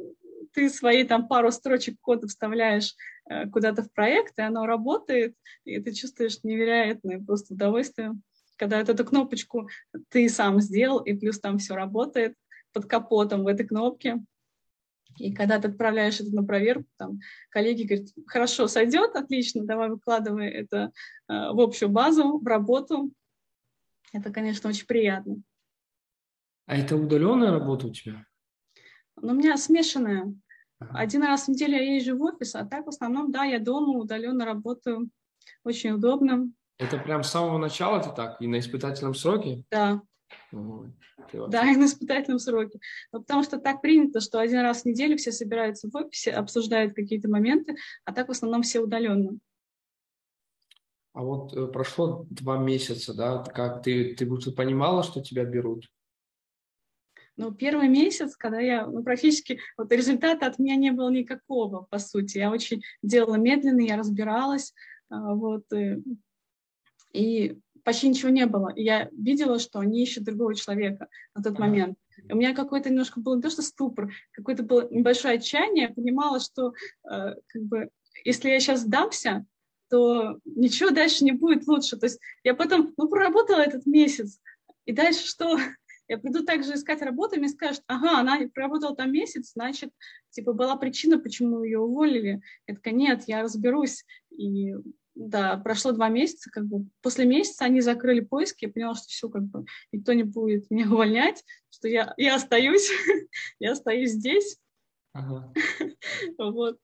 ты 0.56 0.70
свои 0.70 1.04
там 1.04 1.28
пару 1.28 1.52
строчек 1.52 2.00
кода 2.02 2.28
вставляешь 2.28 2.96
э, 3.30 3.48
куда-то 3.50 3.84
в 3.84 3.92
проект, 3.92 4.40
и 4.40 4.42
оно 4.42 4.66
работает, 4.66 5.36
и 5.66 5.80
ты 5.82 5.94
чувствуешь 5.94 6.44
невероятное 6.44 7.22
просто 7.22 7.54
удовольствие, 7.54 8.14
когда 8.56 8.80
вот 8.80 8.90
эту 8.90 9.06
кнопочку 9.06 9.70
ты 10.10 10.30
сам 10.30 10.62
сделал, 10.62 11.00
и 11.00 11.14
плюс 11.14 11.40
там 11.40 11.58
все 11.58 11.76
работает 11.76 12.36
под 12.72 12.86
капотом 12.86 13.44
в 13.44 13.48
этой 13.48 13.68
кнопке. 13.68 14.24
И 15.18 15.34
когда 15.34 15.60
ты 15.60 15.68
отправляешь 15.68 16.20
это 16.20 16.34
на 16.34 16.44
проверку, 16.44 16.86
там 16.98 17.20
коллеги 17.50 17.84
говорят, 17.84 18.08
хорошо, 18.28 18.68
сойдет, 18.68 19.16
отлично, 19.16 19.66
давай 19.66 19.90
выкладывай 19.90 20.50
это 20.50 20.92
э, 21.28 21.34
в 21.34 21.60
общую 21.60 21.90
базу, 21.90 22.40
в 22.40 22.48
работу. 22.48 23.12
Это, 24.14 24.32
конечно, 24.32 24.70
очень 24.70 24.86
приятно. 24.86 25.42
А 26.66 26.78
это 26.78 26.96
удаленная 26.96 27.52
работа 27.52 27.88
у 27.88 27.92
тебя? 27.92 28.26
Ну, 29.18 29.32
у 29.32 29.36
меня 29.36 29.58
смешанная. 29.58 30.34
Один 30.80 31.24
раз 31.24 31.46
в 31.46 31.50
неделю 31.50 31.76
я 31.76 31.96
езжу 31.96 32.18
в 32.18 32.22
офис, 32.22 32.56
а 32.56 32.66
так 32.66 32.86
в 32.86 32.90
основном, 32.90 33.32
да, 33.32 33.44
я 33.44 33.60
дома 33.60 33.98
удаленно 33.98 34.46
работаю. 34.46 35.10
Очень 35.64 35.92
удобно. 35.92 36.50
Это 36.78 36.98
прям 36.98 37.24
с 37.24 37.30
самого 37.30 37.58
начала 37.58 38.02
ты 38.02 38.10
так? 38.14 38.42
И 38.42 38.48
на 38.48 38.60
испытательном 38.60 39.16
сроке? 39.16 39.64
Да. 39.72 40.02
да, 40.52 41.72
и 41.72 41.76
на 41.78 41.86
испытательном 41.86 42.40
сроке. 42.40 42.80
Но 43.14 43.22
потому 43.22 43.44
что 43.44 43.60
так 43.60 43.82
принято, 43.82 44.20
что 44.20 44.40
один 44.40 44.60
раз 44.60 44.82
в 44.82 44.86
неделю 44.86 45.18
все 45.18 45.32
собираются 45.32 45.90
в 45.90 45.96
офисе, 45.96 46.32
обсуждают 46.32 46.94
какие-то 46.94 47.30
моменты, 47.30 47.76
а 48.04 48.14
так 48.14 48.28
в 48.28 48.32
основном 48.32 48.64
все 48.64 48.82
удаленно. 48.82 49.38
А 51.14 51.22
вот 51.22 51.56
э, 51.56 51.68
прошло 51.68 52.26
два 52.30 52.58
месяца, 52.58 53.14
да, 53.14 53.42
как 53.42 53.84
ты, 53.84 54.14
ты 54.16 54.30
уже 54.30 54.52
понимала, 54.52 55.02
что 55.02 55.22
тебя 55.22 55.46
берут? 55.46 55.86
Ну, 57.38 57.52
первый 57.52 57.90
месяц, 57.90 58.36
когда 58.38 58.60
я, 58.60 58.88
ну, 58.88 59.04
практически, 59.04 59.60
вот 59.78 59.92
результата 59.92 60.46
от 60.46 60.58
меня 60.58 60.76
не 60.76 60.92
было 60.92 61.10
никакого, 61.10 61.86
по 61.90 62.00
сути. 62.00 62.38
Я 62.38 62.50
очень 62.50 62.82
делала 63.02 63.36
медленно, 63.36 63.82
я 63.82 63.98
разбиралась, 63.98 64.74
а, 65.10 65.34
вот, 65.34 65.64
и, 65.74 66.02
и 67.12 67.60
почти 67.84 68.10
ничего 68.10 68.30
не 68.30 68.46
было. 68.46 68.70
И 68.74 68.84
я 68.84 69.10
видела, 69.12 69.60
что 69.60 69.80
они 69.80 70.02
ищут 70.02 70.24
другого 70.24 70.56
человека 70.56 71.08
на 71.34 71.44
тот 71.44 71.60
момент. 71.60 71.98
У 72.32 72.38
меня 72.38 72.56
какой-то 72.56 72.90
немножко 72.90 73.20
был 73.20 73.36
не 73.36 73.42
то, 73.42 73.50
что 73.50 73.62
ступор, 73.62 74.12
какое-то 74.32 74.64
было 74.64 74.88
небольшое 74.90 75.36
отчаяние. 75.36 75.88
Я 75.90 75.94
понимала, 75.94 76.40
что 76.40 76.74
э, 77.04 77.36
как 77.48 77.62
бы, 77.62 77.90
если 78.24 78.50
я 78.50 78.60
сейчас 78.60 78.82
сдамся, 78.82 79.46
то 79.90 80.40
ничего 80.46 80.90
дальше 80.90 81.24
не 81.24 81.34
будет 81.34 81.68
лучше. 81.68 81.98
То 81.98 82.08
есть 82.08 82.20
я 82.44 82.56
потом, 82.56 82.94
ну, 82.98 83.08
проработала 83.08 83.60
этот 83.60 83.86
месяц, 83.86 84.40
и 84.86 84.94
дальше 84.94 85.26
что? 85.28 85.58
Я 86.08 86.18
приду 86.20 86.44
также 86.44 86.74
искать 86.76 87.02
работу, 87.02 87.36
и 87.36 87.40
мне 87.40 87.50
скажут, 87.50 87.84
ага, 87.88 88.20
она 88.20 88.40
проработала 88.54 88.96
там 88.96 89.12
месяц, 89.12 89.54
значит, 89.54 89.92
типа, 90.30 90.54
была 90.54 90.76
причина, 90.76 91.20
почему 91.20 91.64
ее 91.64 91.80
уволили. 91.80 92.42
Я 92.68 92.76
такая, 92.76 92.94
нет, 92.94 93.24
я 93.28 93.42
разберусь. 93.42 94.06
И 94.30 94.76
да, 95.16 95.58
прошло 95.58 95.94
два 95.94 96.10
месяца, 96.10 96.52
как 96.52 96.66
бы 96.66 96.86
после 97.02 97.26
месяца 97.26 97.66
они 97.66 97.82
закрыли 97.82 98.20
поиски, 98.20 98.66
я 98.66 98.72
поняла, 98.72 98.96
что 98.96 99.06
все, 99.08 99.30
как 99.30 99.44
бы 99.44 99.66
никто 99.92 100.14
не 100.14 100.24
будет 100.24 100.70
меня 100.70 100.86
увольнять, 100.86 101.44
что 101.70 101.88
я, 101.88 102.14
я 102.18 102.36
остаюсь, 102.36 102.90
я 103.60 103.72
остаюсь 103.72 104.12
здесь. 104.12 104.60
Ага. 105.14 105.54
вот. 106.38 106.78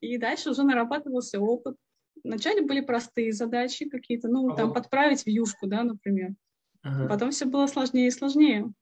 И 0.00 0.18
дальше 0.18 0.50
уже 0.50 0.64
нарабатывался 0.64 1.40
опыт. 1.40 1.76
Вначале 2.24 2.62
были 2.62 2.80
простые 2.80 3.32
задачи 3.32 3.88
какие-то, 3.88 4.28
ну, 4.28 4.52
а 4.52 4.56
там, 4.56 4.74
подправить 4.74 5.24
вьюшку, 5.24 5.68
да, 5.68 5.84
например. 5.84 6.34
Ага. 6.86 7.08
Потом 7.08 7.30
все 7.32 7.46
было 7.46 7.66
сложнее 7.66 8.08
и 8.08 8.12
сложнее. 8.12 8.72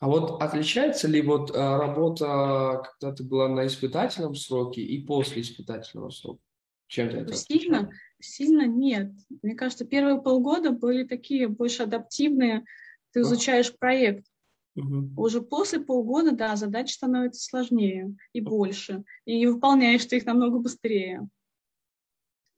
А 0.00 0.08
вот 0.08 0.42
отличается 0.42 1.08
ли 1.08 1.22
вот 1.22 1.52
а, 1.54 1.78
работа, 1.78 2.82
когда 2.82 3.14
ты 3.14 3.22
была 3.22 3.48
на 3.48 3.66
испытательном 3.66 4.34
сроке 4.34 4.82
и 4.82 5.06
после 5.06 5.42
испытательного 5.42 6.10
срока? 6.10 6.40
Чем 6.88 7.08
это 7.08 7.32
Сильно, 7.34 7.90
сильно 8.20 8.66
нет. 8.66 9.12
Мне 9.42 9.54
кажется, 9.54 9.84
первые 9.84 10.20
полгода 10.20 10.70
были 10.70 11.04
такие 11.04 11.48
больше 11.48 11.84
адаптивные. 11.84 12.64
Ты 13.12 13.20
изучаешь 13.20 13.76
проект. 13.76 14.26
Угу. 14.74 15.14
Уже 15.16 15.40
после 15.40 15.80
полгода, 15.80 16.32
да, 16.32 16.54
задачи 16.56 16.92
становятся 16.92 17.42
сложнее 17.42 18.14
и 18.32 18.40
больше. 18.40 19.04
И 19.24 19.46
выполняешь 19.46 20.04
ты 20.04 20.18
их 20.18 20.26
намного 20.26 20.58
быстрее. 20.58 21.26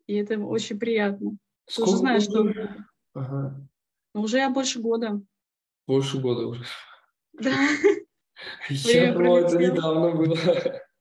И 0.06 0.14
это 0.14 0.38
очень 0.38 0.78
приятно. 0.78 1.36
Сколько 1.66 1.90
ты 1.90 1.94
уже 1.94 1.98
знаешь, 2.00 2.22
что... 2.24 2.52
Ага. 3.14 3.68
Уже 4.18 4.48
больше 4.50 4.80
года. 4.80 5.20
Больше 5.86 6.18
года 6.18 6.46
уже. 6.46 6.64
Да. 7.32 7.56
Я 8.68 9.12
думал, 9.12 9.38
это 9.38 9.56
недавно 9.58 10.10
было. 10.10 10.36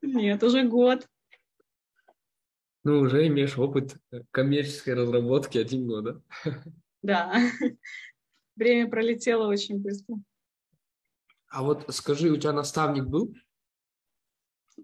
Нет, 0.01 0.41
уже 0.43 0.63
год. 0.63 1.07
Ну, 2.84 2.99
уже 2.99 3.28
имеешь 3.28 3.57
опыт 3.57 3.97
коммерческой 4.32 4.93
разработки 4.93 5.57
один 5.57 5.88
год, 5.88 6.03
да? 6.03 6.22
Да. 7.01 7.41
Время 8.55 8.89
пролетело 8.89 9.47
очень 9.47 9.80
быстро. 9.80 10.15
А 11.49 11.63
вот 11.63 11.86
скажи, 11.93 12.30
у 12.30 12.38
тебя 12.38 12.53
наставник 12.53 13.05
был? 13.05 13.34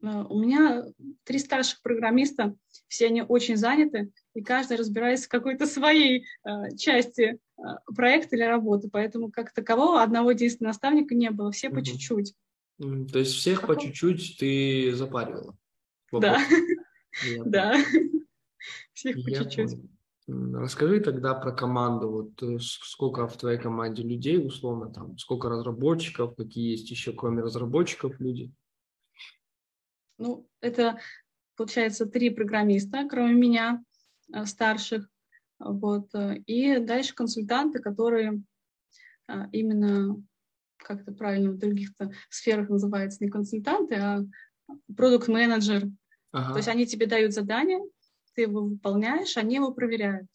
Э, 0.02 0.24
у 0.30 0.40
меня 0.40 0.86
три 1.24 1.40
старших 1.40 1.82
программиста, 1.82 2.56
все 2.88 3.08
они 3.08 3.22
очень 3.22 3.58
заняты, 3.58 4.12
и 4.34 4.42
каждый 4.42 4.78
разбирается 4.78 5.26
в 5.26 5.30
какой-то 5.30 5.66
своей 5.66 6.26
э, 6.44 6.76
части 6.78 7.40
э, 7.58 7.62
проекта 7.96 8.36
или 8.36 8.44
работы, 8.44 8.90
поэтому 8.92 9.32
как 9.32 9.54
такового 9.54 10.02
одного 10.02 10.32
единственного 10.32 10.72
наставника 10.72 11.16
не 11.16 11.30
было, 11.30 11.52
все 11.52 11.68
угу. 11.68 11.78
по 11.78 11.86
чуть-чуть. 11.86 12.34
То 12.78 13.20
есть 13.20 13.34
всех 13.34 13.62
Какого? 13.62 13.76
по 13.76 13.82
чуть-чуть 13.82 14.38
ты 14.40 14.94
запаривала? 14.96 15.56
Да, 16.12 16.40
да, 17.46 17.76
всех 18.94 19.16
по 19.24 19.32
чуть-чуть. 19.32 19.80
Расскажи 20.26 21.02
тогда 21.02 21.34
про 21.34 21.52
команду. 21.52 22.10
Вот 22.10 22.44
э, 22.44 22.58
сколько 22.60 23.28
в 23.28 23.38
твоей 23.38 23.60
команде 23.60 24.04
людей, 24.04 24.44
условно, 24.44 24.92
там, 24.92 25.18
сколько 25.18 25.50
разработчиков, 25.50 26.36
какие 26.36 26.72
есть 26.72 26.90
еще, 26.90 27.12
кроме 27.12 27.42
разработчиков, 27.42 28.20
люди? 28.20 28.52
Ну, 30.18 30.48
это, 30.62 31.00
получается, 31.58 32.06
три 32.06 32.30
программиста, 32.30 33.06
кроме 33.10 33.34
меня, 33.34 33.84
старших. 34.46 35.10
Вот. 35.60 36.14
Э, 36.14 36.38
и 36.46 36.80
дальше 36.80 37.14
консультанты, 37.14 37.80
которые 37.80 38.42
э, 39.28 39.34
именно, 39.52 40.22
как 40.78 41.02
это 41.02 41.12
правильно 41.14 41.52
в 41.52 41.58
других 41.58 41.92
сферах 42.30 42.70
называется, 42.70 43.24
не 43.24 43.30
консультанты, 43.30 43.96
а 43.96 44.24
продукт-менеджер. 44.96 45.90
Ага. 46.32 46.52
То 46.52 46.58
есть 46.58 46.68
они 46.68 46.86
тебе 46.86 47.06
дают 47.06 47.34
задание, 47.34 47.80
ты 48.34 48.44
его 48.44 48.62
выполняешь, 48.62 49.38
они 49.38 49.56
его 49.56 49.72
проверяют. 49.72 50.28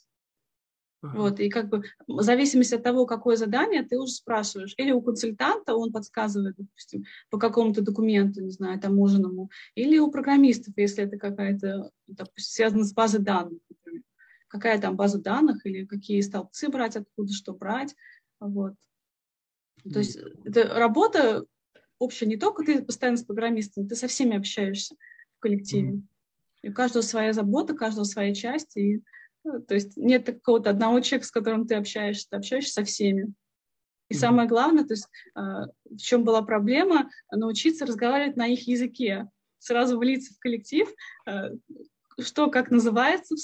Вот, 1.01 1.39
и 1.39 1.49
как 1.49 1.69
бы 1.69 1.85
в 2.09 2.23
зависимости 2.23 2.75
от 2.75 2.83
того, 2.83 3.07
какое 3.07 3.37
задание, 3.37 3.85
ты 3.85 3.97
уже 3.99 4.13
спрашиваешь. 4.13 4.75
Или 4.79 4.91
у 4.91 5.01
консультанта 5.01 5.77
он 5.77 5.93
подсказывает, 5.93 6.57
допустим, 6.57 7.05
по 7.31 7.39
какому-то 7.39 7.83
документу, 7.83 8.43
не 8.43 8.51
знаю, 8.51 8.81
таможенному, 8.81 9.49
или 9.77 9.99
у 9.99 10.11
программистов, 10.11 10.75
если 10.77 11.05
это 11.05 11.17
какая-то, 11.17 11.93
допустим, 12.09 12.53
связано 12.53 12.85
с 12.85 12.93
базой 12.93 13.21
данных, 13.21 13.61
например. 13.69 14.03
Какая 14.49 14.81
там 14.81 14.97
база 14.97 15.21
данных, 15.21 15.65
или 15.67 15.85
какие 15.85 16.21
столбцы 16.21 16.69
брать, 16.69 16.97
откуда 16.97 17.33
что 17.33 17.53
брать. 17.53 17.95
Вот. 18.41 18.75
То 19.85 20.01
есть 20.01 20.19
это 20.45 20.75
работа 20.75 21.45
общая, 21.99 22.27
не 22.27 22.37
только 22.37 22.65
ты 22.65 22.83
постоянно 22.83 23.19
с 23.19 23.25
программистами, 23.25 23.87
ты 23.87 23.95
со 23.95 24.09
всеми 24.09 24.37
общаешься 24.37 24.97
в 25.37 25.41
коллективе. 25.41 25.91
Mm-hmm. 25.91 26.03
И 26.63 26.71
у 26.71 26.75
каждого 26.75 27.03
своя 27.03 27.33
забота, 27.33 27.75
у 27.75 27.77
каждого 27.77 28.05
своя 28.05 28.35
часть, 28.35 28.77
и 28.77 29.03
то 29.67 29.75
есть 29.75 29.97
нет 29.97 30.27
какого-то 30.27 30.71
одного 30.71 31.01
человека, 31.01 31.27
с 31.27 31.31
которым 31.31 31.67
ты 31.67 31.75
общаешься, 31.75 32.27
ты 32.31 32.37
общаешься 32.37 32.73
со 32.73 32.85
всеми. 32.85 33.33
И 34.09 34.15
самое 34.15 34.49
главное, 34.49 34.85
то 34.85 34.95
есть 34.95 35.07
а, 35.35 35.67
в 35.85 35.99
чем 35.99 36.25
была 36.25 36.43
проблема, 36.43 37.11
научиться 37.31 37.85
разговаривать 37.85 38.37
на 38.37 38.47
их 38.47 38.67
языке, 38.67 39.29
сразу 39.59 39.99
влиться 39.99 40.35
в 40.35 40.39
коллектив, 40.39 40.89
а, 41.27 41.51
что 42.21 42.51
как 42.51 42.71
называется 42.71 43.35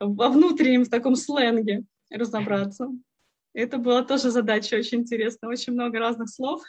во 0.00 0.28
внутреннем 0.28 0.84
в 0.84 0.90
таком 0.90 1.16
сленге 1.16 1.84
разобраться. 2.10 2.88
Это 3.54 3.78
была 3.78 4.02
тоже 4.02 4.30
задача 4.30 4.76
очень 4.76 5.00
интересная, 5.00 5.50
очень 5.50 5.72
много 5.72 5.98
разных 5.98 6.28
слов. 6.28 6.62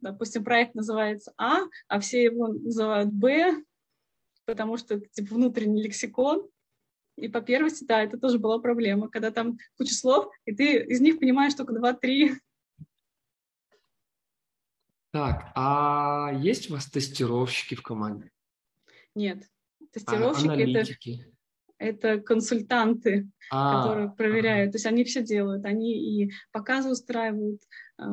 Допустим, 0.00 0.44
проект 0.44 0.74
называется 0.74 1.32
А, 1.36 1.60
а 1.88 2.00
все 2.00 2.24
его 2.24 2.48
называют 2.48 3.10
Б, 3.12 3.62
потому 4.46 4.76
что 4.76 4.94
это 4.94 5.06
типа 5.12 5.34
внутренний 5.34 5.82
лексикон. 5.82 6.48
И 7.16 7.28
по 7.28 7.40
первости, 7.40 7.84
да, 7.84 8.02
это 8.02 8.18
тоже 8.18 8.38
была 8.38 8.58
проблема, 8.58 9.08
когда 9.08 9.30
там 9.30 9.58
куча 9.76 9.94
слов, 9.94 10.32
и 10.44 10.54
ты 10.54 10.82
из 10.84 11.00
них 11.00 11.20
понимаешь 11.20 11.54
только 11.54 11.74
два-три. 11.74 12.32
Так, 15.12 15.52
а 15.54 16.32
есть 16.40 16.70
у 16.70 16.74
вас 16.74 16.86
тестировщики 16.86 17.74
в 17.74 17.82
команде? 17.82 18.30
Нет. 19.14 19.46
Тестировщики 19.92 21.28
а, 21.78 21.82
это, 21.82 22.14
это 22.14 22.22
консультанты, 22.22 23.28
а, 23.50 23.78
которые 23.78 24.10
проверяют. 24.10 24.68
Ага. 24.68 24.72
То 24.72 24.76
есть 24.76 24.86
они 24.86 25.04
все 25.04 25.22
делают. 25.22 25.66
Они 25.66 26.22
и 26.24 26.32
показы 26.50 26.90
устраивают 26.90 27.60
э, 27.98 28.04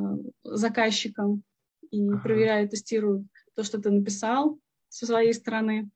заказчикам, 0.44 1.44
и 1.90 2.06
ага. 2.10 2.20
проверяют, 2.20 2.72
тестируют 2.72 3.28
то, 3.56 3.64
что 3.64 3.80
ты 3.82 3.92
написал 3.92 4.60
со 4.90 5.06
своей 5.06 5.34
стороны. 5.34 5.90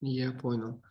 Я 0.00 0.32
понял. 0.32 0.82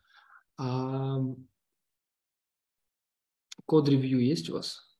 Код-ревью 3.65 4.19
есть 4.19 4.49
у 4.49 4.53
вас? 4.53 4.97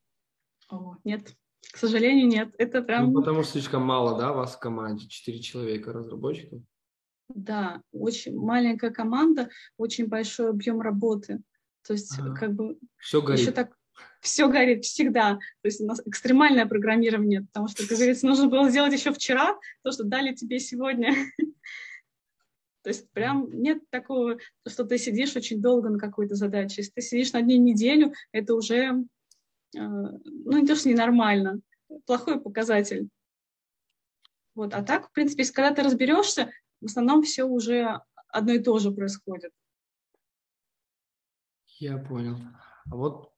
О, 0.70 0.95
нет. 1.03 1.36
К 1.72 1.78
сожалению, 1.78 2.28
нет. 2.28 2.53
Это 2.57 2.82
прям... 2.82 3.12
Ну, 3.12 3.20
потому 3.20 3.43
что 3.43 3.53
слишком 3.53 3.84
мало, 3.84 4.18
да, 4.18 4.34
вас 4.34 4.55
в 4.55 4.59
команде? 4.59 5.07
Четыре 5.07 5.39
человека 5.39 5.93
разработчиков? 5.93 6.62
Да, 7.30 7.82
очень 7.91 8.38
маленькая 8.38 8.91
команда, 8.91 9.49
очень 9.78 10.07
большой 10.07 10.49
объем 10.49 10.82
работы. 10.82 11.41
То 11.86 11.93
есть, 11.93 12.18
ага. 12.18 12.34
как 12.34 12.53
бы... 12.53 12.78
Все 12.97 13.22
горит. 13.22 13.41
Еще 13.41 13.51
так 13.51 13.76
все 14.22 14.47
горит 14.47 14.86
всегда. 14.86 15.36
То 15.62 15.68
есть 15.68 15.82
у 15.82 15.86
нас 15.86 16.01
экстремальное 16.05 16.66
программирование, 16.66 17.41
потому 17.41 17.68
что, 17.68 17.88
как 17.88 17.97
говорится, 17.97 18.28
нужно 18.28 18.47
было 18.47 18.70
сделать 18.70 18.93
еще 18.93 19.12
вчера 19.14 19.57
то, 19.84 19.91
что 19.91 20.03
дали 20.03 20.34
тебе 20.34 20.59
сегодня. 20.59 21.14
То 22.84 22.90
есть 22.90 23.10
прям 23.12 23.50
нет 23.52 23.84
такого, 23.90 24.38
что 24.68 24.86
ты 24.86 24.98
сидишь 24.98 25.36
очень 25.36 25.62
долго 25.62 25.90
на 25.90 26.00
какой-то 26.00 26.36
задаче. 26.36 26.82
Если 26.82 26.92
ты 26.92 27.02
сидишь 27.02 27.34
на 27.34 27.42
дне 27.42 27.58
неделю, 27.58 28.14
это 28.32 28.56
уже 28.56 29.06
Э, 29.76 29.80
ну, 29.80 30.58
не 30.58 30.68
то, 30.68 30.76
что 30.76 30.90
ненормально, 30.90 31.62
плохой 32.06 32.40
показатель. 32.40 33.10
Вот. 34.56 34.74
А 34.74 34.84
так, 34.84 35.10
в 35.10 35.12
принципе, 35.12 35.44
если 35.44 35.54
когда 35.54 35.74
ты 35.74 35.84
разберешься, 35.84 36.52
в 36.82 36.86
основном 36.86 37.24
все 37.24 37.44
уже 37.44 38.02
одно 38.28 38.54
и 38.54 38.60
то 38.60 38.78
же 38.80 38.92
происходит. 38.92 39.52
Я 41.80 41.98
понял. 41.98 42.38
А 42.86 42.96
вот 42.96 43.32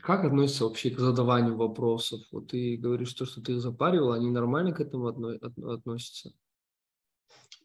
как 0.00 0.24
относится 0.24 0.64
вообще 0.64 0.90
к 0.90 0.98
задаванию 0.98 1.56
вопросов? 1.56 2.20
Вот 2.32 2.48
ты 2.48 2.76
говоришь, 2.76 3.14
то, 3.14 3.24
что 3.24 3.40
ты 3.40 3.52
их 3.52 3.60
запаривал, 3.60 4.12
они 4.12 4.30
нормально 4.30 4.72
к 4.72 4.80
этому 4.80 5.06
относятся? 5.06 6.32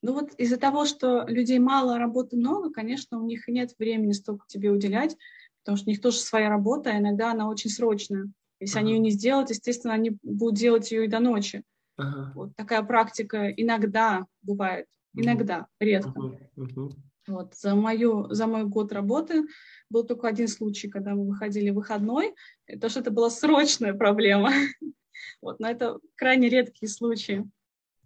Ну 0.02 0.14
вот 0.14 0.34
из-за 0.38 0.58
того, 0.58 0.86
что 0.86 1.26
людей 1.28 1.60
мало, 1.60 1.98
работы 1.98 2.38
много, 2.38 2.72
конечно, 2.72 3.20
у 3.20 3.26
них 3.26 3.48
нет 3.48 3.74
времени 3.80 4.12
столько 4.12 4.46
тебе 4.48 4.72
уделять, 4.72 5.18
потому 5.64 5.78
что 5.78 5.88
у 5.88 5.92
них 5.92 6.02
тоже 6.02 6.18
своя 6.18 6.50
работа, 6.50 6.92
а 6.92 7.00
иногда 7.00 7.32
она 7.32 7.50
очень 7.50 7.70
срочная. 7.70 8.32
Если 8.60 8.78
ага. 8.78 8.86
они 8.86 8.94
ее 8.94 9.00
не 9.00 9.12
сделают, 9.12 9.50
естественно, 9.50 9.94
они 9.94 10.18
будут 10.24 10.56
делать 10.56 10.92
ее 10.92 11.06
и 11.06 11.10
до 11.10 11.20
ночи. 11.20 11.64
Ага. 11.98 12.32
Вот 12.36 12.56
такая 12.56 12.84
практика 12.84 13.50
иногда 13.50 14.26
бывает, 14.42 14.86
иногда, 15.14 15.60
угу. 15.60 15.68
редко. 15.80 16.20
Угу. 16.56 16.92
Вот 17.28 17.56
за 17.56 17.76
мою 17.76 18.34
за 18.34 18.48
мой 18.48 18.64
год 18.64 18.94
работы 18.94 19.44
был 19.90 20.06
только 20.06 20.28
один 20.28 20.48
случай, 20.48 20.88
когда 20.88 21.14
мы 21.14 21.28
выходили 21.28 21.70
в 21.70 21.76
выходной, 21.76 22.34
то 22.80 22.88
что 22.88 23.02
это 23.02 23.12
была 23.12 23.30
срочная 23.30 23.94
проблема. 23.94 24.52
Вот, 25.42 25.60
но 25.60 25.68
это 25.68 26.00
крайне 26.16 26.48
редкие 26.48 26.90
случаи. 26.90 27.50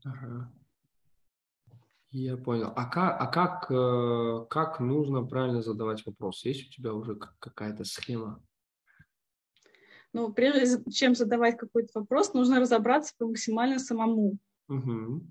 Ага. 0.04 0.52
Я 2.12 2.36
понял. 2.36 2.74
А 2.76 2.86
как, 2.86 3.22
а 3.22 3.28
как, 3.28 3.72
э, 3.72 4.46
как 4.50 4.82
нужно 4.82 5.24
правильно 5.24 5.62
задавать 5.62 6.06
вопрос? 6.06 6.44
Есть 6.44 6.68
у 6.68 6.70
тебя 6.70 6.94
уже 6.94 7.16
какая-то 7.16 7.86
схема? 7.86 8.44
Ну, 10.12 10.34
прежде 10.34 10.84
чем 10.92 11.16
задавать 11.16 11.58
какой-то 11.58 12.02
вопрос, 12.02 12.34
нужно 12.34 12.60
разобраться 12.60 13.14
по 13.18 13.28
максимально 13.28 13.80
самому. 13.80 14.38
Угу. 14.68 15.22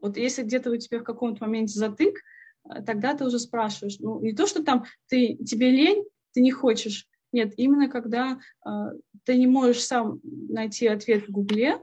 Вот 0.00 0.16
если 0.16 0.44
где-то 0.44 0.70
у 0.70 0.76
тебя 0.76 1.00
в 1.00 1.04
каком-то 1.04 1.44
моменте 1.44 1.76
затык, 1.76 2.18
э, 2.70 2.82
тогда 2.84 3.14
ты 3.14 3.24
уже 3.24 3.40
спрашиваешь. 3.40 3.98
Ну, 3.98 4.20
не 4.20 4.32
то, 4.32 4.46
что 4.46 4.62
там 4.62 4.84
ты, 5.08 5.34
тебе 5.38 5.72
лень, 5.72 6.04
ты 6.34 6.40
не 6.40 6.52
хочешь. 6.52 7.08
Нет, 7.32 7.52
именно 7.56 7.88
когда 7.88 8.38
э, 8.64 8.70
ты 9.24 9.36
не 9.36 9.48
можешь 9.48 9.84
сам 9.84 10.20
найти 10.22 10.86
ответ 10.86 11.26
в 11.26 11.32
Гугле, 11.32 11.82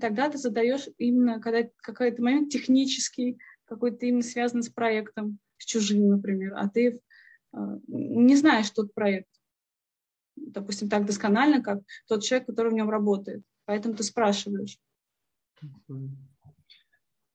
тогда 0.00 0.28
ты 0.28 0.38
задаешь 0.38 0.88
именно, 0.98 1.40
когда 1.40 1.68
какой-то 1.82 2.22
момент 2.22 2.50
технический, 2.50 3.38
какой-то 3.70 4.04
именно 4.04 4.22
связанный 4.22 4.64
с 4.64 4.68
проектом, 4.68 5.38
с 5.56 5.64
чужим, 5.64 6.08
например, 6.08 6.54
а 6.56 6.68
ты 6.68 7.00
э, 7.52 7.56
не 7.86 8.36
знаешь 8.36 8.68
тот 8.70 8.92
проект, 8.92 9.30
допустим, 10.34 10.88
так 10.88 11.06
досконально, 11.06 11.62
как 11.62 11.78
тот 12.08 12.24
человек, 12.24 12.48
который 12.48 12.72
в 12.72 12.74
нем 12.74 12.90
работает. 12.90 13.42
Поэтому 13.66 13.94
ты 13.94 14.02
спрашиваешь. 14.02 14.76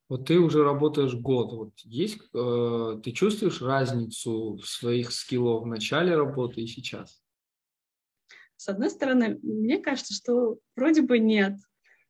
Вот 0.09 0.27
ты 0.27 0.37
уже 0.37 0.63
работаешь 0.63 1.15
год. 1.15 1.53
Вот 1.53 1.71
есть, 1.79 2.19
э, 2.33 2.99
ты 3.01 3.11
чувствуешь 3.11 3.61
разницу 3.61 4.57
в 4.61 4.67
своих 4.67 5.11
скиллах 5.13 5.63
в 5.63 5.67
начале 5.67 6.15
работы 6.15 6.61
и 6.61 6.67
сейчас? 6.67 7.23
С 8.57 8.67
одной 8.67 8.89
стороны, 8.89 9.39
мне 9.41 9.79
кажется, 9.79 10.13
что 10.13 10.57
вроде 10.75 11.01
бы 11.01 11.17
нет 11.17 11.57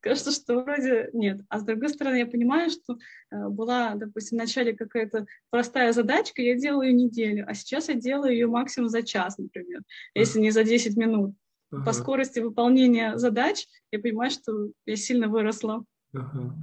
кажется, 0.06 0.32
что 0.32 0.62
вроде 0.62 1.10
нет. 1.14 1.41
А 1.49 1.60
с 1.60 1.64
другой 1.64 1.89
стороны, 1.89 2.18
я 2.18 2.28
понимаю, 2.28 2.70
что 2.70 2.93
э, 3.32 3.49
была, 3.49 3.95
допустим, 3.95 4.38
в 4.38 4.41
начале 4.41 4.74
какая-то 4.74 5.26
простая 5.49 5.93
задачка, 5.93 6.43
я 6.43 6.56
делаю 6.56 6.89
ее 6.89 6.93
неделю, 6.93 7.45
а 7.47 7.56
сейчас 7.56 7.89
я 7.89 7.95
делаю 7.95 8.32
ее 8.32 8.45
максимум 8.45 8.88
за 8.89 9.01
час, 9.01 9.39
например, 9.39 9.82
если 10.14 10.39
не 10.39 10.51
за 10.51 10.64
10 10.64 10.95
минут. 10.95 11.34
Ага. 11.72 11.86
По 11.86 11.93
скорости 11.93 12.39
выполнения 12.39 13.18
задач 13.18 13.66
я 13.91 13.99
понимаю, 13.99 14.30
что 14.30 14.70
я 14.86 14.95
сильно 14.95 15.28
выросла. 15.28 15.84
Ага. 16.14 16.56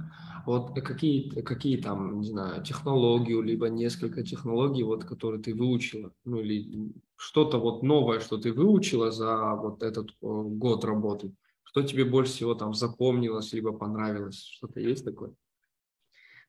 Вот 0.45 0.73
какие, 0.81 1.41
какие 1.41 1.81
там, 1.81 2.21
не 2.21 2.27
знаю, 2.27 2.63
технологии, 2.63 3.41
либо 3.41 3.67
несколько 3.67 4.23
технологий, 4.23 4.83
вот, 4.83 5.03
которые 5.03 5.41
ты 5.41 5.53
выучила, 5.53 6.13
ну 6.23 6.39
или 6.39 6.93
что-то 7.17 7.57
вот 7.57 7.83
новое, 7.83 8.21
что 8.21 8.37
ты 8.37 8.53
выучила 8.53 9.11
за 9.11 9.55
вот 9.55 9.83
этот 9.83 10.11
год 10.21 10.85
работы? 10.85 11.33
Что 11.73 11.81
тебе 11.81 12.05
больше 12.05 12.33
всего 12.33 12.53
там 12.53 12.75
запомнилось, 12.75 13.51
либо 13.51 13.71
понравилось? 13.71 14.37
Что-то 14.37 14.79
есть 14.79 15.03
такое? 15.03 15.33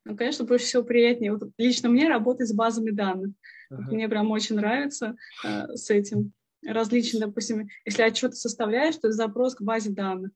Ну, 0.05 0.18
конечно, 0.18 0.45
больше 0.45 0.66
всего 0.66 0.83
приятнее. 0.83 1.33
Вот 1.33 1.51
лично 1.57 1.89
мне 1.89 2.11
работать 2.11 2.47
с 2.47 2.53
базами 2.53 2.91
данных. 2.91 3.31
Ага. 3.70 3.91
Мне 3.91 4.07
прям 4.07 4.31
очень 4.31 4.57
нравится 4.57 5.16
э, 5.43 5.75
с 5.77 5.89
этим. 5.89 6.35
Различные, 6.62 7.22
допустим, 7.22 7.68
если 7.87 8.03
отчеты 8.03 8.35
составляешь, 8.35 8.97
то 8.97 9.11
запрос 9.12 9.55
к 9.55 9.62
базе 9.62 9.93
данных. 9.93 10.31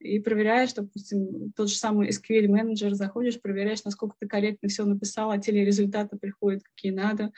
И 0.00 0.18
проверяешь, 0.18 0.72
допустим, 0.72 1.52
тот 1.52 1.68
же 1.68 1.76
самый 1.76 2.08
SQL 2.08 2.48
менеджер, 2.48 2.94
заходишь, 2.94 3.40
проверяешь, 3.40 3.84
насколько 3.84 4.16
ты 4.18 4.26
корректно 4.26 4.68
все 4.68 4.84
написал, 4.84 5.30
а 5.30 5.38
те 5.38 5.52
ли 5.52 5.64
результаты 5.64 6.18
приходят, 6.18 6.64
какие 6.64 6.90
надо. 6.90 7.30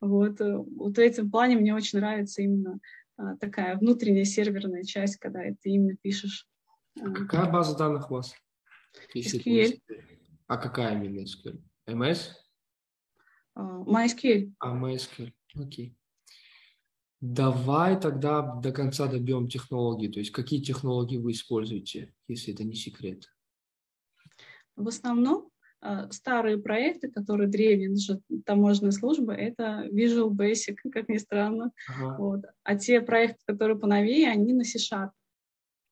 Вот, 0.00 0.40
э, 0.40 0.56
вот 0.56 0.94
в 0.94 1.00
этом 1.00 1.32
плане 1.32 1.56
мне 1.56 1.74
очень 1.74 1.98
нравится 1.98 2.42
именно 2.42 2.78
такая 3.40 3.76
внутренняя 3.76 4.24
серверная 4.24 4.84
часть, 4.84 5.16
когда 5.18 5.40
ты 5.40 5.70
именно 5.70 5.96
пишешь. 5.96 6.48
А 7.00 7.10
какая 7.10 7.50
база 7.50 7.76
данных 7.76 8.10
у 8.10 8.14
вас? 8.14 8.34
SQL. 9.14 9.80
А 10.46 10.56
какая 10.56 10.94
именно 10.94 11.24
SQL? 11.24 11.62
MS? 11.86 12.32
Uh, 13.56 13.84
MySQL. 13.84 14.52
А, 14.58 14.76
MySQL, 14.76 15.32
окей. 15.54 15.96
Давай 17.20 17.98
тогда 17.98 18.42
до 18.42 18.72
конца 18.72 19.06
добьем 19.06 19.48
технологии. 19.48 20.08
То 20.08 20.18
есть 20.18 20.30
какие 20.30 20.60
технологии 20.60 21.16
вы 21.16 21.32
используете, 21.32 22.12
если 22.28 22.52
это 22.52 22.64
не 22.64 22.74
секрет? 22.74 23.24
В 24.76 24.88
основном 24.88 25.50
старые 26.10 26.58
проекты, 26.58 27.10
которые 27.10 27.48
древние 27.48 27.96
таможенные 28.44 28.92
службы, 28.92 29.34
это 29.34 29.86
Visual 29.92 30.30
Basic, 30.30 30.76
как 30.90 31.08
ни 31.08 31.18
странно. 31.18 31.72
Ага. 31.88 32.16
Вот. 32.18 32.44
А 32.62 32.76
те 32.76 33.00
проекты, 33.00 33.40
которые 33.46 33.78
поновее, 33.78 34.30
они 34.30 34.54
на 34.54 34.64
C-Sharp. 34.64 35.10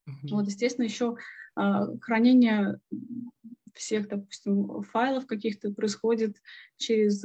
Угу. 0.06 0.34
Вот, 0.34 0.46
естественно, 0.46 0.84
еще 0.84 1.16
а, 1.54 1.86
хранение 1.98 2.78
всех, 3.74 4.08
допустим, 4.08 4.82
файлов 4.82 5.26
каких-то 5.26 5.72
происходит 5.72 6.36
через 6.76 7.24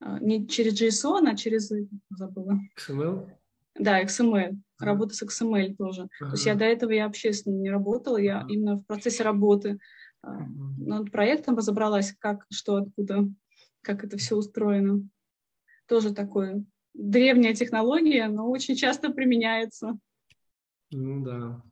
а, 0.00 0.18
не 0.20 0.46
через 0.46 0.80
JSON, 0.80 1.28
а 1.28 1.36
через 1.36 1.72
забыла. 2.10 2.60
XML? 2.78 3.28
Да, 3.78 4.02
XML. 4.02 4.56
Работа 4.78 5.14
с 5.14 5.22
XML 5.22 5.74
тоже. 5.76 6.08
Ага. 6.20 6.30
То 6.30 6.36
есть 6.36 6.46
я 6.46 6.54
до 6.54 6.64
этого 6.64 6.90
я 6.92 7.06
вообще 7.06 7.32
с 7.32 7.46
ним 7.46 7.62
не 7.62 7.70
работала, 7.70 8.16
я 8.16 8.46
именно 8.48 8.76
в 8.76 8.86
процессе 8.86 9.22
работы 9.22 9.72
а, 9.72 9.78
над 10.22 11.10
проектом 11.10 11.56
разобралась, 11.56 12.14
как, 12.18 12.46
что, 12.50 12.76
откуда, 12.76 13.28
как 13.82 14.04
это 14.04 14.16
все 14.16 14.36
устроено. 14.36 15.08
Тоже 15.86 16.12
такое 16.12 16.64
древняя 16.94 17.54
технология, 17.54 18.28
но 18.28 18.50
очень 18.50 18.74
часто 18.74 19.10
применяется. 19.10 19.98
Ну 20.90 21.24
да. 21.24 21.62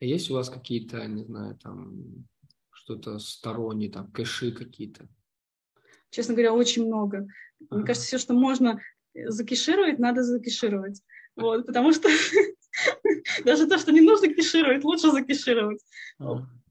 А 0.00 0.04
есть 0.04 0.30
у 0.30 0.34
вас 0.34 0.48
какие-то, 0.48 1.06
не 1.06 1.24
знаю, 1.24 1.56
там 1.56 2.26
что-то 2.70 3.18
сторонние, 3.18 3.90
там 3.90 4.10
кэши 4.10 4.52
какие-то? 4.52 5.08
Честно 6.10 6.34
говоря, 6.34 6.54
очень 6.54 6.86
много. 6.86 7.26
Ага. 7.68 7.78
Мне 7.78 7.86
кажется, 7.86 8.06
все, 8.06 8.18
что 8.18 8.34
можно 8.34 8.80
закешировать, 9.14 9.98
надо 9.98 10.22
закешировать. 10.22 11.02
Вот, 11.34 11.66
потому 11.66 11.92
что 11.92 12.08
Даже 13.44 13.66
то, 13.66 13.78
что 13.78 13.92
не 13.92 14.00
нужно 14.00 14.28
кешировать, 14.28 14.84
лучше 14.84 15.10
закешировать. 15.10 15.80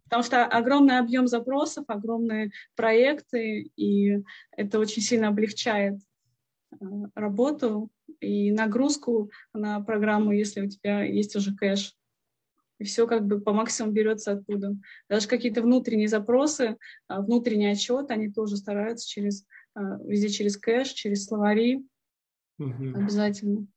Потому 0.06 0.24
что 0.24 0.45
огромный 0.45 0.99
объем 0.99 1.28
запросов, 1.28 1.86
огромные 1.88 2.51
проекты, 2.76 3.72
и 3.76 4.24
это 4.51 4.80
очень 4.80 5.01
сильно 5.01 5.30
облегчает 5.30 5.99
э, 6.72 6.86
работу 7.16 7.89
и 8.20 8.51
нагрузку 8.51 9.32
на 9.53 9.82
программу, 9.82 10.32
если 10.32 10.62
у 10.62 10.70
тебя 10.70 11.03
есть 11.03 11.36
уже 11.36 11.56
кэш. 11.56 11.95
И 12.78 12.84
все 12.84 13.08
как 13.08 13.26
бы 13.26 13.39
по 13.39 13.53
максимуму 13.53 13.93
берется 13.93 14.34
оттуда. 14.34 14.76
Даже 15.10 15.28
какие-то 15.28 15.62
внутренние 15.62 16.08
запросы, 16.08 16.78
а, 17.08 17.22
внутренний 17.22 17.68
отчет, 17.68 18.12
они 18.12 18.30
тоже 18.30 18.58
стараются 18.58 19.08
через, 19.08 19.45
а, 19.74 19.97
везде 20.03 20.30
через 20.30 20.58
кэш, 20.58 20.89
через 20.89 21.26
словари 21.26 21.86
угу. 22.60 22.89
обязательно. 22.95 23.68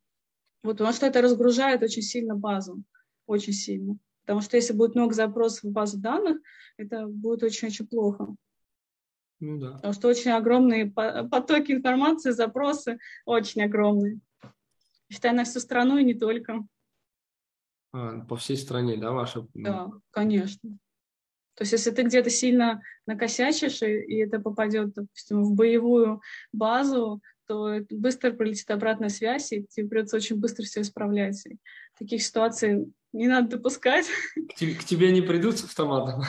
Вот, 0.64 0.78
потому 0.78 0.92
что 0.92 1.06
это 1.06 1.22
разгружает 1.22 1.82
очень 1.82 2.02
сильно 2.02 2.34
базу, 2.34 2.82
очень 3.26 3.52
сильно. 3.52 3.96
Потому 4.28 4.42
что 4.42 4.58
если 4.58 4.74
будет 4.74 4.94
много 4.94 5.14
запросов 5.14 5.64
в 5.64 5.72
базу 5.72 5.98
данных, 5.98 6.36
это 6.76 7.06
будет 7.06 7.42
очень-очень 7.42 7.86
плохо. 7.86 8.36
Ну 9.40 9.58
да. 9.58 9.72
Потому 9.76 9.94
что 9.94 10.08
очень 10.08 10.32
огромные 10.32 10.90
потоки 10.90 11.72
информации, 11.72 12.32
запросы 12.32 12.98
очень 13.24 13.62
огромные. 13.62 14.20
Считай, 15.10 15.32
на 15.32 15.44
всю 15.44 15.60
страну 15.60 15.96
и 15.96 16.04
не 16.04 16.12
только. 16.12 16.62
А, 17.94 18.20
по 18.26 18.36
всей 18.36 18.58
стране, 18.58 18.98
да, 18.98 19.12
ваша? 19.12 19.46
Да, 19.54 19.92
конечно. 20.10 20.72
То 21.54 21.62
есть 21.62 21.72
если 21.72 21.90
ты 21.90 22.02
где-то 22.02 22.28
сильно 22.28 22.82
накосячишь, 23.06 23.80
и, 23.80 23.98
и 24.02 24.16
это 24.16 24.40
попадет, 24.40 24.92
допустим, 24.92 25.42
в 25.42 25.54
боевую 25.54 26.20
базу, 26.52 27.22
то 27.46 27.78
быстро 27.88 28.32
прилетит 28.32 28.70
обратная 28.70 29.08
связь, 29.08 29.54
и 29.54 29.64
тебе 29.70 29.88
придется 29.88 30.16
очень 30.16 30.36
быстро 30.36 30.64
все 30.64 30.82
исправлять. 30.82 31.46
И 31.46 31.56
таких 31.98 32.22
ситуаций 32.22 32.92
не 33.12 33.26
надо 33.28 33.56
допускать. 33.56 34.06
К 34.34 34.54
тебе, 34.54 34.74
к 34.74 34.84
тебе 34.84 35.12
не 35.12 35.22
придут 35.22 35.58
с 35.58 35.64
автоматом? 35.64 36.22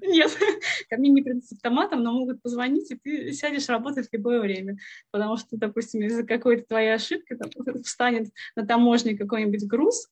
Нет, 0.00 0.30
ко 0.88 0.96
мне 0.96 1.10
не 1.10 1.22
придут 1.22 1.44
с 1.44 1.52
автоматом, 1.52 2.02
но 2.02 2.12
могут 2.12 2.42
позвонить, 2.42 2.90
и 2.90 2.96
ты 2.96 3.32
сядешь 3.32 3.68
работать 3.68 4.08
в 4.08 4.12
любое 4.12 4.40
время. 4.40 4.78
Потому 5.10 5.36
что, 5.36 5.56
допустим, 5.56 6.02
из-за 6.02 6.24
какой-то 6.24 6.66
твоей 6.66 6.94
ошибки 6.94 7.36
там, 7.36 7.50
встанет 7.82 8.30
на 8.56 8.66
таможне 8.66 9.16
какой-нибудь 9.16 9.66
груз, 9.66 10.08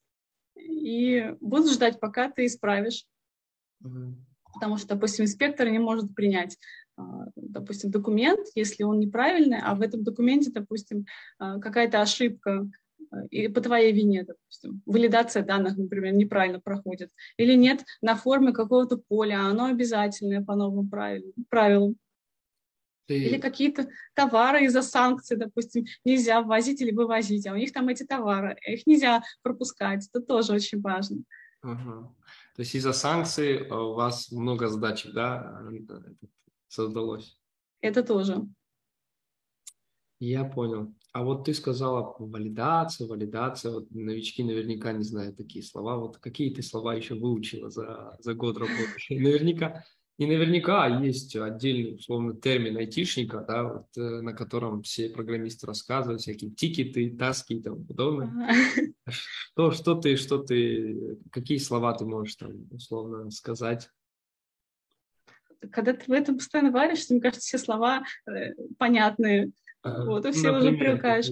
и 0.57 1.35
будут 1.41 1.73
ждать, 1.73 1.99
пока 1.99 2.31
ты 2.31 2.47
исправишь. 2.47 3.05
Угу. 3.83 4.15
Потому 4.55 4.77
что, 4.77 4.89
допустим, 4.89 5.25
инспектор 5.25 5.69
не 5.69 5.79
может 5.79 6.15
принять 6.15 6.59
а, 6.97 7.27
допустим, 7.37 7.91
документ, 7.91 8.47
если 8.55 8.83
он 8.83 8.99
неправильный, 8.99 9.59
а 9.63 9.75
в 9.75 9.81
этом 9.81 10.05
документе, 10.05 10.51
допустим, 10.51 11.07
а, 11.39 11.59
какая-то 11.59 12.03
ошибка 12.03 12.69
и 13.31 13.49
по 13.49 13.61
твоей 13.61 13.93
вине, 13.93 14.25
допустим, 14.25 14.83
валидация 14.87 15.45
данных, 15.45 15.77
например, 15.77 16.15
неправильно 16.15 16.61
проходит, 16.61 17.11
или 17.37 17.55
нет 17.55 17.85
на 18.01 18.17
форме 18.17 18.53
какого-то 18.53 18.97
поля, 18.97 19.41
а 19.41 19.51
оно 19.51 19.67
обязательное 19.67 20.43
по 20.43 20.55
новым 20.55 20.89
правилам. 20.89 21.97
Ты... 23.07 23.19
Или 23.19 23.39
какие-то 23.39 23.89
товары 24.15 24.65
из-за 24.65 24.83
санкций, 24.83 25.37
допустим, 25.37 25.85
нельзя 26.05 26.41
ввозить 26.41 26.81
или 26.81 26.93
вывозить, 26.93 27.47
а 27.47 27.53
у 27.53 27.57
них 27.57 27.73
там 27.73 27.89
эти 27.89 28.05
товары, 28.05 28.57
их 28.67 28.87
нельзя 28.87 29.23
пропускать, 29.43 30.09
это 30.13 30.25
тоже 30.25 30.55
очень 30.55 30.81
важно. 30.81 31.19
Ага. 31.63 32.15
То 32.57 32.61
есть 32.61 32.75
из-за 32.75 32.93
санкций 32.93 33.57
э, 33.57 33.75
у 33.75 33.95
вас 33.95 34.31
много 34.31 34.69
задачек, 34.69 35.13
да, 35.13 35.63
создалось? 36.69 37.39
Это 37.81 38.03
тоже. 38.03 38.47
Я 40.25 40.45
понял. 40.45 40.95
А 41.13 41.25
вот 41.25 41.47
ты 41.47 41.53
сказала 41.53 42.15
валидация, 42.17 43.09
валидация. 43.09 43.73
Вот 43.73 43.91
новички 43.91 44.45
наверняка 44.45 44.93
не 44.93 45.03
знают 45.03 45.37
такие 45.37 45.65
слова. 45.65 45.97
Вот 45.97 46.19
какие 46.19 46.55
ты 46.55 46.63
слова 46.63 46.95
еще 46.95 47.17
выучила 47.17 47.71
за, 47.71 48.17
за 48.21 48.33
год 48.35 48.57
работы? 48.57 48.93
Наверняка 49.11 49.85
и 50.19 50.27
наверняка 50.27 50.87
есть 51.01 51.35
отдельный, 51.35 51.97
условно, 51.97 52.37
термин 52.37 52.77
айтишника, 52.77 53.41
да, 53.41 53.65
вот, 53.65 53.87
э, 53.97 54.21
на 54.21 54.33
котором 54.33 54.83
все 54.83 55.09
программисты 55.09 55.67
рассказывают, 55.67 56.21
всякие 56.21 56.53
тикеты, 56.53 57.11
таски 57.17 57.55
и 57.55 57.63
тому 57.63 57.85
подобное. 57.85 58.55
Что, 59.09 59.73
что 59.73 59.97
ты, 59.97 60.17
что 60.17 60.39
ты, 60.39 61.19
какие 61.33 61.59
слова 61.59 61.95
ты 61.95 62.05
можешь 62.05 62.37
там, 62.37 62.69
условно, 62.71 63.29
сказать? 63.33 63.91
Когда 65.73 65.93
ты 65.93 66.05
в 66.07 66.13
этом 66.13 66.37
постоянно 66.37 66.71
варишься, 66.71 67.13
мне 67.13 67.21
кажется, 67.21 67.45
все 67.45 67.59
слова 67.59 68.05
э, 68.27 68.55
понятные. 68.79 69.51
Ага. 69.83 70.05
Вот, 70.05 70.27
и 70.27 70.33
все 70.33 70.53
Например, 70.53 70.73
уже 70.73 70.79
привыкаешь. 70.79 71.31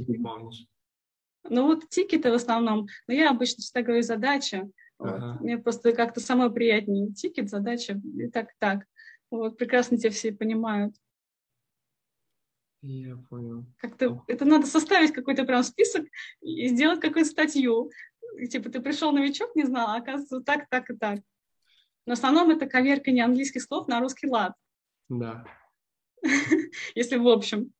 Ну 1.44 1.66
вот 1.66 1.88
тикеты 1.88 2.30
в 2.30 2.34
основном. 2.34 2.86
Но 3.07 3.14
я 3.14 3.30
обычно 3.30 3.62
всегда 3.62 3.82
говорю 3.82 4.03
задача. 4.03 4.68
Ага. 4.98 5.38
Мне 5.40 5.59
просто 5.59 5.92
как-то 5.92 6.20
самое 6.20 6.51
приятнее. 6.51 7.12
Тикет, 7.12 7.48
задача, 7.48 8.01
и 8.16 8.28
так, 8.28 8.48
так. 8.59 8.84
Вот, 9.30 9.57
прекрасно 9.57 9.96
тебя 9.96 10.11
все 10.11 10.32
понимают. 10.32 10.94
Я 12.82 13.16
понял. 13.28 13.66
Как-то 13.78 14.24
это 14.26 14.44
надо 14.44 14.66
составить 14.66 15.12
какой-то 15.12 15.44
прям 15.44 15.62
список 15.62 16.07
и 16.40 16.68
сделать 16.68 17.01
какую-то 17.01 17.30
статью. 17.30 17.90
Типа 18.51 18.70
ты 18.70 18.80
пришел 18.80 19.12
новичок, 19.12 19.55
не 19.55 19.64
знал, 19.64 19.88
а 19.88 19.96
оказывается 19.96 20.40
так, 20.40 20.68
так 20.68 20.90
и 20.90 20.96
так. 20.96 21.20
Но 22.07 22.14
в 22.14 22.18
основном 22.18 22.51
это 22.51 22.66
коверка 22.66 23.11
не 23.11 23.20
английских 23.20 23.62
слов 23.62 23.86
на 23.86 24.01
русский 24.01 24.28
лад. 24.28 24.55
Да. 25.09 25.44
Если 26.94 27.16
в 27.16 27.28
общем. 27.28 27.72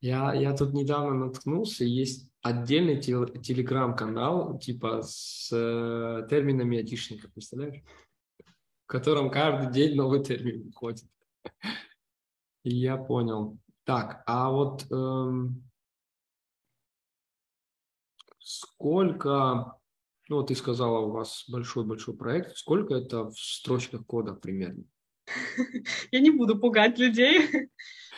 Я, 0.00 0.32
я 0.32 0.56
тут 0.56 0.74
недавно 0.74 1.26
наткнулся, 1.26 1.84
есть 1.84 2.30
отдельный 2.40 3.00
тел- 3.00 3.26
телеграм-канал, 3.26 4.58
типа 4.58 5.02
с 5.02 5.50
э, 5.52 6.26
терминами 6.30 6.78
айтишника, 6.78 7.28
представляешь? 7.28 7.82
В 8.84 8.86
котором 8.86 9.30
каждый 9.30 9.72
день 9.72 9.96
новый 9.96 10.22
термин 10.22 10.62
выходит. 10.62 11.04
Я 12.62 12.96
понял. 12.96 13.58
Так, 13.84 14.22
а 14.26 14.50
вот 14.50 14.86
эм, 14.92 15.68
сколько, 18.38 19.78
ну 20.28 20.36
вот 20.36 20.46
ты 20.46 20.54
сказала, 20.54 21.00
у 21.00 21.10
вас 21.10 21.44
большой-большой 21.48 22.16
проект, 22.16 22.56
сколько 22.56 22.94
это 22.94 23.24
в 23.24 23.36
строчках 23.36 24.06
кода 24.06 24.34
примерно? 24.34 24.84
Я 26.12 26.20
не 26.20 26.30
буду 26.30 26.56
пугать 26.58 26.98
людей. 26.98 27.70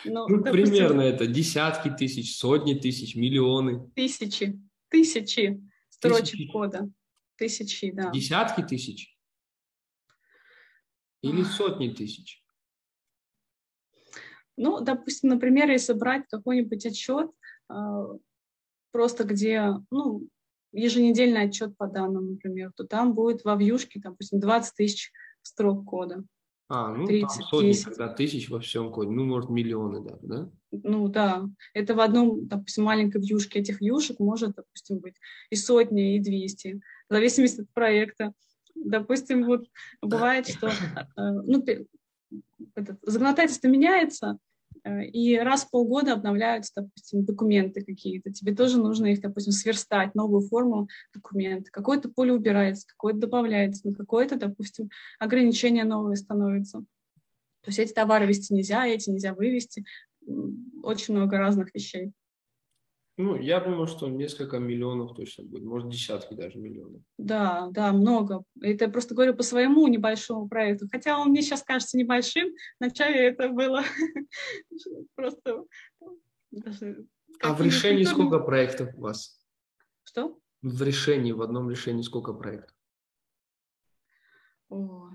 Ну, 0.05 0.27
ну 0.27 0.43
допустим, 0.43 0.51
примерно 0.51 1.01
это 1.01 1.27
десятки 1.27 1.89
тысяч, 1.89 2.37
сотни 2.37 2.73
тысяч, 2.73 3.15
миллионы. 3.15 3.89
Тысячи, 3.95 4.59
тысячи 4.89 5.61
строчек 5.89 6.31
тысячи. 6.31 6.51
кода. 6.51 6.89
Тысячи, 7.37 7.91
да. 7.91 8.11
Десятки 8.11 8.61
тысяч? 8.61 9.17
Или 11.21 11.43
сотни 11.43 11.89
тысяч? 11.89 12.43
Ну, 14.57 14.81
допустим, 14.81 15.29
например, 15.29 15.69
если 15.69 15.93
брать 15.93 16.25
какой-нибудь 16.29 16.85
отчет, 16.85 17.31
а, 17.67 18.05
просто 18.91 19.23
где, 19.23 19.73
ну, 19.89 20.27
еженедельный 20.71 21.43
отчет 21.43 21.75
по 21.77 21.87
данным, 21.87 22.31
например, 22.31 22.71
то 22.75 22.85
там 22.85 23.13
будет 23.13 23.43
во 23.43 23.55
вьюшке, 23.55 23.99
допустим, 23.99 24.39
20 24.39 24.75
тысяч 24.75 25.11
строк 25.41 25.85
кода. 25.85 26.23
А, 26.73 26.87
ну 26.87 27.05
30, 27.05 27.27
там 27.27 27.47
сотни 27.47 27.67
10. 27.67 27.83
тогда 27.83 28.07
тысяч 28.07 28.49
во 28.49 28.61
всем 28.61 28.93
коде, 28.93 29.11
ну, 29.11 29.25
может, 29.25 29.49
миллионы 29.49 30.01
даже, 30.01 30.21
да? 30.21 30.49
Ну, 30.71 31.09
да. 31.09 31.45
Это 31.73 31.95
в 31.95 31.99
одном, 31.99 32.47
допустим, 32.47 32.85
маленькой 32.85 33.19
вьюшке 33.19 33.59
этих 33.59 33.81
вьюшек 33.81 34.19
может, 34.19 34.55
допустим, 34.55 34.99
быть 34.99 35.15
и 35.49 35.57
сотни, 35.57 36.15
и 36.15 36.19
двести, 36.19 36.81
в 37.09 37.13
зависимости 37.13 37.61
от 37.61 37.69
проекта. 37.73 38.31
Допустим, 38.73 39.43
вот 39.43 39.67
бывает, 40.01 40.47
что 40.47 40.67
э, 40.67 40.71
ну, 41.17 41.61
этот, 42.75 42.99
законодательство 43.01 43.67
меняется, 43.67 44.37
и 44.85 45.37
раз 45.37 45.65
в 45.65 45.69
полгода 45.69 46.13
обновляются, 46.13 46.71
допустим, 46.75 47.23
документы 47.23 47.83
какие-то. 47.83 48.31
Тебе 48.31 48.55
тоже 48.55 48.77
нужно 48.77 49.07
их, 49.07 49.21
допустим, 49.21 49.53
сверстать, 49.53 50.15
новую 50.15 50.41
форму 50.47 50.87
документа. 51.13 51.69
Какое-то 51.71 52.09
поле 52.09 52.33
убирается, 52.33 52.87
какое-то 52.87 53.19
добавляется, 53.19 53.87
на 53.87 53.93
какое-то, 53.93 54.37
допустим, 54.37 54.89
ограничение 55.19 55.83
новое 55.83 56.15
становится. 56.15 56.79
То 57.61 57.67
есть 57.67 57.79
эти 57.79 57.93
товары 57.93 58.25
вести 58.25 58.53
нельзя, 58.53 58.87
эти 58.87 59.09
нельзя 59.09 59.33
вывести. 59.33 59.85
Очень 60.83 61.15
много 61.15 61.37
разных 61.37 61.73
вещей. 61.75 62.11
Ну, 63.17 63.35
я 63.35 63.59
думаю, 63.59 63.87
что 63.87 64.07
несколько 64.07 64.57
миллионов 64.57 65.15
точно 65.15 65.43
будет, 65.43 65.63
может, 65.63 65.89
десятки 65.89 66.33
даже 66.33 66.57
миллионов. 66.57 67.01
Да, 67.17 67.67
да, 67.71 67.91
много. 67.91 68.43
Это 68.61 68.85
я 68.85 68.91
просто 68.91 69.13
говорю 69.13 69.35
по 69.35 69.43
своему 69.43 69.87
небольшому 69.87 70.47
проекту. 70.47 70.87
Хотя 70.89 71.19
он 71.19 71.29
мне 71.29 71.41
сейчас 71.41 71.61
кажется 71.61 71.97
небольшим. 71.97 72.53
Вначале 72.79 73.27
это 73.27 73.49
было 73.49 73.83
просто... 75.15 75.65
А 77.43 77.53
в 77.53 77.61
решении 77.61 78.03
сколько 78.03 78.39
проектов 78.39 78.89
у 78.95 79.01
вас? 79.01 79.39
Что? 80.03 80.39
В 80.61 80.81
решении, 80.81 81.31
в 81.31 81.41
одном 81.41 81.69
решении 81.69 82.03
сколько 82.03 82.33
проектов? 82.33 82.75
О, 84.69 85.09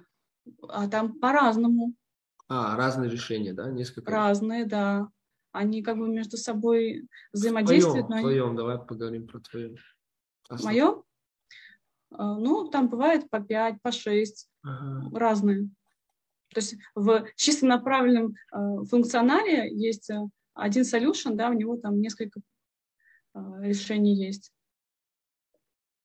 а 0.69 0.89
там 0.89 1.19
по-разному. 1.19 1.95
А, 2.49 2.77
разные 2.77 3.11
решения, 3.11 3.55
да? 3.55 3.71
Несколько? 3.71 4.11
Разные, 4.11 4.67
да 4.67 5.09
они 5.57 5.83
как 5.83 5.99
бы 5.99 6.09
между 6.09 6.37
собой 6.37 7.09
взаимодействуют. 7.33 8.07
В 8.07 8.09
твоем, 8.09 8.23
но... 8.23 8.29
твоем 8.29 8.57
давай 8.57 8.79
поговорим 8.79 9.27
про 9.27 9.41
твое. 9.41 9.77
Мое? 10.63 11.03
ну, 12.11 12.69
там 12.69 12.89
бывает 12.89 13.29
по 13.31 13.41
5, 13.41 13.83
по 13.83 13.91
6, 13.91 14.49
ага. 14.63 15.19
разные. 15.19 15.69
То 16.55 16.61
есть 16.61 16.77
в 16.95 17.27
чисто 17.35 17.67
направленном 17.67 18.35
э, 18.53 18.85
функционале 18.89 19.69
есть 19.75 20.09
э, 20.09 20.21
один 20.55 20.83
solution, 20.83 21.35
да, 21.35 21.51
у 21.51 21.53
него 21.53 21.77
там 21.77 22.01
несколько 22.01 22.41
решений 23.61 24.15
есть. 24.15 24.53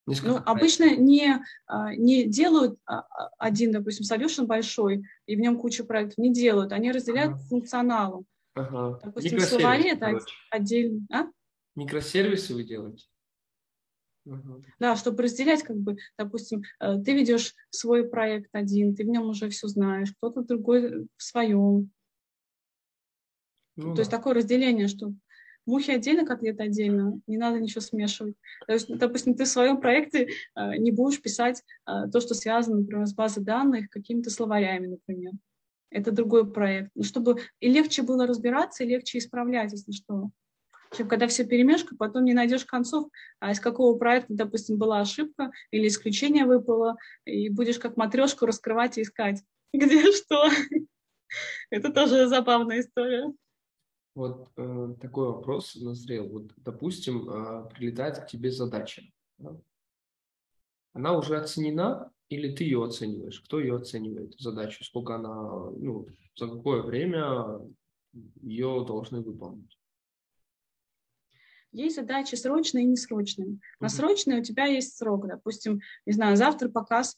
Ну, 0.06 0.38
обычно 0.46 0.96
не, 0.98 1.42
не 1.96 2.26
делают 2.26 2.78
один, 3.38 3.72
допустим, 3.72 4.04
solution 4.04 4.46
большой, 4.46 5.04
и 5.26 5.36
в 5.36 5.40
нем 5.40 5.58
куча 5.58 5.84
проектов, 5.84 6.18
не 6.18 6.34
делают, 6.34 6.74
они 6.74 6.92
разделяют 6.92 7.34
ага. 7.34 7.44
функционалу. 7.44 8.26
Ага. 8.54 9.00
Допустим, 9.04 9.40
словари 9.40 9.90
это 9.90 10.20
отдельно. 10.50 11.06
А? 11.12 11.26
Микросервисы 11.76 12.54
вы 12.54 12.64
делаете? 12.64 13.06
Да, 14.80 14.96
чтобы 14.96 15.24
разделять, 15.24 15.64
как 15.64 15.78
бы, 15.78 15.98
допустим, 16.18 16.62
э, 16.80 16.98
ты 17.04 17.14
ведешь 17.14 17.56
свой 17.72 18.08
проект 18.08 18.50
один, 18.54 18.96
ты 18.96 19.04
в 19.04 19.08
нем 19.08 19.30
уже 19.30 19.50
все 19.50 19.68
знаешь, 19.68 20.14
кто-то 20.14 20.44
другой 20.44 21.08
в 21.18 21.24
своем. 21.24 21.92
Ну, 23.78 23.90
То 23.90 23.96
да. 23.96 24.02
есть 24.02 24.12
такое 24.12 24.36
разделение, 24.36 24.88
что 24.88 25.12
мухи 25.66 25.92
отдельно, 25.92 26.26
котлеты 26.26 26.64
отдельно, 26.64 27.20
не 27.26 27.38
надо 27.38 27.60
ничего 27.60 27.82
смешивать. 27.82 28.36
То 28.68 28.74
есть, 28.74 28.96
допустим, 28.96 29.34
ты 29.34 29.46
в 29.46 29.48
своем 29.48 29.82
проекте 29.82 30.30
э, 30.56 30.78
не 30.78 30.92
будешь 30.92 31.22
писать 31.22 31.64
э, 31.88 32.08
то, 32.12 32.20
что 32.20 32.36
связано, 32.36 32.78
например, 32.78 33.08
с 33.08 33.16
базой 33.16 33.44
данных, 33.44 33.90
какими-то 33.90 34.30
словарями, 34.30 34.88
например. 34.88 35.34
Это 35.92 36.12
другой 36.12 36.52
проект. 36.52 36.90
Ну, 36.96 37.04
чтобы 37.04 37.42
и 37.60 37.70
легче 37.70 38.02
было 38.02 38.26
разбираться, 38.26 38.84
и 38.84 38.88
легче 38.88 39.20
исправлять, 39.20 39.74
если 39.74 39.92
что 39.92 40.32
чем 40.96 41.08
когда 41.08 41.28
все 41.28 41.46
перемешка, 41.46 41.96
потом 41.96 42.26
не 42.26 42.34
найдешь 42.34 42.66
концов, 42.66 43.10
а 43.40 43.52
из 43.52 43.60
какого 43.60 43.98
проекта, 43.98 44.34
допустим, 44.34 44.78
была 44.78 45.00
ошибка 45.00 45.52
или 45.72 45.88
исключение 45.88 46.46
выпало, 46.46 46.98
и 47.26 47.50
будешь 47.50 47.80
как 47.80 47.98
матрешку 47.98 48.46
раскрывать 48.46 48.98
и 48.98 49.04
искать, 49.04 49.42
где 49.74 50.12
что. 50.12 50.50
Это 51.70 51.94
тоже 51.94 52.28
забавная 52.28 52.82
история. 52.82 53.34
Вот 54.14 54.50
э, 54.58 54.96
такой 55.00 55.28
вопрос 55.28 55.76
назрел. 55.76 56.28
Вот, 56.28 56.52
допустим, 56.58 57.30
э, 57.30 57.70
прилетает 57.70 58.18
к 58.18 58.28
тебе 58.28 58.52
задача. 58.52 59.04
Да? 59.38 59.58
Она 60.92 61.18
уже 61.18 61.38
оценена 61.38 62.12
или 62.32 62.50
ты 62.56 62.64
ее 62.64 62.84
оцениваешь? 62.84 63.42
Кто 63.42 63.60
ее 63.60 63.76
оценивает, 63.76 64.34
задачу? 64.40 64.86
Сколько 64.86 65.16
она, 65.16 65.70
ну, 65.72 66.08
за 66.38 66.48
какое 66.48 66.82
время 66.82 67.60
ее 68.42 68.86
должны 68.88 69.20
выполнить? 69.20 69.78
Есть 71.74 71.98
задачи 71.98 72.36
срочные 72.36 72.86
и 72.86 72.88
несрочные. 72.88 73.60
На 73.82 73.90
срочные 73.90 74.40
у 74.40 74.44
тебя 74.44 74.66
есть 74.66 74.98
срок, 74.98 75.28
допустим, 75.28 75.82
не 76.06 76.14
знаю, 76.14 76.38
завтра 76.38 76.70
показ 76.70 77.18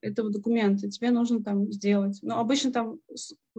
этого 0.00 0.30
документа, 0.30 0.88
тебе 0.88 1.10
нужно 1.10 1.42
там 1.42 1.70
сделать. 1.72 2.18
Но 2.22 2.38
обычно 2.40 2.72
там 2.72 2.98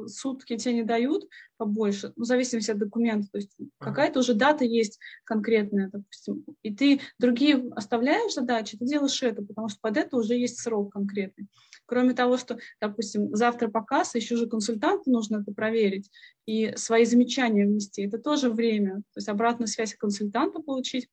сутки 0.08 0.58
тебе 0.58 0.76
не 0.76 0.84
дают 0.84 1.28
побольше, 1.58 2.14
ну, 2.16 2.24
в 2.24 2.28
зависимости 2.28 2.72
от 2.72 2.78
документа. 2.78 3.28
То 3.32 3.38
есть 3.38 3.56
какая-то 3.80 4.20
уже 4.20 4.34
дата 4.34 4.66
есть 4.66 5.00
конкретная, 5.24 5.90
допустим. 5.92 6.46
И 6.64 6.74
ты 6.74 7.02
другие 7.20 7.72
оставляешь 7.76 8.34
задачи, 8.34 8.78
ты 8.78 8.86
делаешь 8.86 9.22
это, 9.24 9.44
потому 9.44 9.70
что 9.70 9.80
под 9.82 9.98
это 9.98 10.18
уже 10.18 10.36
есть 10.36 10.60
срок 10.60 10.94
конкретный. 10.94 11.48
Кроме 11.86 12.14
того, 12.14 12.38
что, 12.38 12.58
допустим, 12.80 13.36
завтра 13.36 13.68
показ, 13.70 14.16
еще 14.16 14.36
же 14.36 14.48
консультанту 14.48 15.12
нужно 15.12 15.42
это 15.42 15.54
проверить 15.54 16.10
и 16.46 16.74
свои 16.76 17.06
замечания 17.06 17.66
внести. 17.66 18.04
Это 18.04 18.18
тоже 18.18 18.50
время. 18.50 18.98
То 19.14 19.18
есть 19.18 19.30
обратную 19.30 19.68
связь 19.68 19.96
консультанта 19.96 20.62
получить, 20.62 21.08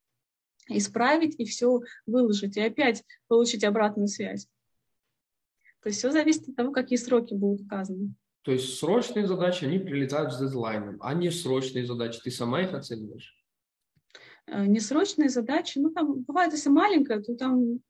исправить 0.69 1.35
и 1.39 1.45
все 1.45 1.81
выложить. 2.07 2.57
И 2.57 2.61
опять 2.61 3.05
получить 3.27 3.65
обратную 3.65 4.09
связь. 4.09 4.47
То 5.89 5.91
есть 5.91 6.01
все 6.01 6.11
зависит 6.11 6.47
от 6.47 6.55
того, 6.55 6.71
какие 6.71 6.99
сроки 6.99 7.33
будут 7.33 7.63
указаны. 7.63 8.13
То 8.43 8.53
есть 8.53 8.79
срочные 8.79 9.27
задачи, 9.27 9.65
они 9.65 9.79
прилетают 9.79 10.35
с 10.35 10.39
дедлайном, 10.39 10.99
а 11.01 11.15
не 11.15 11.31
срочные 11.31 11.87
задачи. 11.87 12.21
Ты 12.23 12.31
сама 12.31 12.61
их 12.61 12.75
оцениваешь? 12.75 13.35
Э, 14.49 14.67
несрочные 14.67 15.31
задачи, 15.31 15.79
ну 15.79 15.89
там 15.89 16.25
бывает, 16.25 16.53
если 16.53 16.69
маленькая, 16.69 17.23
то 17.23 17.35
там 17.37 17.81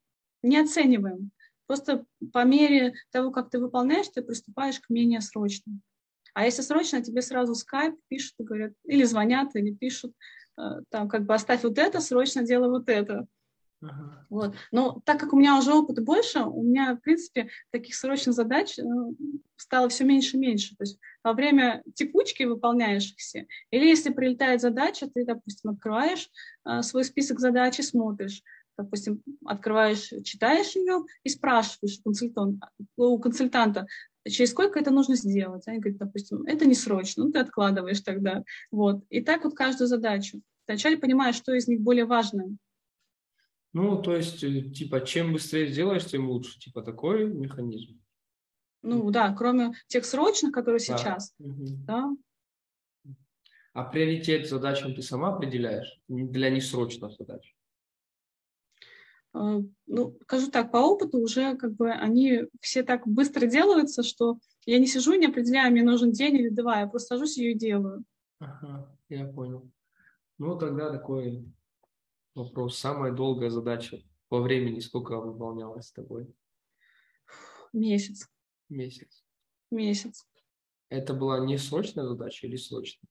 не 0.41 0.57
оцениваем. 0.57 1.31
Просто 1.67 2.05
по 2.31 2.45
мере 2.45 2.93
того, 3.11 3.31
как 3.31 3.49
ты 3.49 3.59
выполняешь, 3.59 4.07
ты 4.07 4.21
приступаешь 4.21 4.79
к 4.79 4.89
менее 4.89 5.19
срочным. 5.19 5.81
А 6.33 6.45
если 6.45 6.61
срочно, 6.61 7.03
тебе 7.03 7.21
сразу 7.21 7.53
скайп 7.53 7.95
пишут 8.07 8.35
и 8.39 8.43
говорят, 8.43 8.71
или 8.85 9.03
звонят, 9.03 9.57
или 9.57 9.73
пишут, 9.73 10.15
э, 10.57 10.61
там, 10.87 11.09
как 11.09 11.25
бы 11.25 11.33
оставь 11.33 11.63
вот 11.63 11.77
это, 11.77 11.99
срочно 11.99 12.43
делай 12.43 12.69
вот 12.69 12.87
это. 12.87 13.27
Uh-huh. 13.81 14.11
Вот. 14.29 14.55
Но 14.71 15.01
так 15.05 15.19
как 15.19 15.31
у 15.31 15.37
меня 15.37 15.57
уже 15.57 15.73
опыта 15.73 16.01
больше, 16.01 16.41
у 16.41 16.63
меня, 16.63 16.95
в 16.95 16.99
принципе, 17.01 17.49
таких 17.71 17.95
срочных 17.95 18.35
задач 18.35 18.77
э, 18.77 18.83
стало 19.55 19.87
все 19.87 20.03
меньше 20.03 20.35
и 20.35 20.39
меньше. 20.39 20.75
То 20.75 20.83
есть 20.83 20.99
во 21.23 21.33
время 21.33 21.81
текучки 21.95 22.43
выполняешь 22.43 23.11
их 23.11 23.17
все. 23.17 23.47
Или 23.71 23.87
если 23.87 24.11
прилетает 24.11 24.59
задача, 24.59 25.07
ты, 25.07 25.25
допустим, 25.25 25.71
открываешь 25.71 26.29
э, 26.65 26.81
свой 26.81 27.05
список 27.05 27.39
задач 27.39 27.79
и 27.79 27.83
смотришь 27.83 28.43
допустим, 28.77 29.21
открываешь, 29.45 30.09
читаешь 30.23 30.73
ее 30.75 31.03
и 31.23 31.29
спрашиваешь 31.29 31.99
консультант, 32.01 32.63
у 32.95 33.19
консультанта, 33.19 33.87
через 34.25 34.51
сколько 34.51 34.79
это 34.79 34.91
нужно 34.91 35.15
сделать. 35.15 35.67
Они 35.67 35.79
говорят, 35.79 35.99
допустим, 35.99 36.43
это 36.43 36.65
не 36.65 36.75
срочно, 36.75 37.25
ну 37.25 37.31
ты 37.31 37.39
откладываешь 37.39 37.99
тогда. 37.99 38.43
Вот. 38.71 39.03
И 39.09 39.21
так 39.21 39.43
вот 39.43 39.53
каждую 39.53 39.87
задачу. 39.87 40.41
Вначале 40.65 40.97
понимаешь, 40.97 41.35
что 41.35 41.53
из 41.53 41.67
них 41.67 41.81
более 41.81 42.05
важное. 42.05 42.55
Ну, 43.73 44.01
то 44.01 44.15
есть, 44.15 44.43
э, 44.43 44.69
типа, 44.71 45.01
чем 45.01 45.33
быстрее 45.33 45.67
сделаешь, 45.67 46.05
тем 46.05 46.29
лучше. 46.29 46.59
Типа, 46.59 46.81
такой 46.81 47.25
механизм. 47.25 48.01
Ну, 48.81 49.11
да, 49.11 49.33
кроме 49.33 49.73
тех 49.87 50.05
срочных, 50.05 50.51
которые 50.51 50.79
да. 50.87 50.97
сейчас. 50.97 51.33
Угу. 51.39 51.65
Да. 51.85 52.09
А 53.73 53.83
приоритет 53.83 54.49
задачам 54.49 54.95
ты 54.95 55.01
сама 55.01 55.35
определяешь 55.35 56.01
для 56.07 56.49
несрочных 56.49 57.13
задач? 57.13 57.55
А, 59.33 59.59
ну, 59.85 60.17
скажу 60.23 60.49
так, 60.49 60.71
по 60.71 60.77
опыту 60.77 61.19
уже 61.19 61.55
как 61.55 61.73
бы 61.75 61.91
они 61.91 62.45
все 62.61 62.83
так 62.83 63.07
быстро 63.07 63.45
делаются, 63.45 64.01
что 64.01 64.39
я 64.65 64.79
не 64.79 64.87
сижу 64.87 65.13
и 65.13 65.19
не 65.19 65.27
определяю, 65.27 65.71
мне 65.71 65.83
нужен 65.83 66.11
день 66.11 66.35
или 66.35 66.49
два, 66.49 66.79
я 66.79 66.87
просто 66.87 67.15
сажусь 67.15 67.37
ее 67.37 67.51
и 67.51 67.57
делаю. 67.57 68.03
Ага, 68.39 68.89
я 69.09 69.25
понял. 69.27 69.69
Ну, 70.39 70.57
тогда 70.57 70.89
такой 70.89 71.45
вопрос. 72.35 72.77
Самая 72.77 73.11
долгая 73.11 73.49
задача 73.49 74.01
по 74.29 74.41
времени, 74.41 74.79
сколько 74.79 75.19
выполнялась 75.19 75.87
с 75.87 75.91
тобой? 75.91 76.33
Месяц. 77.73 78.27
Месяц. 78.69 79.23
Месяц. 79.71 80.27
Это 80.89 81.13
была 81.13 81.45
не 81.45 81.57
срочная 81.57 82.05
задача 82.05 82.47
или 82.47 82.55
срочная? 82.55 83.09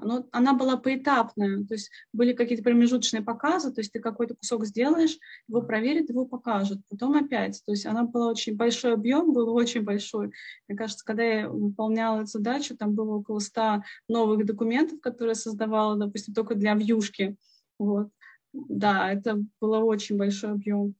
но 0.00 0.26
она 0.32 0.54
была 0.54 0.76
поэтапная, 0.76 1.64
то 1.64 1.74
есть 1.74 1.90
были 2.12 2.32
какие-то 2.32 2.62
промежуточные 2.62 3.22
показы, 3.22 3.72
то 3.72 3.80
есть 3.80 3.92
ты 3.92 4.00
какой-то 4.00 4.34
кусок 4.34 4.66
сделаешь, 4.66 5.18
его 5.48 5.62
проверят, 5.62 6.08
его 6.08 6.26
покажут, 6.26 6.80
потом 6.88 7.14
опять, 7.16 7.62
то 7.64 7.72
есть 7.72 7.86
она 7.86 8.04
была 8.04 8.28
очень 8.30 8.56
большой 8.56 8.94
объем, 8.94 9.32
был 9.32 9.54
очень 9.54 9.82
большой. 9.82 10.32
Мне 10.68 10.76
кажется, 10.76 11.04
когда 11.04 11.22
я 11.22 11.48
выполняла 11.48 12.20
эту 12.20 12.26
задачу, 12.26 12.76
там 12.76 12.94
было 12.94 13.16
около 13.16 13.38
100 13.38 13.82
новых 14.08 14.44
документов, 14.44 15.00
которые 15.00 15.32
я 15.32 15.36
создавала, 15.36 15.96
допустим, 15.96 16.34
только 16.34 16.54
для 16.54 16.74
вьюшки, 16.74 17.36
вот. 17.78 18.10
Да, 18.52 19.12
это 19.12 19.42
было 19.60 19.78
очень 19.78 20.16
большой 20.16 20.52
объем. 20.52 20.94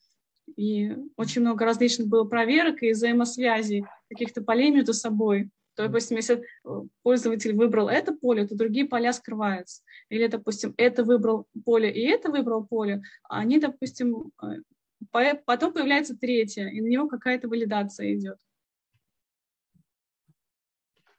И 0.56 0.96
очень 1.16 1.40
много 1.40 1.64
различных 1.64 2.08
было 2.08 2.24
проверок 2.24 2.82
и 2.82 2.92
взаимосвязей, 2.92 3.84
каких-то 4.08 4.42
полей 4.42 4.70
между 4.70 4.92
собой 4.92 5.50
то, 5.74 5.86
допустим, 5.86 6.16
если 6.16 6.36
э, 6.42 6.82
пользователь 7.02 7.54
выбрал 7.54 7.88
это 7.88 8.12
поле, 8.12 8.46
то 8.46 8.56
другие 8.56 8.86
поля 8.86 9.12
скрываются. 9.12 9.82
Или, 10.08 10.26
допустим, 10.28 10.74
это 10.76 11.04
выбрал 11.04 11.48
поле 11.64 11.90
и 11.90 12.02
это 12.02 12.30
выбрал 12.30 12.64
поле, 12.64 13.02
а 13.28 13.40
они, 13.40 13.58
допустим, 13.58 14.30
э, 14.42 15.34
потом 15.44 15.72
появляется 15.72 16.16
третье, 16.16 16.68
и 16.68 16.80
на 16.80 16.86
него 16.86 17.08
какая-то 17.08 17.48
валидация 17.48 18.14
идет. 18.14 18.38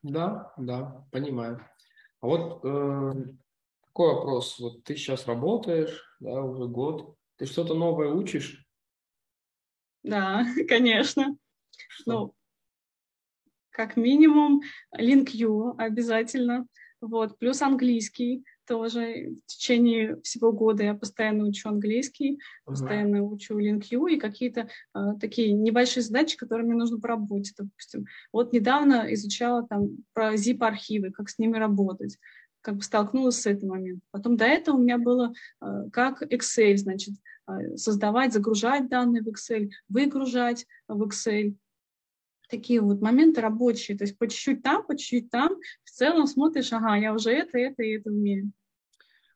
Да, 0.04 0.54
да, 0.58 1.06
понимаю. 1.12 1.66
А 2.22 2.28
вот 2.28 2.62
э, 2.64 3.14
такой 3.96 4.14
вопрос. 4.14 4.60
Вот 4.60 4.84
ты 4.84 4.98
сейчас 4.98 5.26
работаешь, 5.26 6.04
да, 6.20 6.42
уже 6.42 6.68
год. 6.68 7.16
Ты 7.38 7.46
что-то 7.46 7.76
новое 7.76 8.10
учишь? 8.10 8.66
Да, 10.04 10.46
конечно. 10.68 11.38
Что? 11.88 12.12
Ну, 12.12 12.36
как 13.70 13.96
минимум 13.96 14.62
LinkU 14.98 15.76
обязательно, 15.78 16.68
вот, 17.00 17.38
плюс 17.38 17.62
английский 17.62 18.44
тоже 18.68 19.36
в 19.44 19.46
течение 19.46 20.20
всего 20.24 20.52
года 20.52 20.84
я 20.84 20.94
постоянно 20.94 21.46
учу 21.46 21.70
английский, 21.70 22.40
постоянно 22.66 23.24
учу 23.24 23.60
LinkU 23.60 24.10
и 24.10 24.20
какие-то 24.20 24.68
э, 24.94 25.00
такие 25.22 25.54
небольшие 25.54 26.04
задачи, 26.04 26.36
которые 26.36 26.66
мне 26.66 26.76
нужно 26.76 27.00
по 27.00 27.10
работе, 27.10 27.54
допустим. 27.58 28.06
Вот 28.34 28.54
недавно 28.54 29.14
изучала 29.14 29.68
там 29.68 29.98
про 30.14 30.34
zip-архивы, 30.34 31.12
как 31.12 31.30
с 31.30 31.38
ними 31.38 31.58
работать, 31.58 32.18
как 32.66 32.78
бы 32.78 32.82
столкнулась 32.82 33.40
с 33.40 33.46
этим 33.46 33.68
моментом. 33.70 34.02
Потом 34.10 34.38
до 34.38 34.46
этого 34.46 34.76
у 34.76 34.82
меня 34.82 34.98
было 34.98 35.34
э, 35.62 35.66
как 35.94 36.24
Excel, 36.24 36.76
значит, 36.78 37.14
э, 37.48 37.78
создавать, 37.78 38.34
загружать 38.34 38.90
данные 38.90 39.22
в 39.22 39.28
Excel, 39.28 39.70
выгружать 39.88 40.66
в 40.88 41.04
Excel. 41.04 41.56
Такие 42.50 42.82
вот 42.82 43.02
моменты 43.02 43.42
рабочие, 43.42 43.96
то 43.96 44.04
есть 44.04 44.18
по 44.18 44.28
чуть-чуть 44.28 44.64
там, 44.64 44.84
по 44.84 44.98
чуть-чуть 44.98 45.30
там, 45.30 45.56
в 45.84 45.92
целом 45.92 46.26
смотришь, 46.26 46.74
ага, 46.74 46.96
я 46.96 47.14
уже 47.14 47.32
это, 47.32 47.60
это 47.60 47.84
и 47.84 47.98
это 47.98 48.10
умею. 48.10 48.52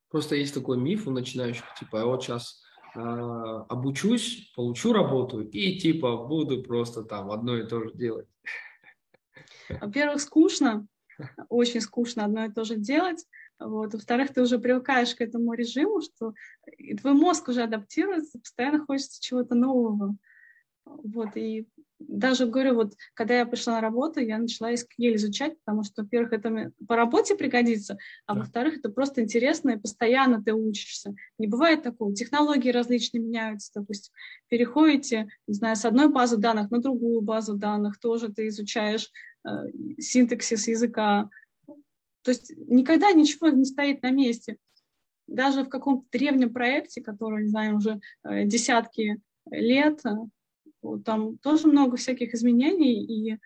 Просто 0.09 0.35
есть 0.35 0.55
такой 0.55 0.79
миф 0.79 1.07
у 1.07 1.11
начинающих, 1.11 1.65
типа, 1.79 1.97
я 1.97 2.05
вот 2.05 2.23
сейчас 2.23 2.63
э, 2.95 2.99
обучусь, 2.99 4.51
получу 4.55 4.91
работу 4.91 5.41
и 5.41 5.77
типа 5.77 6.17
буду 6.25 6.63
просто 6.63 7.03
там 7.03 7.29
одно 7.29 7.57
и 7.57 7.67
то 7.67 7.83
же 7.83 7.91
делать. 7.93 8.27
Во-первых, 9.69 10.19
скучно, 10.19 10.87
очень 11.49 11.81
скучно 11.81 12.25
одно 12.25 12.45
и 12.45 12.51
то 12.51 12.63
же 12.63 12.75
делать. 12.75 13.25
Вот. 13.59 13.93
Во-вторых, 13.93 14.33
ты 14.33 14.41
уже 14.41 14.59
привыкаешь 14.59 15.15
к 15.15 15.21
этому 15.21 15.53
режиму, 15.53 16.01
что 16.01 16.33
твой 17.01 17.13
мозг 17.13 17.49
уже 17.49 17.63
адаптируется, 17.63 18.39
постоянно 18.39 18.85
хочется 18.85 19.21
чего-то 19.21 19.55
нового. 19.55 20.15
Вот, 20.85 21.35
и 21.35 21.67
даже 21.99 22.45
говорю, 22.45 22.75
вот 22.75 22.95
когда 23.13 23.37
я 23.37 23.45
пришла 23.45 23.73
на 23.73 23.81
работу, 23.81 24.21
я 24.21 24.37
начала 24.37 24.73
SQL 24.73 25.15
изучать, 25.15 25.59
потому 25.59 25.83
что, 25.83 26.03
во-первых, 26.03 26.31
это 26.33 26.71
по 26.87 26.95
работе 26.95 27.35
пригодится, 27.35 27.97
а 28.25 28.33
да. 28.33 28.39
во-вторых, 28.39 28.77
это 28.77 28.89
просто 28.89 29.21
интересно, 29.21 29.71
и 29.71 29.77
постоянно 29.77 30.41
ты 30.41 30.53
учишься. 30.53 31.13
Не 31.37 31.47
бывает 31.47 31.83
такого. 31.83 32.15
Технологии 32.15 32.71
различные 32.71 33.21
меняются, 33.21 33.71
допустим. 33.75 34.13
Переходите, 34.47 35.27
не 35.47 35.53
знаю, 35.53 35.75
с 35.75 35.83
одной 35.83 36.07
базы 36.09 36.37
данных 36.37 36.71
на 36.71 36.79
другую 36.79 37.21
базу 37.21 37.55
данных, 37.55 37.99
тоже 37.99 38.31
ты 38.31 38.47
изучаешь 38.47 39.11
э, 39.45 39.49
синтаксис 39.99 40.67
языка. 40.69 41.29
То 42.23 42.31
есть 42.31 42.53
никогда 42.67 43.11
ничего 43.11 43.49
не 43.49 43.65
стоит 43.65 44.01
на 44.03 44.11
месте. 44.11 44.57
Даже 45.27 45.63
в 45.63 45.69
каком-то 45.69 46.07
древнем 46.11 46.51
проекте, 46.53 47.01
который, 47.01 47.43
не 47.43 47.49
знаю, 47.49 47.75
уже 47.75 47.99
э, 48.23 48.45
десятки 48.45 49.19
лет, 49.51 50.01
там 51.05 51.37
тоже 51.39 51.67
много 51.67 51.97
всяких 51.97 52.33
изменений, 52.33 53.03
и 53.05 53.37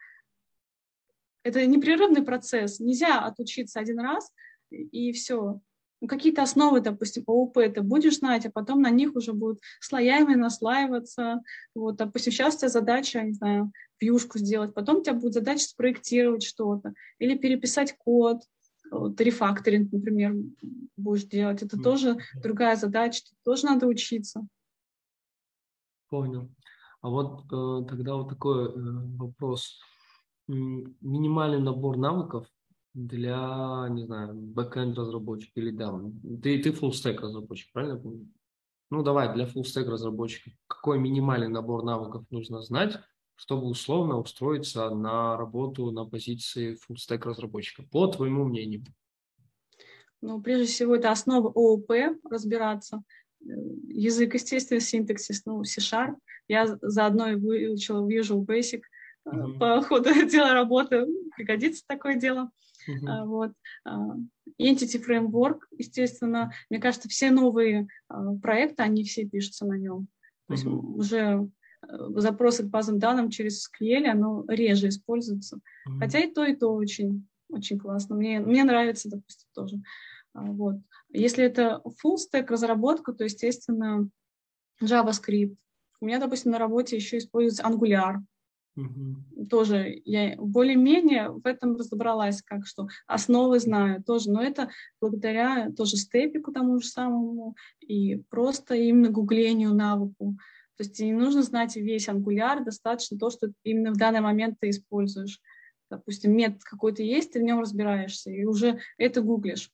это 1.44 1.66
непрерывный 1.66 2.24
процесс. 2.24 2.80
Нельзя 2.80 3.20
отучиться 3.20 3.80
один 3.80 4.00
раз, 4.00 4.32
и 4.70 5.12
все. 5.12 5.60
Ну, 6.02 6.08
какие-то 6.08 6.44
основы, 6.44 6.82
допустим, 6.82 7.24
ООП 7.28 7.60
ты 7.74 7.82
будешь 7.82 8.18
знать, 8.18 8.46
а 8.46 8.52
потом 8.52 8.82
на 8.82 8.90
них 8.90 9.16
уже 9.16 9.32
будут 9.32 9.62
слоями 9.80 10.36
наслаиваться. 10.36 11.42
Вот, 11.74 11.96
допустим, 11.96 12.34
сейчас 12.34 12.56
у 12.56 12.58
тебя 12.60 12.70
задача, 12.70 13.22
не 13.22 13.34
знаю, 13.34 13.72
вьюшку 14.02 14.38
сделать, 14.38 14.74
потом 14.74 14.98
у 14.98 15.02
тебя 15.02 15.14
будет 15.14 15.34
задача 15.34 15.64
спроектировать 15.64 16.44
что-то 16.44 16.94
или 17.20 17.38
переписать 17.38 17.96
код, 17.98 18.42
вот, 18.92 19.20
рефакторинг, 19.20 19.92
например, 19.94 20.36
будешь 20.98 21.24
делать. 21.24 21.64
Это 21.64 21.82
тоже 21.82 22.18
другая 22.36 22.76
задача, 22.76 23.24
тоже 23.44 23.66
надо 23.66 23.88
учиться. 23.88 24.46
Понял. 26.10 26.50
А 27.04 27.10
вот 27.10 27.44
э, 27.52 27.86
тогда 27.88 28.16
вот 28.16 28.30
такой 28.30 28.70
э, 28.70 28.72
вопрос. 29.18 29.78
Минимальный 30.48 31.60
набор 31.60 31.98
навыков 31.98 32.48
для, 32.94 33.88
не 33.90 34.06
знаю, 34.06 34.34
бэкэнд 34.34 34.98
разработчика 34.98 35.60
или 35.60 35.72
да, 35.72 36.00
ты, 36.42 36.62
ты 36.64 36.70
full 36.70 36.92
stack 36.92 37.18
разработчик, 37.18 37.72
правильно 37.74 38.00
помню? 38.00 38.32
Ну 38.90 39.04
давай, 39.04 39.34
для 39.34 39.46
full 39.46 39.64
stack 39.64 39.90
разработчика, 39.90 40.52
какой 40.68 40.98
минимальный 40.98 41.50
набор 41.50 41.84
навыков 41.84 42.24
нужно 42.30 42.62
знать, 42.62 42.98
чтобы 43.36 43.66
условно 43.68 44.18
устроиться 44.18 44.90
на 44.92 45.36
работу 45.36 45.92
на 45.92 46.06
позиции 46.06 46.76
full 46.76 46.96
stack 46.96 47.26
разработчика, 47.26 47.84
по 47.84 48.08
твоему 48.08 48.46
мнению? 48.46 48.86
Ну, 50.22 50.42
прежде 50.42 50.68
всего, 50.68 50.96
это 50.96 51.12
основа 51.12 51.50
ООП, 51.50 51.92
разбираться. 52.30 53.04
Э, 53.42 53.48
язык, 53.90 54.36
естественно, 54.36 54.80
синтаксис, 54.80 55.46
ну, 55.46 55.62
C-Sharp. 55.66 56.16
Я 56.48 56.78
заодно 56.82 57.30
и 57.30 57.36
выучила 57.36 58.08
Visual 58.08 58.46
Basic 58.46 58.82
mm-hmm. 59.28 59.58
по 59.60 59.82
ходу 59.82 60.10
дела 60.30 60.54
работы. 60.54 61.06
Пригодится 61.36 61.84
такое 61.88 62.16
дело. 62.16 62.50
Mm-hmm. 62.90 63.26
Вот. 63.26 63.52
А, 63.86 64.16
Entity 64.62 65.04
Framework, 65.06 65.60
естественно, 65.78 66.52
мне 66.70 66.80
кажется, 66.80 67.10
все 67.10 67.32
новые 67.32 67.88
проекты, 68.42 68.84
они 68.84 69.04
все 69.04 69.26
пишутся 69.26 69.66
на 69.66 69.78
нем. 69.78 70.08
То 70.48 70.54
есть 70.54 70.66
mm-hmm. 70.66 70.94
уже 70.96 71.50
запросы 72.16 72.64
к 72.64 72.68
базам 72.68 73.00
данным 73.00 73.30
через 73.30 73.68
SQL, 73.68 74.06
оно 74.06 74.46
реже 74.48 74.90
используется. 74.90 75.58
Mm-hmm. 75.58 76.00
Хотя 76.00 76.20
и 76.20 76.32
то, 76.32 76.46
и 76.46 76.56
то 76.56 76.74
очень, 76.74 77.28
очень 77.50 77.80
классно. 77.80 78.16
Мне, 78.16 78.40
мне 78.40 78.64
нравится, 78.64 79.10
допустим, 79.10 79.50
тоже. 79.54 79.82
Вот. 80.34 80.76
Если 81.10 81.44
это 81.44 81.82
full 82.04 82.18
stack 82.18 82.48
разработка, 82.48 83.14
то, 83.14 83.24
естественно, 83.24 84.10
JavaScript. 84.82 85.56
У 86.04 86.06
меня, 86.06 86.20
допустим, 86.20 86.52
на 86.52 86.60
работе 86.60 86.98
еще 86.98 87.18
используется 87.18 87.64
Angular. 87.64 88.16
Uh-huh. 88.78 89.46
Тоже 89.50 90.02
я 90.04 90.36
более-менее 90.38 91.30
в 91.30 91.48
этом 91.48 91.78
разобралась, 91.78 92.42
как 92.42 92.66
что 92.68 92.90
основы 93.08 93.62
знаю 93.62 94.04
тоже, 94.04 94.30
но 94.30 94.44
это 94.44 94.70
благодаря 95.00 95.72
тоже 95.72 95.96
степику 95.96 96.52
тому 96.52 96.82
же 96.82 96.88
самому 96.88 97.56
и 97.80 98.18
просто 98.30 98.76
именно 98.76 99.12
гуглению 99.12 99.74
навыку. 99.74 100.36
То 100.76 100.84
есть 100.84 101.00
не 101.00 101.14
нужно 101.14 101.42
знать 101.42 101.78
весь 101.78 102.10
Angular, 102.10 102.66
достаточно 102.66 103.18
то, 103.18 103.30
что 103.30 103.54
именно 103.64 103.94
в 103.94 103.98
данный 103.98 104.20
момент 104.20 104.58
ты 104.60 104.72
используешь. 104.72 105.40
Допустим, 105.90 106.36
метод 106.36 106.66
какой-то 106.66 107.02
есть, 107.02 107.32
ты 107.32 107.40
в 107.40 107.44
нем 107.44 107.62
разбираешься, 107.62 108.30
и 108.30 108.44
уже 108.44 108.82
это 108.98 109.22
гуглишь. 109.22 109.72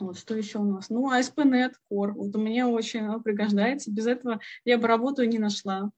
Вот, 0.00 0.18
что 0.18 0.34
еще 0.34 0.58
у 0.58 0.64
нас? 0.64 0.90
Ну, 0.90 1.10
ASP.NET 1.12 1.72
Core. 1.90 2.12
Вот 2.12 2.34
мне 2.36 2.66
очень 2.66 3.22
пригождается. 3.22 3.90
Без 3.90 4.06
этого 4.06 4.40
я 4.64 4.78
бы 4.78 4.86
работу 4.86 5.24
не 5.24 5.38
нашла. 5.38 5.90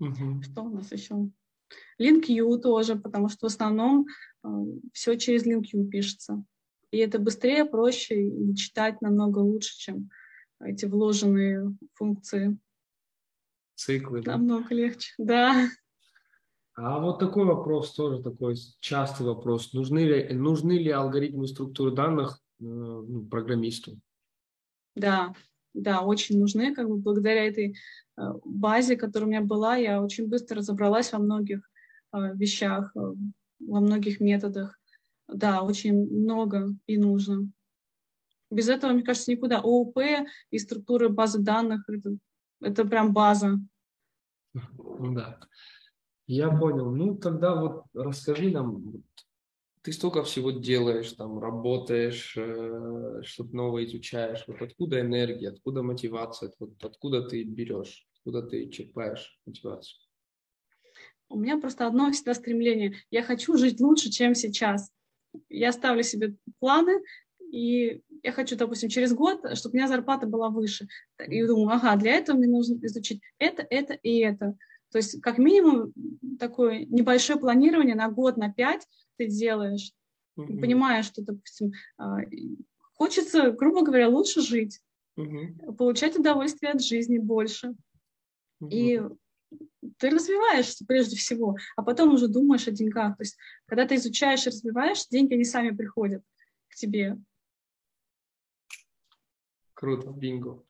Угу. 0.00 0.42
Что 0.42 0.62
у 0.62 0.68
нас 0.70 0.92
еще? 0.92 1.30
LinkU 2.00 2.58
тоже, 2.58 2.96
потому 2.96 3.28
что 3.28 3.48
в 3.48 3.52
основном 3.52 4.06
э, 4.42 4.48
все 4.92 5.16
через 5.16 5.46
LinkU 5.46 5.86
пишется. 5.88 6.44
И 6.90 6.98
это 6.98 7.18
быстрее, 7.18 7.64
проще 7.64 8.28
и 8.28 8.54
читать 8.54 9.00
намного 9.00 9.38
лучше, 9.38 9.76
чем 9.76 10.10
эти 10.60 10.84
вложенные 10.86 11.76
функции. 11.94 12.58
Циклы. 13.74 14.22
Намного 14.22 14.68
да? 14.68 14.74
легче, 14.74 15.12
да. 15.18 15.68
А 16.76 16.98
вот 16.98 17.18
такой 17.18 17.44
вопрос 17.44 17.94
тоже 17.94 18.22
такой 18.22 18.56
частый 18.80 19.26
вопрос. 19.26 19.72
Нужны 19.72 20.00
ли, 20.00 20.34
нужны 20.34 20.72
ли 20.72 20.90
алгоритмы 20.90 21.46
структуры 21.46 21.92
данных 21.92 22.40
программисту. 23.30 23.98
Да, 24.94 25.34
да, 25.74 26.02
очень 26.02 26.38
нужны. 26.38 26.74
Как 26.74 26.88
бы 26.88 26.96
благодаря 26.96 27.46
этой 27.46 27.76
э, 28.16 28.22
базе, 28.44 28.96
которая 28.96 29.26
у 29.26 29.30
меня 29.30 29.40
была, 29.40 29.76
я 29.76 30.02
очень 30.02 30.28
быстро 30.28 30.58
разобралась 30.58 31.12
во 31.12 31.18
многих 31.18 31.68
э, 32.12 32.34
вещах, 32.36 32.92
во 32.94 33.80
многих 33.80 34.20
методах. 34.20 34.78
Да, 35.28 35.62
очень 35.62 35.94
много 35.94 36.68
и 36.86 36.98
нужно. 36.98 37.50
Без 38.50 38.68
этого, 38.68 38.92
мне 38.92 39.02
кажется, 39.02 39.32
никуда. 39.32 39.60
ООП 39.60 39.98
и 40.50 40.58
структуры 40.58 41.08
базы 41.08 41.40
данных 41.40 41.88
это, 41.88 42.16
это 42.60 42.84
прям 42.84 43.12
база. 43.12 43.58
Ну 44.52 45.14
да. 45.14 45.40
Я 46.26 46.50
понял. 46.50 46.90
Ну, 46.90 47.16
тогда 47.16 47.54
вот 47.54 47.84
расскажи 47.94 48.50
нам, 48.50 49.02
ты 49.84 49.92
столько 49.92 50.24
всего 50.24 50.50
делаешь, 50.50 51.12
там, 51.12 51.38
работаешь, 51.38 52.34
э, 52.38 53.20
что-то 53.22 53.54
новое 53.54 53.84
изучаешь. 53.84 54.42
Вот 54.46 54.62
откуда 54.62 55.00
энергия, 55.00 55.50
откуда 55.50 55.82
мотивация, 55.82 56.50
вот 56.58 56.82
откуда 56.82 57.28
ты 57.28 57.44
берешь, 57.44 58.06
откуда 58.16 58.42
ты 58.42 58.70
черпаешь 58.70 59.38
мотивацию? 59.44 60.00
У 61.28 61.38
меня 61.38 61.58
просто 61.58 61.86
одно 61.86 62.10
всегда 62.12 62.32
стремление. 62.32 62.94
Я 63.10 63.22
хочу 63.22 63.58
жить 63.58 63.78
лучше, 63.78 64.08
чем 64.08 64.34
сейчас. 64.34 64.90
Я 65.50 65.70
ставлю 65.70 66.02
себе 66.02 66.34
планы, 66.60 67.02
и 67.52 68.00
я 68.22 68.32
хочу, 68.32 68.56
допустим, 68.56 68.88
через 68.88 69.12
год, 69.12 69.40
чтобы 69.54 69.74
у 69.74 69.76
меня 69.76 69.88
зарплата 69.88 70.26
была 70.26 70.48
выше. 70.48 70.88
И 71.28 71.44
думаю, 71.44 71.76
ага, 71.76 71.94
для 71.96 72.12
этого 72.12 72.38
мне 72.38 72.48
нужно 72.48 72.78
изучить 72.86 73.20
это, 73.38 73.66
это 73.68 73.92
и 73.92 74.20
это. 74.20 74.56
То 74.90 74.98
есть 74.98 75.20
как 75.20 75.36
минимум 75.36 75.92
такое 76.38 76.86
небольшое 76.86 77.38
планирование 77.38 77.96
на 77.96 78.08
год, 78.08 78.38
на 78.38 78.50
пять 78.50 78.86
ты 79.16 79.28
делаешь, 79.28 79.92
mm-hmm. 80.38 80.60
понимаешь, 80.60 81.06
что, 81.06 81.22
допустим, 81.22 81.72
а, 81.98 82.18
хочется, 82.94 83.50
грубо 83.52 83.82
говоря, 83.82 84.08
лучше 84.08 84.40
жить, 84.40 84.80
mm-hmm. 85.18 85.76
получать 85.76 86.16
удовольствие 86.16 86.72
от 86.72 86.82
жизни 86.82 87.18
больше. 87.18 87.74
Mm-hmm. 88.62 88.68
И 88.70 89.02
ты 89.98 90.10
развиваешься 90.10 90.84
прежде 90.86 91.16
всего, 91.16 91.56
а 91.76 91.82
потом 91.82 92.14
уже 92.14 92.28
думаешь 92.28 92.66
о 92.66 92.72
деньгах. 92.72 93.16
То 93.16 93.22
есть, 93.22 93.36
когда 93.66 93.86
ты 93.86 93.96
изучаешь 93.96 94.46
и 94.46 94.50
развиваешь, 94.50 95.06
деньги, 95.08 95.34
они 95.34 95.44
сами 95.44 95.70
приходят 95.70 96.22
к 96.68 96.74
тебе. 96.74 97.18
Круто, 99.74 100.10
бинго. 100.10 100.62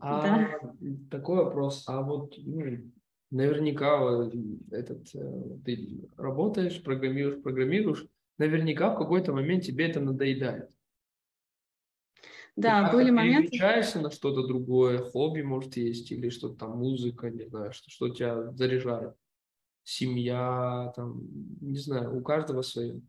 А 0.00 0.22
да. 0.22 0.74
такой 1.10 1.44
вопрос, 1.44 1.84
а 1.88 2.02
вот 2.02 2.34
ну, 2.38 2.92
наверняка 3.30 4.30
этот, 4.70 5.14
э, 5.14 5.58
ты 5.64 6.08
работаешь, 6.16 6.82
программируешь, 6.82 7.42
программируешь, 7.42 8.06
наверняка 8.38 8.90
в 8.90 8.98
какой-то 8.98 9.32
момент 9.32 9.64
тебе 9.64 9.88
это 9.88 10.00
надоедает. 10.00 10.70
Да, 12.56 12.90
были 12.90 13.10
моменты. 13.10 13.50
Переключаешься 13.50 14.00
на 14.00 14.10
что-то 14.10 14.46
другое, 14.46 14.98
хобби, 14.98 15.42
может, 15.42 15.76
есть, 15.76 16.10
или 16.10 16.28
что-то 16.28 16.56
там, 16.56 16.78
музыка, 16.78 17.30
не 17.30 17.44
знаю, 17.44 17.72
что, 17.72 17.88
что 17.88 18.08
тебя 18.08 18.50
заряжает. 18.52 19.14
Семья, 19.84 20.92
там, 20.96 21.20
не 21.60 21.78
знаю, 21.78 22.16
у 22.16 22.20
каждого 22.20 22.62
свое. 22.62 23.00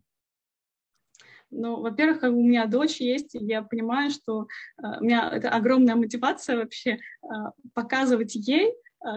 Ну, 1.50 1.80
во-первых, 1.80 2.22
у 2.22 2.42
меня 2.42 2.66
дочь 2.66 3.00
есть, 3.00 3.34
и 3.34 3.44
я 3.44 3.62
понимаю, 3.62 4.10
что 4.10 4.46
uh, 4.82 4.98
у 5.00 5.04
меня 5.04 5.28
это 5.32 5.50
огромная 5.50 5.96
мотивация 5.96 6.56
вообще 6.56 7.00
uh, 7.24 7.50
показывать 7.74 8.36
ей, 8.36 8.72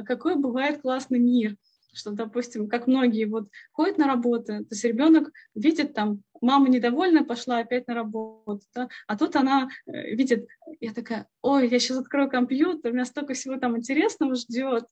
какой 0.05 0.35
бывает 0.35 0.81
классный 0.81 1.19
мир 1.19 1.57
что, 1.93 2.11
допустим, 2.11 2.67
как 2.67 2.87
многие 2.87 3.25
вот 3.25 3.49
ходят 3.71 3.97
на 3.97 4.07
работу, 4.07 4.45
то 4.45 4.67
есть 4.71 4.83
ребенок 4.83 5.31
видит 5.55 5.93
там, 5.93 6.23
мама 6.41 6.67
недовольна, 6.69 7.23
пошла 7.23 7.59
опять 7.59 7.87
на 7.87 7.93
работу, 7.93 8.65
да? 8.73 8.89
а 9.07 9.17
тут 9.17 9.35
она 9.35 9.69
э, 9.85 10.15
видит, 10.15 10.47
я 10.79 10.93
такая, 10.93 11.27
ой, 11.41 11.69
я 11.69 11.79
сейчас 11.79 11.99
открою 11.99 12.29
компьютер, 12.29 12.91
у 12.91 12.93
меня 12.93 13.05
столько 13.05 13.33
всего 13.33 13.57
там 13.57 13.77
интересного 13.77 14.35
ждет, 14.35 14.85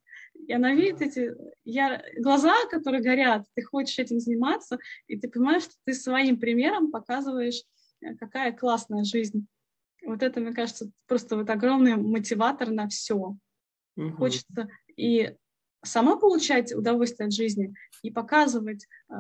и 0.48 0.54
она 0.54 0.74
видит 0.74 1.02
эти 1.02 1.34
я, 1.66 2.04
глаза, 2.20 2.54
которые 2.70 3.02
горят, 3.02 3.46
ты 3.56 3.64
хочешь 3.64 4.00
этим 4.00 4.20
заниматься, 4.20 4.78
и 5.08 5.20
ты 5.20 5.28
понимаешь, 5.28 5.64
что 5.64 5.74
ты 5.84 5.94
своим 5.94 6.40
примером 6.40 6.92
показываешь, 6.92 7.64
э, 8.02 8.16
какая 8.16 8.52
классная 8.52 9.04
жизнь. 9.04 9.48
Вот 10.04 10.24
это, 10.24 10.40
мне 10.40 10.54
кажется, 10.54 10.90
просто 11.08 11.36
вот 11.36 11.50
огромный 11.50 11.96
мотиватор 11.96 12.72
на 12.72 12.88
все. 12.88 13.36
Угу. 13.98 14.12
Хочется 14.18 14.70
и 14.96 15.36
сама 15.84 16.16
получать 16.18 16.74
удовольствие 16.74 17.28
от 17.28 17.34
жизни 17.34 17.74
и 18.04 18.12
показывать 18.12 18.88
э, 19.10 19.14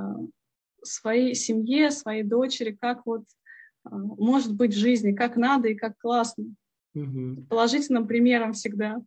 своей 0.84 1.36
семье, 1.36 1.92
своей 1.92 2.24
дочери, 2.24 2.78
как 2.80 3.06
вот 3.06 3.22
э, 3.22 3.90
может 3.92 4.56
быть 4.56 4.74
в 4.74 4.78
жизни, 4.78 5.14
как 5.14 5.36
надо 5.36 5.70
и 5.70 5.76
как 5.76 5.98
классно. 5.98 6.46
Угу. 6.94 7.48
Положительным 7.50 8.08
примером 8.08 8.54
всегда. 8.54 9.02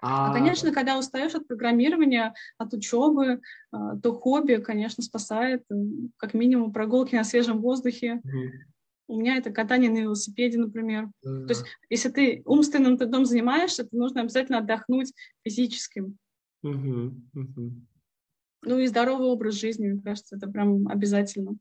А... 0.00 0.30
а, 0.30 0.32
конечно, 0.32 0.72
когда 0.72 0.96
устаешь 0.96 1.34
от 1.34 1.46
программирования, 1.48 2.32
от 2.56 2.72
учебы, 2.72 3.40
э, 3.72 3.76
то 4.02 4.12
хобби, 4.12 4.56
конечно, 4.56 5.02
спасает, 5.02 5.64
э, 5.70 5.74
как 6.16 6.34
минимум 6.34 6.72
прогулки 6.72 7.14
на 7.14 7.24
свежем 7.24 7.60
воздухе. 7.60 8.20
Угу. 8.24 8.42
У 9.08 9.18
меня 9.18 9.36
это 9.38 9.50
катание 9.50 9.90
на 9.90 9.98
велосипеде, 9.98 10.58
например. 10.58 11.08
Да. 11.22 11.46
То 11.46 11.48
есть, 11.48 11.64
если 11.88 12.10
ты 12.10 12.42
умственным 12.44 12.98
трудом 12.98 13.24
занимаешься, 13.24 13.84
то 13.84 13.96
нужно 13.96 14.20
обязательно 14.20 14.58
отдохнуть 14.58 15.12
физическим. 15.42 16.18
Угу, 16.62 17.14
угу. 17.34 17.72
Ну 18.62 18.78
и 18.78 18.86
здоровый 18.86 19.28
образ 19.28 19.54
жизни, 19.54 19.88
мне 19.88 20.02
кажется, 20.02 20.36
это 20.36 20.46
прям 20.48 20.86
обязательно. 20.88 21.56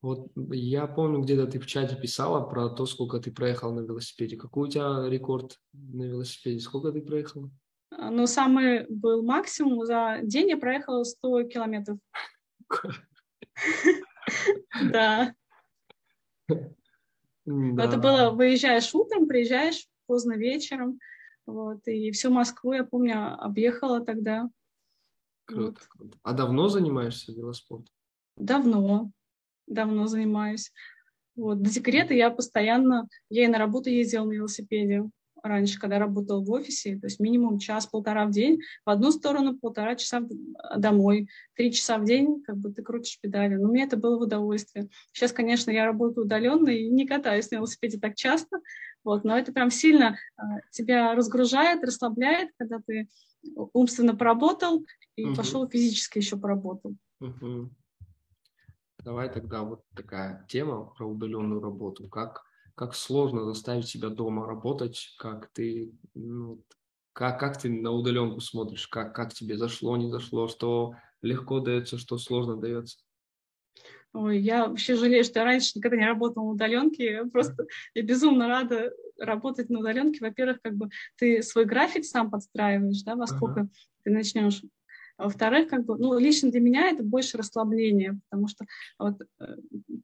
Вот 0.00 0.30
я 0.36 0.86
помню, 0.86 1.20
где-то 1.20 1.46
ты 1.46 1.58
в 1.58 1.66
чате 1.66 1.96
писала 1.96 2.46
про 2.46 2.68
то, 2.68 2.84
сколько 2.86 3.18
ты 3.18 3.32
проехал 3.32 3.72
на 3.72 3.80
велосипеде. 3.80 4.36
Какой 4.36 4.68
у 4.68 4.70
тебя 4.70 5.08
рекорд 5.08 5.58
на 5.72 6.02
велосипеде? 6.02 6.60
Сколько 6.60 6.92
ты 6.92 7.00
проехала? 7.00 7.50
А, 7.90 8.10
ну, 8.10 8.26
самый 8.26 8.86
был 8.88 9.22
максимум. 9.22 9.86
За 9.86 10.20
день 10.22 10.50
я 10.50 10.58
проехала 10.58 11.04
100 11.04 11.44
километров. 11.44 11.98
Да. 14.90 15.34
Это 17.46 17.98
было, 17.98 18.30
выезжаешь 18.30 18.94
утром, 18.94 19.26
приезжаешь 19.26 19.86
поздно 20.06 20.34
вечером. 20.34 20.98
Вот, 21.46 21.86
и 21.86 22.10
всю 22.10 22.30
Москву, 22.30 22.72
я 22.72 22.84
помню, 22.84 23.34
объехала 23.38 24.00
тогда. 24.00 24.48
Круто, 25.44 25.64
вот. 25.64 25.78
круто. 25.88 26.18
А 26.22 26.32
давно 26.32 26.68
занимаешься 26.68 27.32
велоспортом? 27.32 27.92
Давно, 28.36 29.10
давно 29.66 30.06
занимаюсь. 30.06 30.72
Вот, 31.36 31.60
до 31.60 31.70
декрета 31.70 32.14
я 32.14 32.30
постоянно, 32.30 33.08
я 33.28 33.44
и 33.44 33.48
на 33.48 33.58
работу 33.58 33.90
ездила 33.90 34.24
на 34.24 34.32
велосипеде 34.32 35.04
раньше, 35.48 35.78
когда 35.78 35.98
работала 35.98 36.40
в 36.40 36.50
офисе, 36.50 36.98
то 36.98 37.06
есть 37.06 37.20
минимум 37.20 37.58
час-полтора 37.58 38.26
в 38.26 38.30
день, 38.30 38.60
в 38.84 38.90
одну 38.90 39.10
сторону, 39.10 39.56
полтора 39.56 39.94
часа 39.96 40.22
домой, 40.76 41.28
три 41.54 41.72
часа 41.72 41.98
в 41.98 42.04
день, 42.04 42.42
как 42.42 42.56
бы 42.56 42.72
ты 42.72 42.82
крутишь 42.82 43.20
педали. 43.20 43.54
Но 43.54 43.68
мне 43.68 43.84
это 43.84 43.96
было 43.96 44.18
в 44.18 44.22
удовольствие. 44.22 44.88
Сейчас, 45.12 45.32
конечно, 45.32 45.70
я 45.70 45.84
работаю 45.84 46.26
удаленно 46.26 46.68
и 46.70 46.88
не 46.88 47.06
катаюсь 47.06 47.50
на 47.50 47.56
велосипеде 47.56 47.98
так 47.98 48.14
часто, 48.14 48.60
вот, 49.04 49.24
но 49.24 49.36
это 49.36 49.52
прям 49.52 49.70
сильно 49.70 50.16
э, 50.38 50.42
тебя 50.70 51.14
разгружает, 51.14 51.84
расслабляет, 51.84 52.50
когда 52.58 52.80
ты 52.84 53.08
умственно 53.74 54.16
поработал 54.16 54.84
и 55.16 55.26
угу. 55.26 55.36
пошел 55.36 55.68
физически 55.68 56.18
еще 56.18 56.38
поработал. 56.38 56.96
Угу. 57.20 57.70
Давай 59.04 59.30
тогда 59.30 59.62
вот 59.62 59.82
такая 59.94 60.46
тема 60.48 60.86
про 60.96 61.06
удаленную 61.06 61.60
работу. 61.60 62.08
Как 62.08 62.42
как 62.74 62.94
сложно 62.94 63.44
заставить 63.44 63.88
себя 63.88 64.08
дома 64.08 64.46
работать, 64.46 65.14
как 65.18 65.50
ты, 65.52 65.92
ну, 66.14 66.62
как, 67.12 67.38
как 67.38 67.58
ты 67.60 67.70
на 67.70 67.92
удаленку 67.92 68.40
смотришь, 68.40 68.88
как, 68.88 69.14
как 69.14 69.32
тебе 69.32 69.56
зашло, 69.56 69.96
не 69.96 70.10
зашло, 70.10 70.48
что 70.48 70.94
легко 71.22 71.60
дается, 71.60 71.98
что 71.98 72.18
сложно 72.18 72.56
дается. 72.56 72.98
Ой, 74.12 74.38
я 74.38 74.68
вообще 74.68 74.94
жалею, 74.94 75.24
что 75.24 75.40
я 75.40 75.44
раньше 75.44 75.72
никогда 75.74 75.96
не 75.96 76.06
работала 76.06 76.44
на 76.44 76.50
удаленке. 76.50 77.24
Просто 77.26 77.66
я 77.94 78.02
безумно 78.02 78.46
рада 78.46 78.92
работать 79.18 79.70
на 79.70 79.80
удаленке. 79.80 80.24
Во-первых, 80.24 80.60
как 80.62 80.74
бы 80.76 80.88
ты 81.16 81.42
свой 81.42 81.64
график 81.64 82.04
сам 82.04 82.30
подстраиваешь, 82.30 83.02
да, 83.02 83.16
во 83.16 83.26
сколько 83.26 83.60
ага. 83.60 83.68
ты 84.04 84.10
начнешь 84.10 84.62
во-вторых, 85.18 85.68
как 85.68 85.84
бы, 85.84 85.96
ну, 85.96 86.18
лично 86.18 86.50
для 86.50 86.60
меня 86.60 86.90
это 86.90 87.02
больше 87.02 87.38
расслабление, 87.38 88.18
потому 88.28 88.48
что 88.48 88.66
вот, 88.98 89.20
э, 89.40 89.44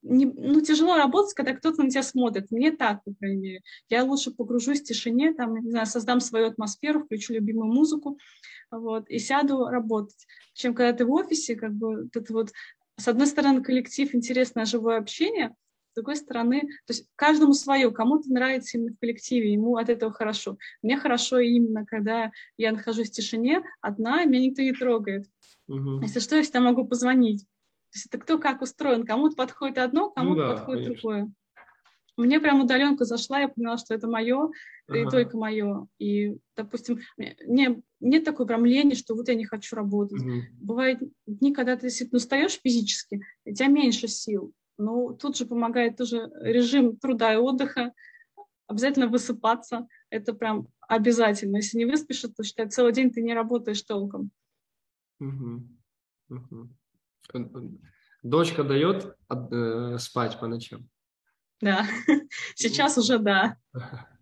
не, 0.03 0.27
ну, 0.27 0.61
тяжело 0.61 0.97
работать, 0.97 1.35
когда 1.35 1.53
кто-то 1.55 1.83
на 1.83 1.91
тебя 1.91 2.03
смотрит. 2.03 2.51
Мне 2.51 2.73
так, 2.73 3.03
по 3.05 3.13
крайней 3.15 3.41
мере. 3.41 3.61
Я 3.89 4.05
лучше 4.05 4.31
погружусь 4.31 4.81
в 4.81 4.85
тишине, 4.85 5.35
там, 5.35 5.55
не 5.61 5.71
знаю, 5.71 5.87
создам 5.87 6.21
свою 6.21 6.47
атмосферу, 6.47 7.01
включу 7.01 7.33
любимую 7.33 7.73
музыку, 7.73 8.19
вот, 8.71 9.09
и 9.09 9.19
сяду 9.19 9.67
работать. 9.67 10.27
Чем 10.55 10.75
когда 10.75 10.93
ты 10.93 11.05
в 11.05 11.13
офисе, 11.13 11.57
как 11.57 11.73
бы, 11.73 12.09
это 12.15 12.33
вот, 12.33 12.53
с 12.97 13.09
одной 13.09 13.27
стороны, 13.27 13.63
коллектив, 13.63 14.15
интересное 14.15 14.65
живое 14.65 14.99
общение, 14.99 15.55
другой 16.01 16.17
стороны, 16.17 16.61
то 16.87 16.93
есть 16.93 17.07
каждому 17.17 17.53
свое, 17.53 17.91
кому-то 17.91 18.33
нравится 18.33 18.77
именно 18.77 18.93
в 18.93 18.99
коллективе, 18.99 19.53
ему 19.53 19.77
от 19.77 19.89
этого 19.89 20.13
хорошо. 20.13 20.57
Мне 20.83 20.97
хорошо 20.97 21.39
именно, 21.39 21.85
когда 21.87 22.31
я 22.57 22.73
нахожусь 22.73 23.11
в 23.11 23.13
тишине, 23.13 23.63
одна, 23.81 24.25
меня 24.25 24.47
никто 24.47 24.63
не 24.63 24.73
трогает. 24.73 25.27
Угу. 25.69 26.01
Если 26.03 26.21
что, 26.21 26.37
я 26.37 26.43
всегда 26.43 26.61
могу 26.61 26.85
позвонить. 26.87 27.43
То 27.93 27.97
есть 27.97 28.07
это 28.07 28.19
кто 28.19 28.39
как 28.39 28.63
устроен. 28.63 29.05
Кому-то 29.05 29.37
подходит 29.37 29.79
одно, 29.79 30.07
ну 30.07 30.11
кому-то 30.13 30.41
ну, 30.41 30.49
да, 30.49 30.55
подходит 30.55 30.85
конечно. 30.85 31.03
другое. 31.03 31.33
Мне 32.17 32.41
прям 32.41 32.61
удаленка 32.61 33.05
зашла, 33.05 33.41
я 33.41 33.49
поняла, 33.49 33.79
что 33.79 33.95
это 33.95 34.07
мое, 34.07 34.51
ага. 34.89 34.99
и 34.99 35.05
только 35.09 35.37
мое. 35.39 35.87
И, 35.99 36.37
допустим, 36.57 37.01
мне 37.17 37.83
нет 38.01 38.25
такой 38.25 38.47
прям 38.47 38.65
лени, 38.65 38.95
что 38.95 39.15
вот 39.15 39.29
я 39.29 39.35
не 39.35 39.45
хочу 39.45 39.75
работать. 39.77 40.21
Угу. 40.21 40.41
Бывают 40.61 41.01
дни, 41.27 41.53
когда 41.53 41.77
ты 41.77 41.83
действительно 41.83 42.19
устаешь 42.19 42.61
физически, 42.63 43.23
у 43.45 43.55
тебя 43.55 43.69
меньше 43.69 44.09
сил. 44.09 44.53
Ну, 44.81 45.15
тут 45.15 45.37
же 45.37 45.45
помогает 45.45 45.99
тоже 45.99 46.31
режим 46.41 46.97
труда 46.97 47.35
и 47.35 47.37
отдыха, 47.37 47.93
обязательно 48.67 49.09
высыпаться, 49.09 49.87
это 50.09 50.33
прям 50.33 50.69
обязательно. 50.89 51.57
Если 51.57 51.77
не 51.77 51.85
выспишься, 51.85 52.33
то 52.33 52.43
считай, 52.43 52.69
целый 52.71 52.95
день 52.95 53.11
ты 53.11 53.21
не 53.21 53.35
работаешь 53.35 53.83
толком. 53.83 54.31
Угу. 55.21 55.69
Угу. 56.31 56.69
Дочка 58.23 58.65
дает 58.65 59.17
э, 59.29 59.99
спать 59.99 60.41
по 60.41 60.47
ночам? 60.47 60.89
Да, 61.61 61.87
сейчас 62.55 62.97
уже 62.97 63.19
да. 63.19 63.57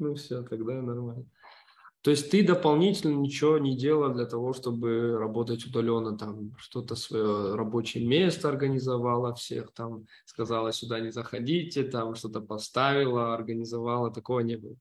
Ну 0.00 0.14
все, 0.14 0.44
тогда 0.44 0.80
нормально. 0.80 1.26
То 2.02 2.10
есть 2.12 2.30
ты 2.30 2.46
дополнительно 2.46 3.14
ничего 3.14 3.58
не 3.58 3.76
делала 3.76 4.14
для 4.14 4.24
того, 4.24 4.52
чтобы 4.52 5.18
работать 5.18 5.66
удаленно, 5.66 6.16
там 6.16 6.54
что-то 6.56 6.94
свое 6.94 7.56
рабочее 7.56 8.06
место 8.06 8.48
организовала 8.48 9.34
всех, 9.34 9.72
там 9.72 10.06
сказала 10.24 10.72
сюда 10.72 11.00
не 11.00 11.10
заходите, 11.10 11.82
там 11.82 12.14
что-то 12.14 12.40
поставила, 12.40 13.34
организовала, 13.34 14.12
такого 14.12 14.40
не 14.40 14.56
было. 14.56 14.76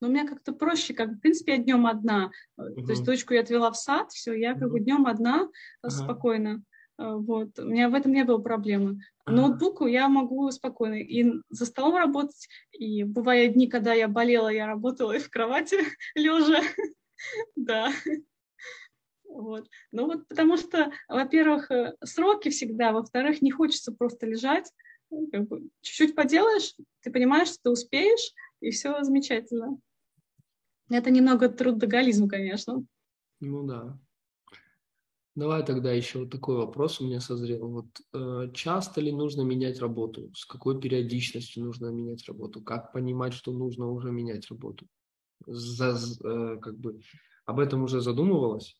Но 0.00 0.08
у 0.08 0.10
меня 0.10 0.28
как-то 0.28 0.52
проще, 0.52 0.94
как 0.94 1.10
в 1.10 1.20
принципе 1.20 1.52
я 1.52 1.58
днем 1.58 1.86
одна, 1.86 2.30
uh-huh. 2.58 2.84
то 2.84 2.90
есть 2.90 3.04
дочку 3.04 3.34
я 3.34 3.40
отвела 3.40 3.70
в 3.70 3.76
сад, 3.76 4.12
все, 4.12 4.34
я 4.34 4.54
как 4.54 4.70
бы 4.70 4.80
днем 4.80 5.06
одна 5.06 5.48
uh-huh. 5.84 5.90
спокойно. 5.90 6.62
Э, 6.98 7.14
вот. 7.16 7.58
У 7.58 7.64
меня 7.64 7.88
в 7.88 7.94
этом 7.94 8.12
не 8.12 8.24
было 8.24 8.38
проблемы. 8.38 9.00
Ноутбуку 9.26 9.86
я 9.86 10.08
могу 10.08 10.50
спокойно 10.50 10.94
и 10.94 11.24
за 11.48 11.64
столом 11.64 11.96
работать, 11.96 12.48
и 12.72 13.04
бывают 13.04 13.54
дни, 13.54 13.68
когда 13.68 13.94
я 13.94 14.06
болела, 14.06 14.48
я 14.48 14.66
работала 14.66 15.12
и 15.12 15.18
в 15.18 15.30
кровати 15.30 15.78
лежа. 16.14 16.60
Да. 17.56 17.90
Вот. 19.24 19.66
Ну 19.92 20.06
вот 20.06 20.28
потому 20.28 20.58
что, 20.58 20.92
во-первых, 21.08 21.70
э, 21.70 21.94
сроки 22.04 22.50
всегда, 22.50 22.92
во-вторых, 22.92 23.40
не 23.40 23.50
хочется 23.50 23.92
просто 23.92 24.26
лежать. 24.26 24.70
Ну, 25.10 25.30
чуть-чуть 25.80 26.14
поделаешь, 26.14 26.74
ты 27.00 27.10
понимаешь, 27.10 27.48
что 27.48 27.58
ты 27.62 27.70
успеешь, 27.70 28.32
и 28.60 28.70
все 28.70 29.02
замечательно. 29.02 29.78
Это 30.90 31.10
немного 31.10 31.48
трудоголизм, 31.48 32.28
конечно. 32.28 32.84
Ну 33.40 33.62
да. 33.64 33.98
Давай 35.34 35.64
тогда 35.64 35.92
еще 35.92 36.20
вот 36.20 36.30
такой 36.30 36.56
вопрос 36.56 37.00
у 37.00 37.06
меня 37.06 37.20
созрел. 37.20 37.68
Вот 37.68 37.86
э, 38.12 38.52
часто 38.54 39.00
ли 39.00 39.10
нужно 39.10 39.42
менять 39.42 39.80
работу? 39.80 40.30
С 40.32 40.44
какой 40.44 40.80
периодичностью 40.80 41.64
нужно 41.64 41.86
менять 41.86 42.24
работу? 42.28 42.62
Как 42.62 42.92
понимать, 42.92 43.32
что 43.34 43.52
нужно 43.52 43.90
уже 43.90 44.12
менять 44.12 44.48
работу? 44.48 44.86
За, 45.44 45.96
э, 46.24 46.58
как 46.62 46.78
бы 46.78 47.00
об 47.46 47.58
этом 47.58 47.82
уже 47.82 48.00
задумывалась? 48.00 48.76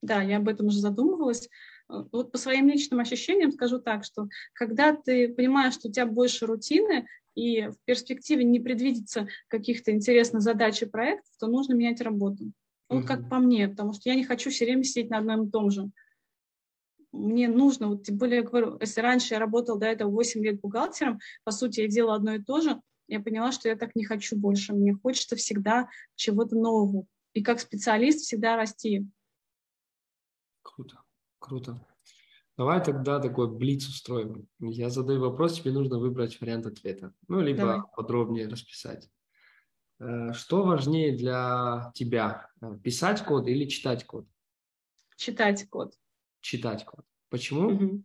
Да, 0.00 0.22
я 0.22 0.36
об 0.36 0.48
этом 0.48 0.66
уже 0.66 0.78
задумывалась. 0.78 1.48
Э, 1.88 2.04
вот 2.12 2.30
по 2.30 2.38
своим 2.38 2.68
личным 2.68 3.00
ощущениям 3.00 3.50
скажу 3.50 3.80
так, 3.80 4.04
что 4.04 4.28
когда 4.52 4.94
ты 4.94 5.28
понимаешь, 5.34 5.74
что 5.74 5.88
у 5.88 5.92
тебя 5.92 6.06
больше 6.06 6.46
рутины, 6.46 7.08
и 7.34 7.62
в 7.68 7.76
перспективе 7.84 8.44
не 8.44 8.60
предвидится 8.60 9.26
каких-то 9.48 9.90
интересных 9.90 10.42
задач 10.42 10.82
и 10.82 10.86
проектов, 10.86 11.32
то 11.40 11.46
нужно 11.46 11.74
менять 11.74 12.00
работу. 12.00 12.52
Ну, 12.88 12.98
угу. 12.98 13.06
как 13.06 13.28
по 13.28 13.38
мне, 13.38 13.68
потому 13.68 13.92
что 13.92 14.08
я 14.08 14.14
не 14.14 14.24
хочу 14.24 14.50
все 14.50 14.64
время 14.64 14.84
сидеть 14.84 15.10
на 15.10 15.18
одном 15.18 15.48
и 15.48 15.50
том 15.50 15.70
же. 15.70 15.90
Мне 17.12 17.48
нужно, 17.48 17.88
вот 17.88 18.04
тем 18.04 18.16
более, 18.16 18.36
я 18.38 18.42
говорю, 18.42 18.78
если 18.80 19.00
раньше 19.00 19.34
я 19.34 19.40
работала 19.40 19.78
до 19.78 19.86
этого 19.86 20.10
8 20.10 20.42
лет 20.42 20.60
бухгалтером, 20.60 21.18
по 21.44 21.52
сути, 21.52 21.80
я 21.80 21.88
делала 21.88 22.16
одно 22.16 22.34
и 22.34 22.42
то 22.42 22.60
же, 22.60 22.80
я 23.08 23.20
поняла, 23.20 23.52
что 23.52 23.68
я 23.68 23.76
так 23.76 23.94
не 23.94 24.04
хочу 24.04 24.36
больше. 24.36 24.72
Мне 24.72 24.94
хочется 24.94 25.36
всегда 25.36 25.88
чего-то 26.14 26.56
нового. 26.56 27.06
И 27.34 27.42
как 27.42 27.60
специалист 27.60 28.20
всегда 28.20 28.56
расти. 28.56 29.06
Круто, 30.62 31.02
круто. 31.38 31.86
Давай 32.56 32.82
тогда 32.82 33.18
такой 33.18 33.50
блиц 33.50 33.86
устроим. 33.88 34.48
Я 34.60 34.90
задаю 34.90 35.20
вопрос, 35.20 35.60
тебе 35.60 35.72
нужно 35.72 35.98
выбрать 35.98 36.40
вариант 36.40 36.66
ответа. 36.66 37.14
Ну, 37.28 37.40
либо 37.40 37.60
Давай. 37.60 37.80
подробнее 37.96 38.48
расписать. 38.48 39.10
Э, 40.02 40.32
что 40.32 40.64
важнее 40.64 41.16
для 41.16 41.92
тебя, 41.94 42.48
э, 42.60 42.76
писать 42.82 43.22
код 43.24 43.46
или 43.46 43.66
читать 43.66 44.04
код? 44.04 44.26
Читать 45.16 45.68
код. 45.70 45.94
Читать 46.40 46.84
код. 46.84 47.04
Почему? 47.28 47.68
Угу. 47.68 48.04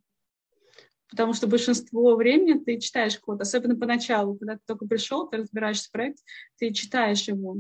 Потому 1.10 1.34
что 1.34 1.48
большинство 1.48 2.16
времени 2.16 2.64
ты 2.64 2.80
читаешь 2.80 3.18
код, 3.18 3.41
особенно 3.41 3.76
поначалу, 3.76 4.38
когда 4.38 4.56
ты 4.56 4.62
только 4.68 4.86
пришел, 4.86 5.28
ты 5.28 5.38
разбираешься 5.38 5.88
в 5.88 5.91
проект, 5.91 6.20
ты 6.58 6.72
читаешь 6.72 7.28
его. 7.28 7.58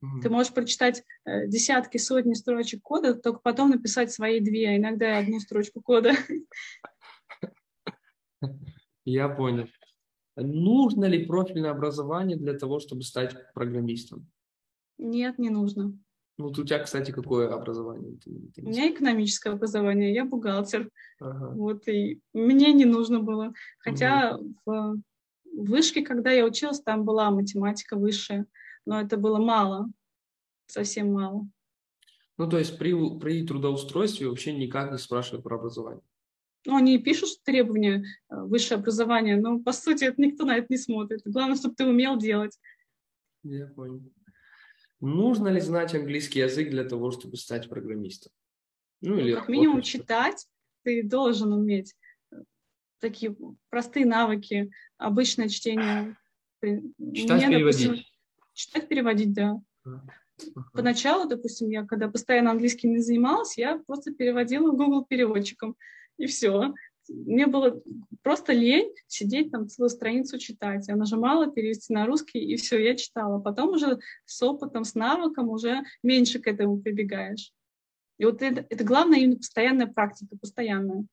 Угу. 0.00 0.20
Ты 0.22 0.30
можешь 0.30 0.54
прочитать 0.54 1.04
э, 1.26 1.46
десятки, 1.46 1.98
сотни 1.98 2.32
строчек 2.32 2.80
кода, 2.80 3.14
только 3.14 3.40
потом 3.40 3.70
написать 3.70 4.10
свои 4.10 4.40
две, 4.40 4.70
а 4.70 4.76
иногда 4.78 5.18
одну 5.18 5.38
строчку 5.38 5.82
кода. 5.82 6.12
Я 9.04 9.28
понял. 9.28 9.68
Нужно 10.40 11.04
ли 11.06 11.24
профильное 11.26 11.70
образование 11.70 12.36
для 12.36 12.54
того, 12.54 12.80
чтобы 12.80 13.02
стать 13.02 13.34
программистом? 13.54 14.26
Нет, 14.98 15.38
не 15.38 15.50
нужно. 15.50 15.96
Ну, 16.38 16.46
вот 16.46 16.58
у 16.58 16.64
тебя, 16.64 16.78
кстати, 16.78 17.10
какое 17.10 17.52
образование? 17.52 18.16
Ты, 18.16 18.30
ты 18.54 18.62
у 18.62 18.68
меня 18.68 18.90
экономическое 18.90 19.50
образование, 19.50 20.14
я 20.14 20.24
бухгалтер. 20.24 20.90
Ага. 21.20 21.50
Вот, 21.54 21.86
и 21.88 22.20
мне 22.32 22.72
не 22.72 22.86
нужно 22.86 23.20
было. 23.20 23.52
Хотя 23.78 24.36
угу. 24.36 24.54
в 24.64 24.96
вышке, 25.52 26.02
когда 26.02 26.30
я 26.30 26.46
училась, 26.46 26.80
там 26.80 27.04
была 27.04 27.30
математика 27.30 27.96
высшая, 27.96 28.46
но 28.86 29.00
это 29.00 29.16
было 29.16 29.38
мало, 29.38 29.90
совсем 30.66 31.12
мало. 31.12 31.46
Ну, 32.38 32.48
то 32.48 32.58
есть 32.58 32.78
при, 32.78 32.94
при 33.18 33.46
трудоустройстве 33.46 34.28
вообще 34.28 34.54
никак 34.54 34.90
не 34.90 34.98
спрашивают 34.98 35.44
про 35.44 35.56
образование? 35.56 36.02
Ну, 36.66 36.76
они 36.76 36.98
пишут 36.98 37.42
требования 37.42 38.04
э, 38.28 38.34
высшее 38.42 38.78
образование, 38.78 39.36
но 39.36 39.60
по 39.60 39.72
сути 39.72 40.04
это 40.04 40.20
никто 40.20 40.44
на 40.44 40.56
это 40.56 40.66
не 40.68 40.78
смотрит. 40.78 41.22
Главное, 41.24 41.56
чтобы 41.56 41.74
ты 41.74 41.86
умел 41.86 42.18
делать. 42.18 42.58
Я 43.42 43.66
понял. 43.66 44.02
Нужно 45.00 45.48
ли 45.48 45.60
знать 45.60 45.94
английский 45.94 46.40
язык 46.40 46.70
для 46.70 46.84
того, 46.84 47.10
чтобы 47.10 47.36
стать 47.36 47.68
программистом? 47.68 48.32
Ну, 49.00 49.16
или 49.16 49.34
как 49.34 49.48
минимум 49.48 49.80
читать 49.80 50.46
ты 50.82 51.02
должен 51.02 51.52
уметь. 51.52 51.94
Такие 52.98 53.34
простые 53.70 54.04
навыки, 54.04 54.70
обычное 54.98 55.48
чтение. 55.48 56.16
Читать, 56.60 57.46
Мне, 57.46 57.56
переводить. 57.56 57.86
Допустим, 57.86 58.04
читать, 58.52 58.88
переводить, 58.88 59.32
да. 59.32 59.58
Uh-huh. 59.86 60.00
Поначалу, 60.74 61.26
допустим, 61.26 61.70
я 61.70 61.86
когда 61.86 62.08
постоянно 62.08 62.50
английским 62.50 62.90
не 62.92 62.98
занималась, 62.98 63.56
я 63.56 63.78
просто 63.78 64.12
переводила 64.12 64.70
Google 64.70 65.06
переводчиком 65.06 65.76
и 66.20 66.26
все. 66.26 66.74
Мне 67.08 67.46
было 67.46 67.82
просто 68.22 68.52
лень 68.52 68.94
сидеть 69.08 69.50
там 69.50 69.68
целую 69.68 69.90
страницу 69.90 70.38
читать. 70.38 70.86
Я 70.86 70.96
нажимала 70.96 71.50
перевести 71.50 71.92
на 71.92 72.06
русский, 72.06 72.38
и 72.38 72.56
все, 72.56 72.78
я 72.78 72.94
читала. 72.94 73.40
Потом 73.40 73.70
уже 73.70 73.98
с 74.26 74.40
опытом, 74.42 74.84
с 74.84 74.94
навыком 74.94 75.48
уже 75.48 75.82
меньше 76.02 76.38
к 76.38 76.46
этому 76.46 76.80
прибегаешь. 76.80 77.52
И 78.18 78.24
вот 78.24 78.42
это, 78.42 78.64
это 78.68 78.84
главное 78.84 79.18
именно 79.18 79.36
постоянная 79.36 79.86
практика, 79.86 80.36
постоянная. 80.36 81.06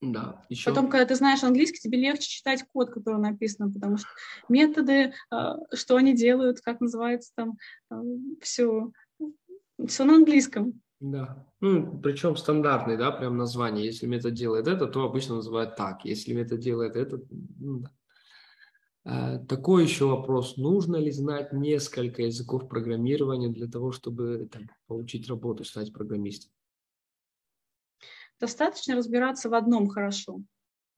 Да, 0.00 0.46
еще... 0.48 0.70
Потом, 0.70 0.88
когда 0.88 1.04
ты 1.04 1.16
знаешь 1.16 1.42
английский, 1.42 1.80
тебе 1.80 1.98
легче 1.98 2.28
читать 2.28 2.64
код, 2.72 2.90
который 2.90 3.20
написан, 3.20 3.72
потому 3.72 3.96
что 3.96 4.08
методы, 4.48 5.12
а, 5.30 5.56
что 5.74 5.96
они 5.96 6.14
делают, 6.14 6.60
как 6.60 6.80
называется 6.80 7.32
там, 7.34 7.58
все, 8.40 8.92
все 9.88 10.04
на 10.04 10.14
английском. 10.14 10.80
Да. 11.00 11.46
Ну, 11.60 12.00
причем 12.00 12.36
стандартный, 12.36 12.96
да, 12.96 13.12
прям 13.12 13.36
название. 13.36 13.86
Если 13.86 14.06
метод 14.06 14.34
делает 14.34 14.66
это, 14.66 14.86
то 14.86 15.04
обычно 15.04 15.36
называют 15.36 15.76
так. 15.76 16.04
Если 16.04 16.32
метод 16.32 16.58
делает 16.58 16.96
это, 16.96 17.20
ну, 17.30 17.80
да. 17.80 17.90
А, 19.04 19.38
такой 19.38 19.84
еще 19.84 20.06
вопрос. 20.06 20.56
Нужно 20.56 20.96
ли 20.96 21.10
знать 21.10 21.52
несколько 21.52 22.22
языков 22.22 22.68
программирования 22.68 23.48
для 23.48 23.68
того, 23.68 23.92
чтобы 23.92 24.48
там, 24.52 24.68
получить 24.86 25.28
работу, 25.28 25.64
стать 25.64 25.92
программистом? 25.92 26.50
Достаточно 28.40 28.96
разбираться 28.96 29.48
в 29.48 29.54
одном 29.54 29.88
хорошо, 29.88 30.42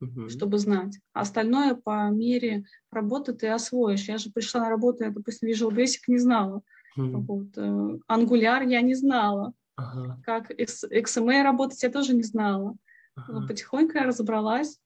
угу. 0.01 0.29
чтобы 0.29 0.57
знать. 0.57 0.99
Остальное 1.13 1.75
по 1.75 2.09
мере 2.09 2.65
работы 2.91 3.33
ты 3.33 3.47
освоишь. 3.47 4.07
Я 4.07 4.17
же 4.17 4.31
пришла 4.31 4.61
на 4.61 4.69
работу, 4.69 5.03
я, 5.03 5.11
допустим, 5.11 5.49
Visual 5.49 5.71
Basic 5.71 6.01
не 6.07 6.17
знала. 6.17 6.63
Угу. 6.97 7.21
Вот. 7.21 7.57
Э, 7.57 7.97
Angular 8.09 8.67
я 8.67 8.81
не 8.81 8.93
знала. 8.93 9.53
Ага. 9.81 10.21
Как 10.23 10.51
XMA 10.51 11.43
работать 11.43 11.81
я 11.83 11.89
тоже 11.89 12.13
не 12.13 12.23
знала. 12.23 12.75
Ага. 13.15 13.47
Потихоньку 13.47 13.97
я 13.97 14.03
разобралась. 14.03 14.79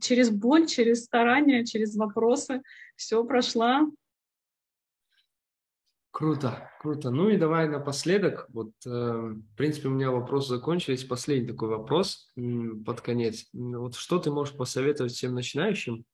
Через 0.00 0.30
боль, 0.30 0.66
через 0.66 1.04
старания, 1.04 1.64
через 1.64 1.96
вопросы. 1.96 2.62
Все 2.96 3.24
прошла. 3.24 3.86
Круто, 6.10 6.70
круто. 6.80 7.10
Ну 7.10 7.30
и 7.30 7.38
давай 7.38 7.68
напоследок. 7.68 8.46
Вот, 8.50 8.72
э, 8.84 8.90
в 8.90 9.56
принципе, 9.56 9.88
у 9.88 9.92
меня 9.92 10.10
вопросы 10.10 10.50
закончились. 10.50 11.04
Последний 11.04 11.48
такой 11.48 11.68
вопрос 11.68 12.30
под 12.34 13.00
конец. 13.00 13.46
Вот 13.52 13.94
что 13.94 14.18
ты 14.18 14.30
можешь 14.30 14.54
посоветовать 14.54 15.12
всем 15.12 15.34
начинающим, 15.34 16.04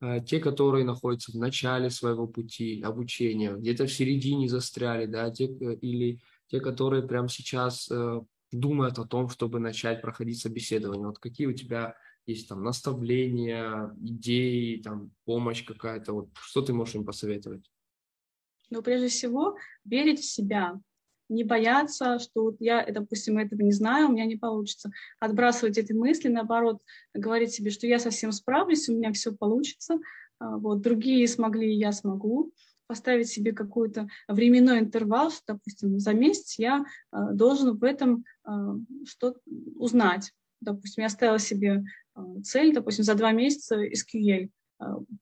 э, 0.00 0.20
те, 0.24 0.40
которые 0.40 0.86
находятся 0.86 1.32
в 1.32 1.34
начале 1.36 1.90
своего 1.90 2.26
пути 2.26 2.80
обучения, 2.82 3.52
где-то 3.52 3.84
в 3.84 3.92
середине 3.92 4.48
застряли, 4.48 5.04
да, 5.04 5.30
те, 5.30 5.44
э, 5.44 5.74
или 5.74 6.18
те, 6.52 6.60
которые 6.60 7.02
прямо 7.02 7.28
сейчас 7.28 7.90
э, 7.90 8.20
думают 8.52 8.98
о 8.98 9.06
том, 9.06 9.30
чтобы 9.30 9.58
начать 9.58 10.02
проходить 10.02 10.38
собеседование. 10.38 11.06
Вот 11.06 11.18
какие 11.18 11.46
у 11.46 11.54
тебя 11.54 11.96
есть 12.26 12.46
там 12.46 12.62
наставления, 12.62 13.90
идеи, 13.98 14.76
там 14.76 15.12
помощь 15.24 15.64
какая-то, 15.64 16.12
вот 16.12 16.28
что 16.34 16.60
ты 16.60 16.74
можешь 16.74 16.94
им 16.94 17.06
посоветовать? 17.06 17.64
Ну, 18.68 18.82
прежде 18.82 19.08
всего, 19.08 19.56
верить 19.84 20.20
в 20.20 20.30
себя, 20.30 20.78
не 21.30 21.42
бояться, 21.42 22.18
что 22.18 22.42
вот 22.42 22.56
я, 22.60 22.84
допустим, 22.84 23.38
этого 23.38 23.62
не 23.62 23.72
знаю, 23.72 24.08
у 24.08 24.12
меня 24.12 24.26
не 24.26 24.36
получится, 24.36 24.90
отбрасывать 25.20 25.78
эти 25.78 25.94
мысли, 25.94 26.28
наоборот, 26.28 26.82
говорить 27.14 27.52
себе, 27.52 27.70
что 27.70 27.86
я 27.86 27.98
совсем 27.98 28.30
справлюсь, 28.30 28.88
у 28.90 28.94
меня 28.94 29.10
все 29.12 29.32
получится, 29.32 29.98
а, 30.38 30.58
вот, 30.58 30.82
другие 30.82 31.26
смогли, 31.26 31.74
я 31.74 31.92
смогу, 31.92 32.52
поставить 32.92 33.28
себе 33.28 33.52
какой-то 33.52 34.06
временной 34.28 34.80
интервал, 34.80 35.30
что, 35.30 35.54
допустим, 35.54 35.98
за 35.98 36.12
месяц 36.12 36.58
я 36.58 36.84
э, 36.84 37.16
должен 37.32 37.78
в 37.78 37.82
этом 37.84 38.26
э, 38.46 38.50
что 39.06 39.34
узнать. 39.76 40.30
Допустим, 40.60 41.04
я 41.04 41.08
ставила 41.08 41.38
себе 41.38 41.84
э, 42.14 42.20
цель, 42.44 42.74
допустим, 42.74 43.04
за 43.04 43.14
два 43.14 43.32
месяца 43.32 43.82
SQL 43.82 44.50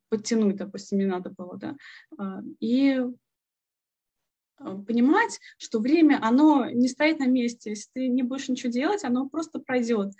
подтянуть, 0.08 0.56
допустим, 0.56 0.98
мне 0.98 1.06
надо 1.06 1.30
было, 1.30 1.58
да, 1.58 1.76
и 2.60 2.98
понимать, 4.86 5.38
что 5.58 5.80
время, 5.80 6.18
оно 6.22 6.70
не 6.70 6.88
стоит 6.88 7.18
на 7.18 7.26
месте. 7.26 7.70
Если 7.70 7.90
ты 7.92 8.08
не 8.08 8.22
будешь 8.22 8.48
ничего 8.48 8.72
делать, 8.72 9.04
оно 9.04 9.28
просто 9.28 9.58
пройдет. 9.60 10.14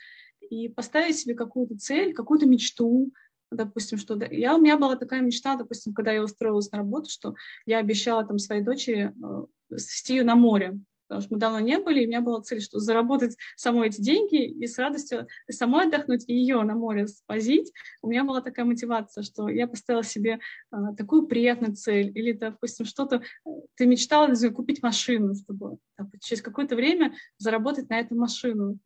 И 0.50 0.68
поставить 0.68 1.16
себе 1.16 1.34
какую-то 1.34 1.78
цель, 1.78 2.12
какую-то 2.12 2.44
мечту, 2.44 3.10
допустим, 3.50 3.98
что 3.98 4.18
я, 4.30 4.56
у 4.56 4.60
меня 4.60 4.76
была 4.76 4.96
такая 4.96 5.20
мечта, 5.20 5.56
допустим, 5.56 5.92
когда 5.92 6.12
я 6.12 6.22
устроилась 6.22 6.70
на 6.70 6.78
работу, 6.78 7.10
что 7.10 7.34
я 7.66 7.78
обещала 7.78 8.24
там 8.24 8.38
своей 8.38 8.62
дочери 8.62 9.12
э, 9.22 9.76
свести 9.76 10.14
ее 10.16 10.24
на 10.24 10.36
море. 10.36 10.78
потому 11.08 11.22
что 11.22 11.34
мы 11.34 11.40
давно 11.40 11.60
не 11.60 11.78
были, 11.78 12.02
и 12.02 12.06
у 12.06 12.08
меня 12.08 12.20
была 12.20 12.40
цель, 12.42 12.60
что 12.60 12.78
заработать 12.78 13.36
самой 13.56 13.88
эти 13.88 14.00
деньги 14.00 14.44
и 14.44 14.66
с 14.66 14.78
радостью 14.78 15.26
самой 15.50 15.86
отдохнуть, 15.86 16.24
и 16.28 16.34
ее 16.34 16.62
на 16.62 16.74
море 16.74 17.08
спозить. 17.08 17.72
У 18.02 18.08
меня 18.08 18.24
была 18.24 18.40
такая 18.40 18.64
мотивация, 18.64 19.22
что 19.22 19.48
я 19.48 19.66
поставила 19.66 20.04
себе 20.04 20.38
а, 20.70 20.94
такую 20.94 21.26
приятную 21.26 21.74
цель, 21.74 22.16
или, 22.16 22.32
допустим, 22.32 22.86
что-то, 22.86 23.16
э, 23.16 23.50
ты 23.74 23.86
мечтала 23.86 24.34
знаю, 24.34 24.54
купить 24.54 24.82
машину, 24.82 25.34
чтобы 25.34 25.78
там, 25.96 26.10
через 26.20 26.42
какое-то 26.42 26.76
время 26.76 27.14
заработать 27.38 27.88
на 27.90 27.98
эту 27.98 28.14
машину. 28.14 28.78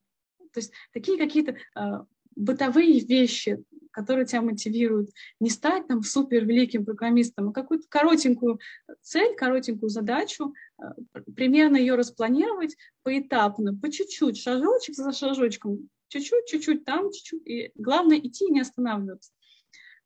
То 0.52 0.60
есть 0.60 0.72
такие 0.92 1.18
какие-то 1.18 1.56
а, 1.74 2.06
бытовые 2.36 3.00
вещи, 3.00 3.62
которые 3.94 4.26
тебя 4.26 4.42
мотивируют. 4.42 5.10
Не 5.38 5.50
стать 5.50 5.86
там 5.86 6.02
супер 6.02 6.44
великим 6.44 6.84
программистом, 6.84 7.48
а 7.48 7.52
какую-то 7.52 7.86
коротенькую 7.88 8.58
цель, 9.00 9.36
коротенькую 9.36 9.88
задачу, 9.88 10.52
э, 10.78 11.20
примерно 11.36 11.76
ее 11.76 11.94
распланировать 11.94 12.76
поэтапно, 13.04 13.74
по 13.76 13.90
чуть-чуть, 13.90 14.36
шажочек 14.36 14.96
за 14.96 15.12
шажочком, 15.12 15.88
чуть-чуть, 16.08 16.46
чуть-чуть 16.46 16.84
там, 16.84 17.12
чуть-чуть. 17.12 17.46
И 17.46 17.70
главное 17.76 18.18
идти 18.18 18.46
и 18.46 18.50
не 18.50 18.60
останавливаться. 18.60 19.30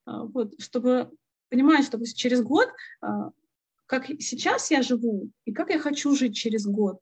А, 0.05 0.25
вот, 0.25 0.53
чтобы 0.61 1.11
понимать, 1.49 1.87
что 1.87 1.99
через 2.05 2.43
год, 2.43 2.69
а, 3.01 3.31
как 3.87 4.07
сейчас 4.21 4.71
я 4.71 4.83
живу 4.83 5.31
и 5.47 5.53
как 5.53 5.71
я 5.71 5.79
хочу 5.79 6.15
жить 6.15 6.37
через 6.37 6.67
год, 6.67 6.99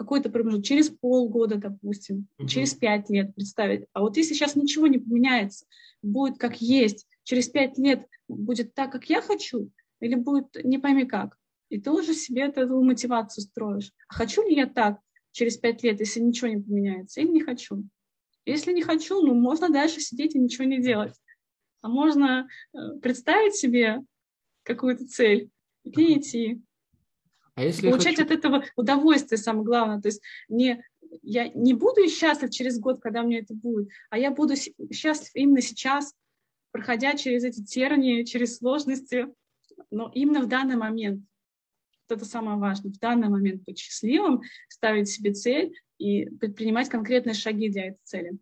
какой-то 0.00 0.30
промежуток, 0.30 0.64
через 0.64 0.88
полгода, 0.88 1.56
допустим, 1.56 2.26
угу. 2.38 2.48
через 2.48 2.72
пять 2.72 3.10
лет 3.10 3.34
представить. 3.34 3.84
А 3.92 4.00
вот 4.00 4.16
если 4.16 4.32
сейчас 4.32 4.56
ничего 4.56 4.86
не 4.86 4.96
поменяется, 4.96 5.66
будет 6.00 6.38
как 6.38 6.62
есть, 6.62 7.06
через 7.22 7.50
пять 7.50 7.76
лет 7.76 8.06
будет 8.26 8.72
так, 8.72 8.90
как 8.92 9.10
я 9.10 9.20
хочу, 9.20 9.70
или 10.00 10.14
будет 10.14 10.46
не 10.64 10.78
пойми 10.78 11.04
как. 11.04 11.36
И 11.68 11.78
ты 11.78 11.90
уже 11.90 12.14
себе 12.14 12.44
эту 12.44 12.82
мотивацию 12.82 13.44
строишь. 13.44 13.92
А 14.08 14.14
хочу 14.14 14.42
ли 14.48 14.56
я 14.56 14.64
так 14.64 15.00
через 15.32 15.58
пять 15.58 15.82
лет, 15.82 16.00
если 16.00 16.20
ничего 16.20 16.48
не 16.48 16.62
поменяется, 16.62 17.20
или 17.20 17.28
не 17.28 17.42
хочу? 17.42 17.84
Если 18.46 18.72
не 18.72 18.80
хочу, 18.80 19.20
ну, 19.20 19.34
можно 19.34 19.68
дальше 19.68 20.00
сидеть 20.00 20.34
и 20.34 20.38
ничего 20.38 20.64
не 20.64 20.80
делать. 20.80 21.12
А 21.82 21.88
можно 21.90 22.48
э, 22.72 22.78
представить 23.02 23.54
себе 23.54 23.98
какую-то 24.62 25.06
цель 25.06 25.50
и 25.84 26.18
идти. 26.18 26.62
А 27.60 27.64
если 27.64 27.90
Получать 27.90 28.16
хочу... 28.16 28.24
от 28.24 28.30
этого 28.30 28.64
удовольствие 28.74 29.36
самое 29.36 29.66
главное. 29.66 30.00
То 30.00 30.08
есть 30.08 30.22
не, 30.48 30.82
я 31.20 31.48
не 31.48 31.74
буду 31.74 32.08
счастлив 32.08 32.48
через 32.48 32.80
год, 32.80 33.00
когда 33.02 33.22
мне 33.22 33.40
это 33.40 33.52
будет, 33.52 33.90
а 34.08 34.16
я 34.16 34.30
буду 34.30 34.54
счастлив 34.90 35.30
именно 35.34 35.60
сейчас, 35.60 36.14
проходя 36.72 37.14
через 37.18 37.44
эти 37.44 37.62
тернии, 37.62 38.24
через 38.24 38.56
сложности, 38.56 39.26
но 39.90 40.10
именно 40.14 40.40
в 40.40 40.48
данный 40.48 40.76
момент. 40.76 41.22
Это 42.08 42.24
самое 42.24 42.56
важное. 42.56 42.92
В 42.92 42.98
данный 42.98 43.28
момент 43.28 43.62
быть 43.64 43.78
счастливым, 43.78 44.40
ставить 44.68 45.10
себе 45.10 45.34
цель 45.34 45.74
и 45.98 46.24
предпринимать 46.30 46.88
конкретные 46.88 47.34
шаги 47.34 47.68
для 47.68 47.88
этой 47.88 48.00
цели. 48.04 48.38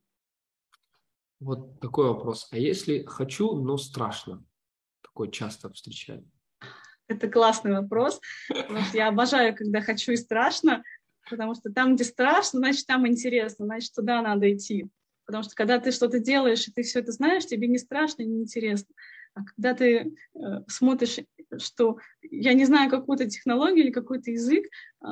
Вот 1.40 1.80
такой 1.80 2.06
вопрос. 2.06 2.46
А 2.52 2.56
если 2.56 3.02
хочу, 3.02 3.52
но 3.56 3.78
страшно? 3.78 4.46
Такой 5.02 5.28
часто 5.32 5.70
встречаю. 5.72 6.24
Это 7.08 7.28
классный 7.28 7.72
вопрос. 7.72 8.20
Я 8.92 9.08
обожаю, 9.08 9.56
когда 9.56 9.80
хочу 9.80 10.12
и 10.12 10.16
страшно, 10.16 10.84
потому 11.28 11.54
что 11.54 11.72
там, 11.72 11.94
где 11.94 12.04
страшно, 12.04 12.58
значит, 12.58 12.86
там 12.86 13.06
интересно, 13.06 13.64
значит, 13.64 13.92
туда 13.94 14.22
надо 14.22 14.54
идти. 14.54 14.86
Потому 15.26 15.44
что 15.44 15.54
когда 15.54 15.78
ты 15.78 15.90
что-то 15.90 16.20
делаешь, 16.20 16.66
и 16.68 16.72
ты 16.72 16.82
все 16.82 17.00
это 17.00 17.12
знаешь, 17.12 17.46
тебе 17.46 17.66
не 17.66 17.78
страшно, 17.78 18.22
не 18.22 18.42
интересно. 18.42 18.94
А 19.34 19.44
когда 19.44 19.74
ты 19.74 20.14
э, 20.34 20.40
смотришь, 20.68 21.18
что 21.58 21.98
я 22.22 22.54
не 22.54 22.64
знаю 22.64 22.90
какую-то 22.90 23.28
технологию 23.28 23.84
или 23.84 23.92
какой-то 23.92 24.30
язык, 24.30 24.64
э, 25.02 25.06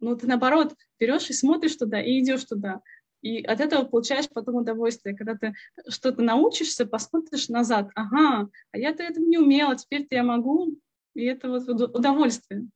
ну 0.00 0.16
ты 0.16 0.26
наоборот 0.26 0.74
берешь 1.00 1.30
и 1.30 1.32
смотришь 1.32 1.76
туда, 1.76 2.02
и 2.02 2.20
идешь 2.20 2.44
туда. 2.44 2.80
И 3.22 3.42
от 3.42 3.60
этого 3.60 3.84
получаешь 3.84 4.28
потом 4.28 4.56
удовольствие, 4.56 5.16
когда 5.16 5.36
ты 5.36 5.54
что-то 5.88 6.22
научишься, 6.22 6.84
посмотришь 6.84 7.48
назад, 7.48 7.90
ага, 7.94 8.48
а 8.72 8.78
я-то 8.78 9.02
этого 9.02 9.24
не 9.24 9.38
умела, 9.38 9.76
теперь-то 9.76 10.14
я 10.14 10.22
могу, 10.22 10.76
и 11.14 11.24
это 11.24 11.48
вот 11.48 11.68
удовольствие. 11.68 12.68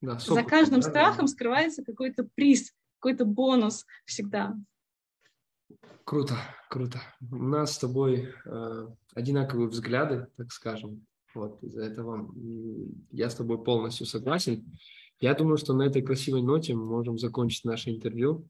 Да, 0.00 0.18
За 0.18 0.42
каждым 0.42 0.80
да, 0.80 0.88
страхом 0.88 1.26
да. 1.26 1.32
скрывается 1.32 1.82
какой-то 1.82 2.28
приз, 2.34 2.72
какой-то 2.98 3.24
бонус 3.24 3.86
всегда. 4.04 4.54
Круто, 6.04 6.36
круто. 6.70 7.00
У 7.20 7.36
нас 7.36 7.74
с 7.74 7.78
тобой 7.78 8.32
э, 8.44 8.88
одинаковые 9.14 9.68
взгляды, 9.68 10.28
так 10.36 10.52
скажем. 10.52 11.06
Вот 11.34 11.62
из-за 11.62 11.82
этого 11.82 12.32
я 13.10 13.28
с 13.28 13.34
тобой 13.34 13.62
полностью 13.62 14.06
согласен. 14.06 14.64
Я 15.18 15.34
думаю, 15.34 15.56
что 15.56 15.74
на 15.74 15.82
этой 15.82 16.02
красивой 16.02 16.42
ноте 16.42 16.74
мы 16.74 16.84
можем 16.84 17.18
закончить 17.18 17.64
наше 17.64 17.90
интервью. 17.90 18.46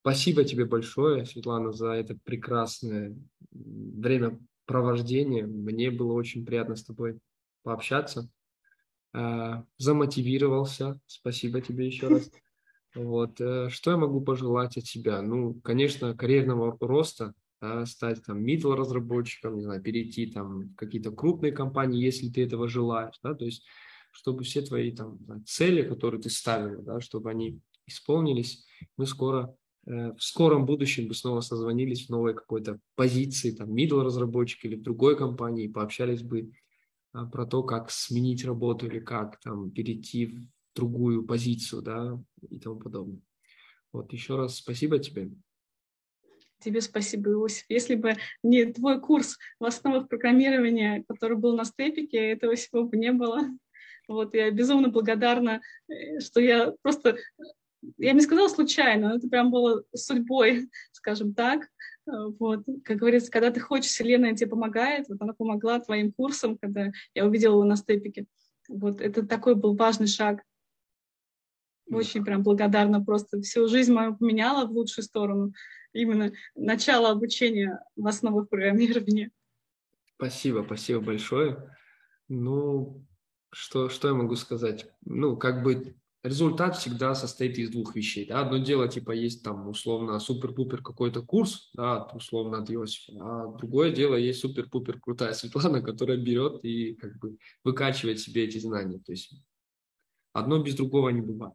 Спасибо 0.00 0.44
тебе 0.44 0.64
большое, 0.64 1.24
Светлана, 1.26 1.72
за 1.72 1.92
это 1.92 2.16
прекрасное 2.24 3.16
времяпровождение. 3.50 5.46
Мне 5.46 5.90
было 5.90 6.12
очень 6.12 6.44
приятно 6.44 6.76
с 6.76 6.84
тобой 6.84 7.18
пообщаться. 7.62 8.28
Э, 9.14 9.62
замотивировался. 9.78 11.00
Спасибо 11.06 11.60
тебе 11.60 11.86
еще 11.86 12.08
раз. 12.08 12.30
Вот. 12.94 13.40
Э, 13.40 13.68
что 13.70 13.90
я 13.92 13.96
могу 13.96 14.20
пожелать 14.20 14.76
от 14.76 14.86
себя? 14.86 15.22
Ну, 15.22 15.54
конечно, 15.62 16.14
карьерного 16.16 16.76
роста, 16.80 17.34
да, 17.60 17.86
стать 17.86 18.24
там 18.24 18.44
middle 18.44 18.74
разработчиком, 18.74 19.56
не 19.56 19.62
знаю, 19.62 19.82
перейти 19.82 20.26
там 20.26 20.60
в 20.60 20.74
какие-то 20.74 21.10
крупные 21.10 21.52
компании, 21.52 22.02
если 22.02 22.28
ты 22.28 22.44
этого 22.44 22.68
желаешь, 22.68 23.18
да, 23.22 23.34
то 23.34 23.44
есть 23.44 23.64
чтобы 24.10 24.42
все 24.42 24.62
твои 24.62 24.90
там 24.90 25.18
цели, 25.46 25.82
которые 25.82 26.20
ты 26.20 26.30
ставил, 26.30 26.82
да, 26.82 27.00
чтобы 27.00 27.30
они 27.30 27.60
исполнились, 27.86 28.66
мы 28.96 29.06
скоро 29.06 29.54
э, 29.86 30.12
в 30.12 30.22
скором 30.22 30.66
будущем 30.66 31.08
бы 31.08 31.14
снова 31.14 31.40
созвонились 31.40 32.06
в 32.06 32.10
новой 32.10 32.34
какой-то 32.34 32.80
позиции, 32.94 33.52
там, 33.52 33.74
middle 33.74 34.02
разработчик 34.02 34.64
или 34.64 34.76
в 34.76 34.82
другой 34.82 35.16
компании, 35.16 35.68
пообщались 35.68 36.22
бы 36.22 36.50
про 37.12 37.46
то, 37.46 37.62
как 37.62 37.90
сменить 37.90 38.44
работу 38.44 38.86
или 38.86 39.00
как 39.00 39.40
там 39.40 39.70
перейти 39.70 40.26
в 40.26 40.40
другую 40.74 41.24
позицию, 41.26 41.82
да, 41.82 42.18
и 42.48 42.58
тому 42.58 42.78
подобное. 42.78 43.20
Вот, 43.92 44.12
еще 44.12 44.36
раз 44.36 44.56
спасибо 44.56 44.98
тебе. 44.98 45.30
Тебе 46.60 46.80
спасибо, 46.80 47.30
Иосиф. 47.30 47.64
Если 47.68 47.94
бы 47.94 48.16
не 48.42 48.64
твой 48.66 49.00
курс 49.00 49.38
в 49.60 49.64
основах 49.64 50.08
программирования, 50.08 51.04
который 51.08 51.36
был 51.36 51.56
на 51.56 51.64
степике, 51.64 52.18
этого 52.18 52.56
всего 52.56 52.84
бы 52.84 52.96
не 52.96 53.12
было. 53.12 53.42
Вот, 54.08 54.34
я 54.34 54.50
безумно 54.50 54.88
благодарна, 54.88 55.60
э, 55.88 56.18
что 56.20 56.40
я 56.40 56.72
просто, 56.82 57.18
я 57.98 58.12
не 58.12 58.20
сказала 58.22 58.48
случайно, 58.48 59.14
это 59.16 59.28
прям 59.28 59.50
было 59.50 59.84
судьбой, 59.94 60.70
скажем 60.92 61.34
так, 61.34 61.68
вот. 62.38 62.64
Как 62.84 62.96
говорится, 62.96 63.30
когда 63.30 63.50
ты 63.50 63.60
хочешь, 63.60 63.90
Вселенная 63.90 64.34
тебе 64.34 64.50
помогает. 64.50 65.08
Вот 65.08 65.20
она 65.20 65.34
помогла 65.34 65.80
твоим 65.80 66.12
курсам, 66.12 66.58
когда 66.58 66.90
я 67.14 67.26
увидела 67.26 67.54
его 67.54 67.64
на 67.64 67.76
степике. 67.76 68.26
Вот 68.68 69.00
это 69.00 69.26
такой 69.26 69.54
был 69.54 69.76
важный 69.76 70.06
шаг. 70.06 70.42
Очень 71.90 72.24
прям 72.24 72.42
благодарна 72.42 73.04
просто. 73.04 73.40
Всю 73.40 73.68
жизнь 73.68 73.92
мою 73.92 74.16
поменяла 74.16 74.66
в 74.66 74.72
лучшую 74.72 75.04
сторону. 75.04 75.52
Именно 75.92 76.32
начало 76.54 77.10
обучения 77.10 77.82
в 77.96 78.06
основах 78.06 78.48
программирования. 78.48 79.30
Спасибо, 80.16 80.62
спасибо 80.66 81.00
большое. 81.00 81.76
Ну, 82.28 83.06
что, 83.50 83.88
что 83.88 84.08
я 84.08 84.14
могу 84.14 84.36
сказать? 84.36 84.86
Ну, 85.04 85.36
как 85.36 85.62
бы 85.62 85.94
результат 86.22 86.76
всегда 86.76 87.14
состоит 87.14 87.58
из 87.58 87.70
двух 87.70 87.94
вещей. 87.94 88.26
Да? 88.26 88.40
Одно 88.40 88.58
дело, 88.58 88.88
типа, 88.88 89.12
есть 89.12 89.42
там 89.42 89.68
условно 89.68 90.18
супер-пупер 90.18 90.82
какой-то 90.82 91.22
курс, 91.22 91.70
да, 91.74 92.04
условно 92.14 92.58
от 92.58 92.70
Иосифа, 92.70 93.12
а 93.20 93.56
другое 93.56 93.92
дело, 93.92 94.16
есть 94.16 94.40
супер-пупер 94.40 95.00
крутая 95.00 95.32
Светлана, 95.32 95.82
которая 95.82 96.16
берет 96.16 96.64
и 96.64 96.94
как 96.94 97.18
бы 97.18 97.38
выкачивает 97.64 98.20
себе 98.20 98.44
эти 98.44 98.58
знания. 98.58 98.98
То 98.98 99.12
есть 99.12 99.34
одно 100.32 100.62
без 100.62 100.74
другого 100.74 101.10
не 101.10 101.20
бывает. 101.20 101.54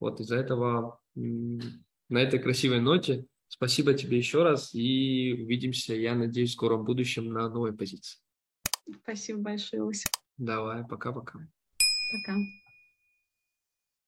Вот 0.00 0.20
из-за 0.20 0.36
этого 0.36 1.00
на 1.14 2.18
этой 2.18 2.38
красивой 2.38 2.80
ноте 2.80 3.26
спасибо 3.48 3.94
тебе 3.94 4.18
еще 4.18 4.42
раз 4.44 4.74
и 4.74 5.32
увидимся, 5.32 5.94
я 5.94 6.14
надеюсь, 6.14 6.50
в 6.50 6.52
скором 6.54 6.84
будущем 6.84 7.32
на 7.32 7.48
новой 7.48 7.72
позиции. 7.72 8.20
Спасибо 9.02 9.40
большое, 9.40 9.82
Иосиф. 9.82 10.10
Давай, 10.36 10.86
пока-пока. 10.86 11.38
Пока. 11.38 12.32
-пока. 12.32 12.36
пока. 12.36 12.67